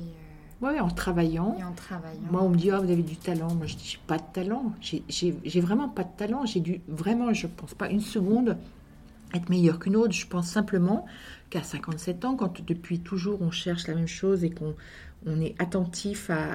Oui, 0.61 0.79
en 0.79 0.89
travaillant. 0.89 1.55
Et 1.59 1.63
en 1.63 1.73
travaillant. 1.73 2.31
Moi, 2.31 2.43
on 2.43 2.49
me 2.49 2.55
dit, 2.55 2.71
oh, 2.71 2.77
vous 2.77 2.91
avez 2.91 3.01
du 3.01 3.17
talent. 3.17 3.53
Moi, 3.55 3.65
je 3.65 3.75
dis, 3.75 3.97
pas 4.05 4.17
de 4.17 4.23
talent. 4.33 4.71
J'ai 4.81 5.61
vraiment 5.61 5.89
pas 5.89 6.03
de 6.03 6.15
talent. 6.15 6.45
J'ai 6.45 6.59
dû, 6.59 6.81
vraiment, 6.87 7.33
je 7.33 7.47
pense 7.47 7.73
pas 7.73 7.89
une 7.89 8.01
seconde 8.01 8.57
être 9.33 9.49
meilleur 9.49 9.79
qu'une 9.79 9.95
autre. 9.95 10.13
Je 10.13 10.27
pense 10.27 10.47
simplement 10.47 11.05
qu'à 11.49 11.63
57 11.63 12.25
ans, 12.25 12.35
quand 12.35 12.61
depuis 12.65 12.99
toujours 12.99 13.41
on 13.41 13.51
cherche 13.51 13.87
la 13.87 13.95
même 13.95 14.07
chose 14.07 14.43
et 14.43 14.49
qu'on 14.49 14.75
on 15.25 15.41
est 15.41 15.55
attentif 15.59 16.29
à, 16.29 16.47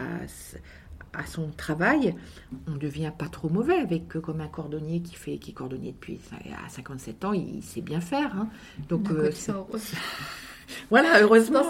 à 1.13 1.27
son 1.27 1.51
travail, 1.51 2.15
on 2.67 2.77
devient 2.77 3.13
pas 3.17 3.29
trop 3.29 3.49
mauvais 3.49 3.77
avec 3.77 4.17
euh, 4.17 4.21
comme 4.21 4.41
un 4.41 4.49
cordonnier 4.49 5.01
qui 5.01 5.15
fait 5.15 5.39
qui 5.39 5.51
est 5.51 5.55
cordonnier 5.55 5.93
depuis 5.93 6.19
à 6.65 6.69
57 6.69 7.25
ans, 7.25 7.33
il, 7.33 7.63
sait 7.63 7.83
bien 7.83 8.01
faire. 8.01 8.35
Hein. 8.37 8.49
Donc 8.89 9.11
euh, 9.11 9.31
voilà, 10.91 11.21
heureusement. 11.21 11.63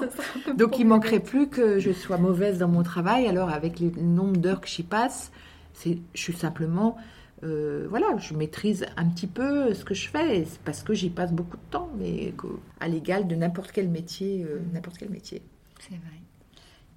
Donc 0.57 0.79
il 0.79 0.87
manquerait 0.87 1.21
plus 1.21 1.49
que 1.49 1.79
je 1.79 1.93
sois 1.93 2.19
mauvaise 2.19 2.59
dans 2.59 2.69
mon 2.69 2.83
travail. 2.83 3.27
Alors 3.27 3.51
avec 3.51 3.81
le 3.81 3.91
nombre 3.91 4.37
d'heures 4.37 4.61
que 4.61 4.69
j'y 4.69 4.83
passe, 4.83 5.31
c'est 5.73 5.99
je 6.15 6.21
suis 6.21 6.33
simplement 6.33 6.97
euh, 7.45 7.87
voilà, 7.91 8.17
je 8.19 8.35
maîtrise 8.35 8.87
un 8.97 9.07
petit 9.07 9.27
peu 9.27 9.75
ce 9.75 9.85
que 9.85 9.95
je 9.95 10.09
fais 10.09 10.47
parce 10.65 10.83
que 10.83 10.95
j'y 10.95 11.11
passe 11.11 11.33
beaucoup 11.33 11.57
de 11.57 11.71
temps, 11.71 11.91
mais 11.99 12.33
à 12.81 12.89
l'égal 12.89 13.27
de 13.27 13.35
n'importe 13.35 13.73
quel 13.73 13.89
métier, 13.89 14.45
euh, 14.45 14.61
n'importe 14.73 14.99
quel 14.99 15.11
métier. 15.11 15.43
C'est 15.81 15.97
vrai. 15.97 16.21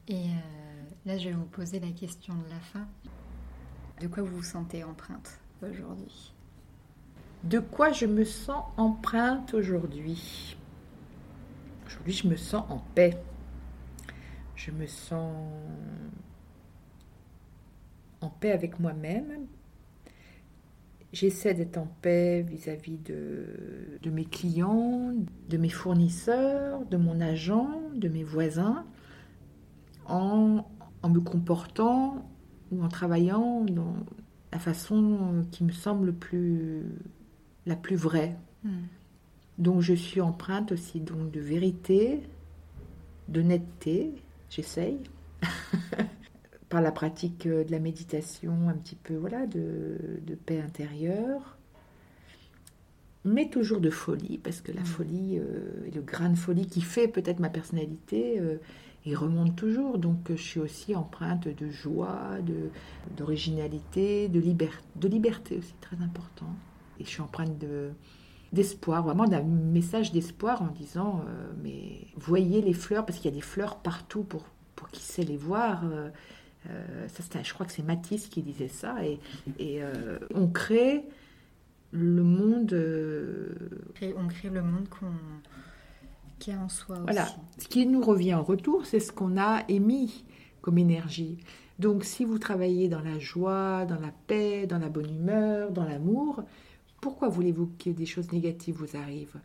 Et 0.08 0.14
euh, 0.14 0.30
là, 1.06 1.18
je 1.18 1.30
vais 1.30 1.36
vous 1.36 1.46
poser 1.46 1.80
la 1.80 1.92
question 1.92 2.34
de 2.34 2.50
la 2.50 2.60
fin. 2.60 2.88
De 4.00 4.08
quoi 4.08 4.24
vous 4.24 4.38
vous 4.38 4.44
sentez 4.44 4.84
empreinte 4.84 5.40
aujourd'hui? 5.62 6.34
De 7.44 7.60
quoi 7.60 7.92
je 7.92 8.06
me 8.06 8.24
sens 8.24 8.64
empreinte 8.78 9.54
aujourd'hui? 9.54 10.58
Aujourd'hui, 11.86 12.14
je 12.14 12.28
me 12.28 12.36
sens 12.36 12.66
en 12.70 12.80
paix. 12.96 13.18
Je 14.56 14.72
me 14.72 14.88
sens 14.88 15.34
en 18.22 18.30
paix 18.30 18.52
avec 18.52 18.80
moi-même 18.80 19.48
J'essaie 21.14 21.54
d'être 21.54 21.78
en 21.78 21.88
paix 22.02 22.42
vis-à-vis 22.42 22.98
de, 22.98 24.10
mes 24.10 24.26
clients, 24.26 25.14
de 25.50 25.58
mes 25.58 25.70
fournisseurs, 25.70 26.86
de 26.86 26.98
mon 26.98 27.22
agent, 27.22 27.82
de 27.96 28.10
mes 28.10 28.24
voisins, 28.24 28.86
en, 30.08 30.66
me 31.08 31.20
comportant 31.20 32.28
ou 32.72 32.84
en 32.84 32.90
travaillant 32.90 33.64
dans 33.64 33.96
la 34.52 34.60
façon 34.60 35.46
qui 35.52 35.64
me 35.64 35.72
semble 35.72 36.14
plus, 36.14 36.84
la 37.66 37.76
plus 37.76 37.96
vraie. 37.96 38.36
Hmm. 38.64 38.88
Donc 39.58 39.82
je 39.82 39.94
suis 39.94 40.20
empreinte 40.20 40.72
aussi 40.72 41.00
donc 41.00 41.32
de 41.32 41.40
vérité, 41.40 42.22
d'honnêteté, 43.30 44.16
j'essaye. 44.50 45.00
par 46.70 46.82
la 46.82 46.92
pratique 46.92 47.46
euh, 47.46 47.64
de 47.64 47.72
la 47.72 47.80
méditation, 47.80 48.70
un 48.70 48.74
petit 48.74 48.96
peu 48.96 49.16
voilà, 49.16 49.46
de, 49.48 49.98
paix 50.46 50.62
intérieure, 50.62 51.58
mais 53.24 53.50
toujours 53.50 53.80
de 53.80 53.90
folie, 53.90 54.38
parce 54.38 54.62
que 54.62 54.72
la 54.72 54.82
mm. 54.82 54.86
folie 54.86 55.40
euh, 55.40 55.86
et 55.88 55.92
le 55.92 56.02
grain 56.02 56.30
de 56.30 56.38
folie 56.38 56.68
qui 56.68 56.82
fait 56.82 57.08
peut-être 57.08 57.40
ma 57.40 57.50
personnalité, 57.50 58.40
euh, 58.40 58.58
il 59.08 59.16
remonte 59.16 59.56
toujours. 59.56 59.98
Donc 59.98 60.30
je 60.30 60.42
suis 60.42 60.60
aussi 60.60 60.96
empreinte 60.96 61.48
de 61.48 61.70
joie, 61.70 62.38
de, 62.46 62.70
d'originalité, 63.16 64.28
de, 64.28 64.42
de 64.42 65.08
liberté 65.08 65.58
aussi, 65.58 65.74
très 65.82 65.98
important. 66.02 66.54
Et 67.00 67.04
je 67.04 67.10
suis 67.10 67.22
empreinte 67.22 67.58
de, 67.58 67.92
d'espoir, 68.54 69.04
vraiment 69.04 69.26
d'un 69.26 69.44
message 69.44 70.12
d'espoir 70.12 70.62
en 70.62 70.68
disant, 70.68 71.24
mais 71.64 72.08
voyez 72.16 72.62
les 72.62 72.74
fleurs, 72.74 73.06
parce 73.06 73.20
qu'il 73.20 73.30
y 73.30 73.34
a 73.34 73.36
des 73.36 73.46
fleurs 73.46 73.78
partout 73.78 74.24
pour, 74.24 74.46
pour 74.76 74.90
qui 74.90 75.02
sait 75.04 75.24
les 75.24 75.38
voir. 75.38 75.84
Euh, 76.70 77.08
je 77.44 77.54
crois 77.54 77.66
que 77.66 77.72
c'est 77.72 77.84
Matisse 77.84 78.28
qui 78.28 78.42
disait 78.42 78.68
ça. 78.68 78.98
Et, 79.06 79.20
euh, 79.82 80.20
on 80.34 80.48
crée 80.48 81.06
le 81.92 82.24
monde. 82.24 82.74
Euh, 82.74 83.54
on 84.18 84.28
crée 84.28 84.50
le 84.50 84.62
monde 84.62 84.88
qu'on 84.90 85.14
qui 86.40 86.52
est 86.52 86.56
en 86.56 86.70
soi 86.70 87.00
voilà. 87.04 87.28
Ce 87.58 87.68
qui 87.68 87.86
nous 87.86 88.02
revient 88.02 88.34
en 88.34 88.44
retour, 88.44 88.86
c'est 88.86 89.00
ce 89.00 89.12
qu'on 89.12 89.38
a 89.38 89.64
émis 89.68 90.26
comme 90.62 90.78
énergie. 90.78 91.38
Donc, 91.80 92.04
si 92.04 92.26
vous 92.26 92.40
travaillez 92.40 92.90
dans 92.90 93.02
la 93.02 93.20
joie, 93.20 93.86
dans 93.86 94.00
la 94.00 94.12
paix, 94.28 94.66
dans 94.66 94.80
la 94.80 94.90
bonne 94.90 95.10
humeur, 95.10 95.72
dans 95.72 95.86
l'amour, 95.86 96.44
pourquoi 97.02 97.30
voulez-vous 97.30 97.72
que 97.78 97.92
des 97.92 98.06
choses 98.06 98.32
négatives 98.32 98.76
vous 98.76 98.98
arrivent? 98.98 99.38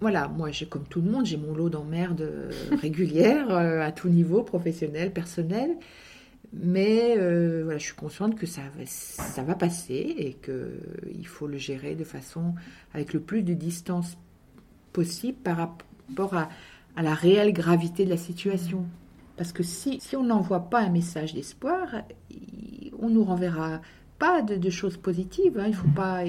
Voilà, 0.00 0.28
moi, 0.28 0.50
j'ai 0.50 0.66
comme 0.66 0.84
tout 0.84 1.00
le 1.00 1.10
monde, 1.10 1.26
j'ai 1.26 1.36
mon 1.36 1.54
lot 1.54 1.68
d'emmerdes 1.68 2.50
régulières 2.80 3.50
à 3.54 3.92
tout 3.92 4.08
niveau, 4.08 4.42
professionnel, 4.42 5.12
personnel. 5.12 5.76
Mais 6.52 7.16
euh, 7.18 7.62
voilà, 7.64 7.78
je 7.78 7.84
suis 7.84 7.94
consciente 7.94 8.36
que 8.36 8.46
ça, 8.46 8.62
ça 8.86 9.42
va 9.42 9.54
passer 9.54 10.14
et 10.16 10.34
qu'il 10.34 11.26
faut 11.26 11.46
le 11.46 11.58
gérer 11.58 11.94
de 11.96 12.04
façon 12.04 12.54
avec 12.92 13.12
le 13.12 13.20
plus 13.20 13.42
de 13.42 13.54
distance 13.54 14.16
possible 14.92 15.38
par 15.38 15.56
rapport 16.08 16.34
à, 16.34 16.48
à 16.96 17.02
la 17.02 17.14
réelle 17.14 17.52
gravité 17.52 18.04
de 18.04 18.10
la 18.10 18.16
situation. 18.16 18.86
Parce 19.36 19.52
que 19.52 19.62
si, 19.62 20.00
si 20.00 20.16
on 20.16 20.24
n'envoie 20.24 20.70
pas 20.70 20.80
un 20.80 20.90
message 20.90 21.34
d'espoir, 21.34 21.88
on 22.98 23.08
nous 23.08 23.24
renverra 23.24 23.80
pas 24.18 24.42
de, 24.42 24.70
choses 24.70 24.96
positives. 24.96 25.58
Hein. 25.58 25.66
Il 25.68 25.74
faut 25.74 25.88
pas, 25.88 26.22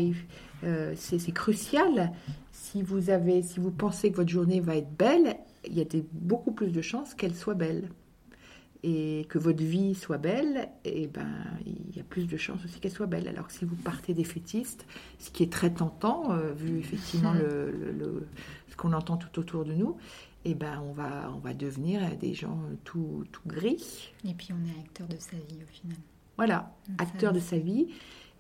euh, 0.64 0.94
c'est 0.96 1.32
crucial. 1.32 2.12
Si 2.52 2.82
vous 2.82 3.10
avez, 3.10 3.44
si 3.44 3.60
vous 3.60 3.72
pensez 3.72 4.12
que 4.12 4.18
votre 4.18 4.30
journée 4.30 4.60
va 4.60 4.76
être 4.76 4.92
belle, 4.98 5.38
il 5.68 5.78
y 5.78 5.82
a 5.82 5.86
des, 5.86 6.04
beaucoup 6.12 6.52
plus 6.52 6.72
de 6.72 6.82
chances 6.82 7.14
qu'elle 7.14 7.36
soit 7.36 7.54
belle 7.54 7.90
et 8.88 9.26
que 9.30 9.40
votre 9.40 9.64
vie 9.64 9.96
soit 9.96 10.20
belle, 10.20 10.70
et 10.84 11.04
eh 11.04 11.08
ben 11.08 11.28
il 11.66 11.98
y 11.98 12.00
a 12.00 12.04
plus 12.04 12.28
de 12.28 12.38
chances 12.38 12.64
aussi 12.66 12.80
qu'elle 12.80 12.92
soit 12.92 13.08
belle. 13.08 13.28
Alors 13.28 13.48
que 13.48 13.54
si 13.54 13.66
vous 13.66 13.76
partez 13.76 14.14
défaitiste, 14.14 14.86
ce 15.18 15.32
qui 15.32 15.42
est 15.42 15.52
très 15.52 15.72
tentant, 15.72 16.32
euh, 16.34 16.52
vu 16.54 16.78
effectivement 16.78 17.34
hmm. 17.34 17.40
le, 17.40 18.28
ce 18.76 18.82
qu'on 18.82 18.92
entend 18.92 19.16
tout 19.16 19.40
autour 19.40 19.64
de 19.64 19.74
nous, 19.74 19.96
et 20.44 20.52
eh 20.52 20.54
ben 20.54 20.84
on 20.88 20.92
va, 20.92 21.32
on 21.34 21.40
va 21.40 21.54
devenir 21.54 22.02
des 22.18 22.34
gens 22.34 22.60
tout, 22.84 23.24
tout 23.32 23.42
gris. 23.48 24.14
Et 24.28 24.34
puis 24.34 24.50
on 24.52 24.68
est 24.68 24.80
acteur 24.80 25.08
de 25.08 25.16
sa 25.18 25.38
vie 25.38 25.64
au 25.64 25.72
final. 25.72 25.98
Voilà, 26.38 26.76
acteur 27.00 27.32
de 27.32 27.40
sa 27.40 27.58
vie. 27.58 27.88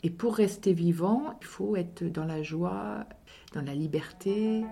Et 0.03 0.09
pour 0.09 0.35
rester 0.35 0.73
vivant, 0.73 1.33
il 1.41 1.47
faut 1.47 1.75
être 1.75 2.03
dans 2.03 2.25
la 2.25 2.43
joie, 2.43 3.05
dans 3.53 3.61
la 3.61 3.73
liberté. 3.73 4.65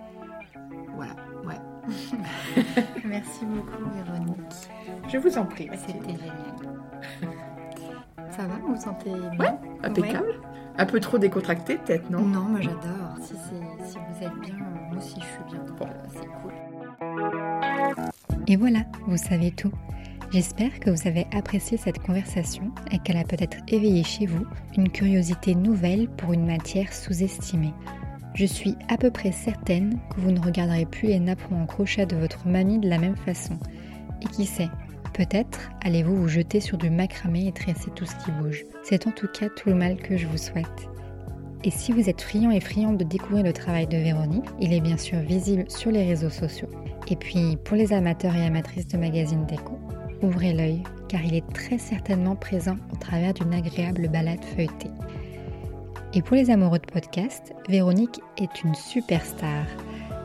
Voilà, 0.94 1.16
ouais. 1.44 1.58
Merci 3.04 3.44
beaucoup, 3.46 3.90
Véronique. 3.90 4.68
Je 5.12 5.18
vous 5.18 5.36
en 5.36 5.46
prie. 5.46 5.68
C'était 5.74 6.16
génial. 6.16 6.84
Ça 8.30 8.46
va, 8.46 8.56
vous 8.58 8.74
vous 8.74 8.80
sentez 8.80 9.10
bien? 9.10 9.38
Ouais, 9.38 9.58
impeccable. 9.82 10.40
Un 10.76 10.86
peu 10.86 10.98
trop 10.98 11.18
décontracté, 11.18 11.76
peut-être, 11.76 12.10
non? 12.10 12.22
Non, 12.22 12.40
moi 12.40 12.60
j'adore. 12.60 13.16
Si, 13.22 13.34
si 13.34 13.96
vous 13.96 14.26
êtes 14.26 14.40
bien, 14.40 14.56
moi 14.90 14.98
aussi 14.98 15.20
je 15.20 15.24
suis 15.24 15.44
bien. 15.48 15.64
Bon. 15.78 15.86
Et 18.46 18.56
voilà, 18.56 18.80
vous 19.06 19.16
savez 19.16 19.52
tout. 19.52 19.70
J'espère 20.32 20.80
que 20.80 20.90
vous 20.90 21.06
avez 21.06 21.28
apprécié 21.32 21.76
cette 21.76 22.00
conversation 22.00 22.72
et 22.90 22.98
qu'elle 22.98 23.18
a 23.18 23.24
peut-être 23.24 23.58
éveillé 23.68 24.02
chez 24.02 24.26
vous 24.26 24.44
une 24.76 24.88
curiosité 24.88 25.54
nouvelle 25.54 26.08
pour 26.08 26.32
une 26.32 26.44
matière 26.44 26.92
sous-estimée. 26.92 27.72
Je 28.34 28.44
suis 28.44 28.74
à 28.88 28.96
peu 28.96 29.12
près 29.12 29.30
certaine 29.30 30.00
que 30.10 30.20
vous 30.20 30.32
ne 30.32 30.40
regarderez 30.40 30.86
plus 30.86 31.06
les 31.06 31.20
napperons 31.20 31.62
en 31.62 31.66
crochet 31.66 32.04
de 32.04 32.16
votre 32.16 32.48
mamie 32.48 32.80
de 32.80 32.88
la 32.88 32.98
même 32.98 33.16
façon. 33.16 33.56
Et 34.22 34.26
qui 34.26 34.44
sait, 34.44 34.70
peut-être 35.14 35.70
allez-vous 35.82 36.16
vous 36.16 36.28
jeter 36.28 36.60
sur 36.60 36.76
du 36.76 36.90
macramé 36.90 37.46
et 37.46 37.52
tresser 37.52 37.90
tout 37.94 38.04
ce 38.04 38.16
qui 38.16 38.30
bouge. 38.32 38.64
C'est 38.82 39.06
en 39.06 39.12
tout 39.12 39.28
cas 39.28 39.48
tout 39.48 39.70
le 39.70 39.74
mal 39.74 39.96
que 39.96 40.16
je 40.16 40.26
vous 40.26 40.36
souhaite. 40.36 40.88
Et 41.62 41.70
si 41.70 41.92
vous 41.92 42.10
êtes 42.10 42.20
friand 42.20 42.50
et 42.50 42.60
friand 42.60 42.92
de 42.92 43.04
découvrir 43.04 43.44
le 43.44 43.54
travail 43.54 43.86
de 43.86 43.96
Véronique, 43.96 44.44
il 44.60 44.74
est 44.74 44.80
bien 44.80 44.98
sûr 44.98 45.18
visible 45.20 45.64
sur 45.68 45.90
les 45.90 46.04
réseaux 46.04 46.28
sociaux. 46.28 46.68
Et 47.08 47.16
puis, 47.16 47.56
pour 47.64 47.76
les 47.76 47.94
amateurs 47.94 48.36
et 48.36 48.44
amatrices 48.44 48.88
de 48.88 48.98
magazines 48.98 49.46
déco, 49.46 49.78
ouvrez 50.20 50.52
l'œil, 50.52 50.82
car 51.08 51.24
il 51.24 51.34
est 51.34 51.52
très 51.54 51.78
certainement 51.78 52.36
présent 52.36 52.76
au 52.92 52.96
travers 52.96 53.32
d'une 53.32 53.54
agréable 53.54 54.08
balade 54.08 54.44
feuilletée. 54.44 54.90
Et 56.12 56.20
pour 56.20 56.36
les 56.36 56.50
amoureux 56.50 56.78
de 56.78 56.92
podcast, 56.92 57.54
Véronique 57.68 58.20
est 58.36 58.62
une 58.62 58.74
superstar. 58.74 59.64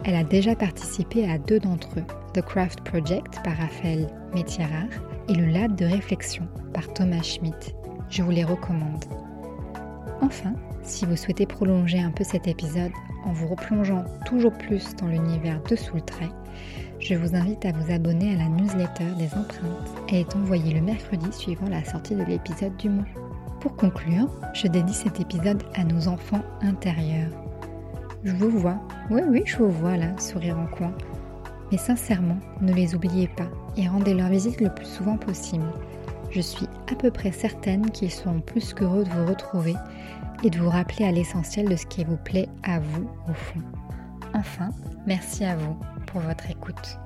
Elle 0.04 0.16
a 0.16 0.26
déjà 0.26 0.56
participé 0.56 1.30
à 1.30 1.38
deux 1.38 1.60
d'entre 1.60 2.00
eux, 2.00 2.06
The 2.34 2.42
Craft 2.42 2.82
Project 2.82 3.42
par 3.44 3.56
Raphaël 3.56 4.08
Métierard 4.34 4.90
et 5.28 5.34
le 5.34 5.46
Lab 5.46 5.76
de 5.76 5.86
réflexion 5.86 6.48
par 6.74 6.92
Thomas 6.94 7.22
Schmidt. 7.22 7.76
Je 8.10 8.24
vous 8.24 8.32
les 8.32 8.44
recommande. 8.44 9.06
Enfin, 10.22 10.54
si 10.84 11.06
vous 11.06 11.16
souhaitez 11.16 11.46
prolonger 11.46 12.00
un 12.00 12.12
peu 12.12 12.24
cet 12.24 12.48
épisode 12.48 12.92
en 13.26 13.32
vous 13.32 13.48
replongeant 13.48 14.04
toujours 14.26 14.54
plus 14.54 14.96
dans 14.96 15.08
l'univers 15.08 15.62
de 15.64 15.76
Sous 15.76 15.96
le 15.96 16.02
Trait, 16.02 16.30
je 17.00 17.16
vous 17.16 17.36
invite 17.36 17.66
à 17.66 17.72
vous 17.72 17.92
abonner 17.92 18.34
à 18.34 18.38
la 18.38 18.50
newsletter 18.50 19.16
des 19.18 19.34
empreintes. 19.34 19.90
Elle 20.10 20.18
est 20.18 20.36
envoyée 20.36 20.74
le 20.74 20.82
mercredi 20.82 21.32
suivant 21.32 21.70
la 21.70 21.84
sortie 21.84 22.16
de 22.16 22.24
l'épisode 22.24 22.76
du 22.78 22.90
mois. 22.90 23.06
Pour 23.62 23.76
conclure, 23.76 24.30
je 24.54 24.68
dédie 24.68 24.94
cet 24.94 25.20
épisode 25.20 25.64
à 25.76 25.84
nos 25.84 26.08
enfants 26.08 26.44
intérieurs. 26.62 27.32
Je 28.24 28.34
vous 28.34 28.50
vois, 28.50 28.80
oui 29.10 29.22
oui, 29.28 29.44
je 29.46 29.58
vous 29.58 29.72
vois 29.72 29.96
là, 29.96 30.18
sourire 30.18 30.58
en 30.58 30.68
coin. 30.68 30.94
Mais 31.72 31.78
sincèrement, 31.78 32.40
ne 32.62 32.74
les 32.74 32.96
oubliez 32.96 33.28
pas 33.28 33.48
et 33.78 33.88
rendez 33.88 34.14
leur 34.14 34.30
visite 34.30 34.62
le 34.62 34.74
plus 34.74 34.88
souvent 34.88 35.18
possible. 35.18 35.66
Je 36.32 36.42
suis 36.42 36.68
à 36.92 36.96
peu 36.96 37.12
près 37.12 37.32
certaine 37.32 37.90
qu'ils 37.92 38.12
seront 38.12 38.40
plus 38.40 38.74
qu'heureux 38.74 39.04
de 39.04 39.10
vous 39.10 39.26
retrouver 39.26 39.76
et 40.44 40.50
de 40.50 40.60
vous 40.60 40.70
rappeler 40.70 41.06
à 41.06 41.12
l'essentiel 41.12 41.68
de 41.68 41.76
ce 41.76 41.86
qui 41.86 42.04
vous 42.04 42.18
plaît 42.18 42.50
à 42.64 42.80
vous 42.80 43.10
au 43.30 43.34
fond. 43.34 43.62
Enfin, 44.34 44.70
merci 45.06 45.44
à 45.44 45.56
vous 45.56 45.76
pour 46.08 46.22
votre 46.22 46.50
écoute. 46.50 47.00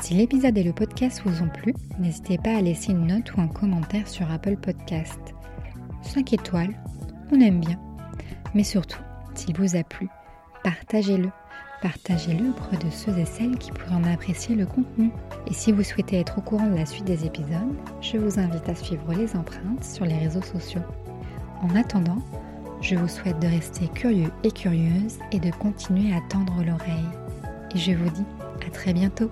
Si 0.00 0.14
l'épisode 0.14 0.58
et 0.58 0.62
le 0.62 0.72
podcast 0.72 1.22
vous 1.24 1.42
ont 1.42 1.48
plu, 1.48 1.74
n'hésitez 1.98 2.38
pas 2.38 2.56
à 2.56 2.60
laisser 2.60 2.92
une 2.92 3.06
note 3.06 3.34
ou 3.34 3.40
un 3.40 3.48
commentaire 3.48 4.08
sur 4.08 4.30
Apple 4.30 4.56
Podcast. 4.56 5.20
5 6.02 6.32
étoiles, 6.32 6.74
on 7.32 7.40
aime 7.40 7.60
bien. 7.60 7.78
Mais 8.54 8.64
surtout, 8.64 9.00
s'il 9.34 9.56
vous 9.56 9.76
a 9.76 9.82
plu, 9.82 10.08
partagez-le. 10.62 11.30
Partagez-le 11.82 12.52
de 12.78 12.90
ceux 12.90 13.16
et 13.18 13.24
celles 13.24 13.58
qui 13.58 13.70
pourraient 13.70 13.96
en 13.96 14.04
apprécier 14.04 14.54
le 14.54 14.66
contenu. 14.66 15.10
Et 15.46 15.52
si 15.52 15.72
vous 15.72 15.82
souhaitez 15.82 16.18
être 16.18 16.38
au 16.38 16.40
courant 16.40 16.68
de 16.68 16.76
la 16.76 16.86
suite 16.86 17.04
des 17.04 17.26
épisodes, 17.26 17.74
je 18.00 18.16
vous 18.16 18.38
invite 18.38 18.68
à 18.68 18.74
suivre 18.74 19.12
les 19.12 19.36
empreintes 19.36 19.84
sur 19.84 20.04
les 20.04 20.16
réseaux 20.18 20.42
sociaux. 20.42 20.80
En 21.62 21.74
attendant, 21.76 22.22
je 22.80 22.96
vous 22.96 23.08
souhaite 23.08 23.38
de 23.40 23.46
rester 23.46 23.88
curieux 23.88 24.30
et 24.42 24.50
curieuse 24.50 25.18
et 25.32 25.40
de 25.40 25.50
continuer 25.50 26.14
à 26.14 26.20
tendre 26.28 26.62
l'oreille. 26.64 27.08
Et 27.74 27.78
je 27.78 27.92
vous 27.92 28.10
dis 28.10 28.24
à 28.66 28.70
très 28.70 28.92
bientôt 28.92 29.30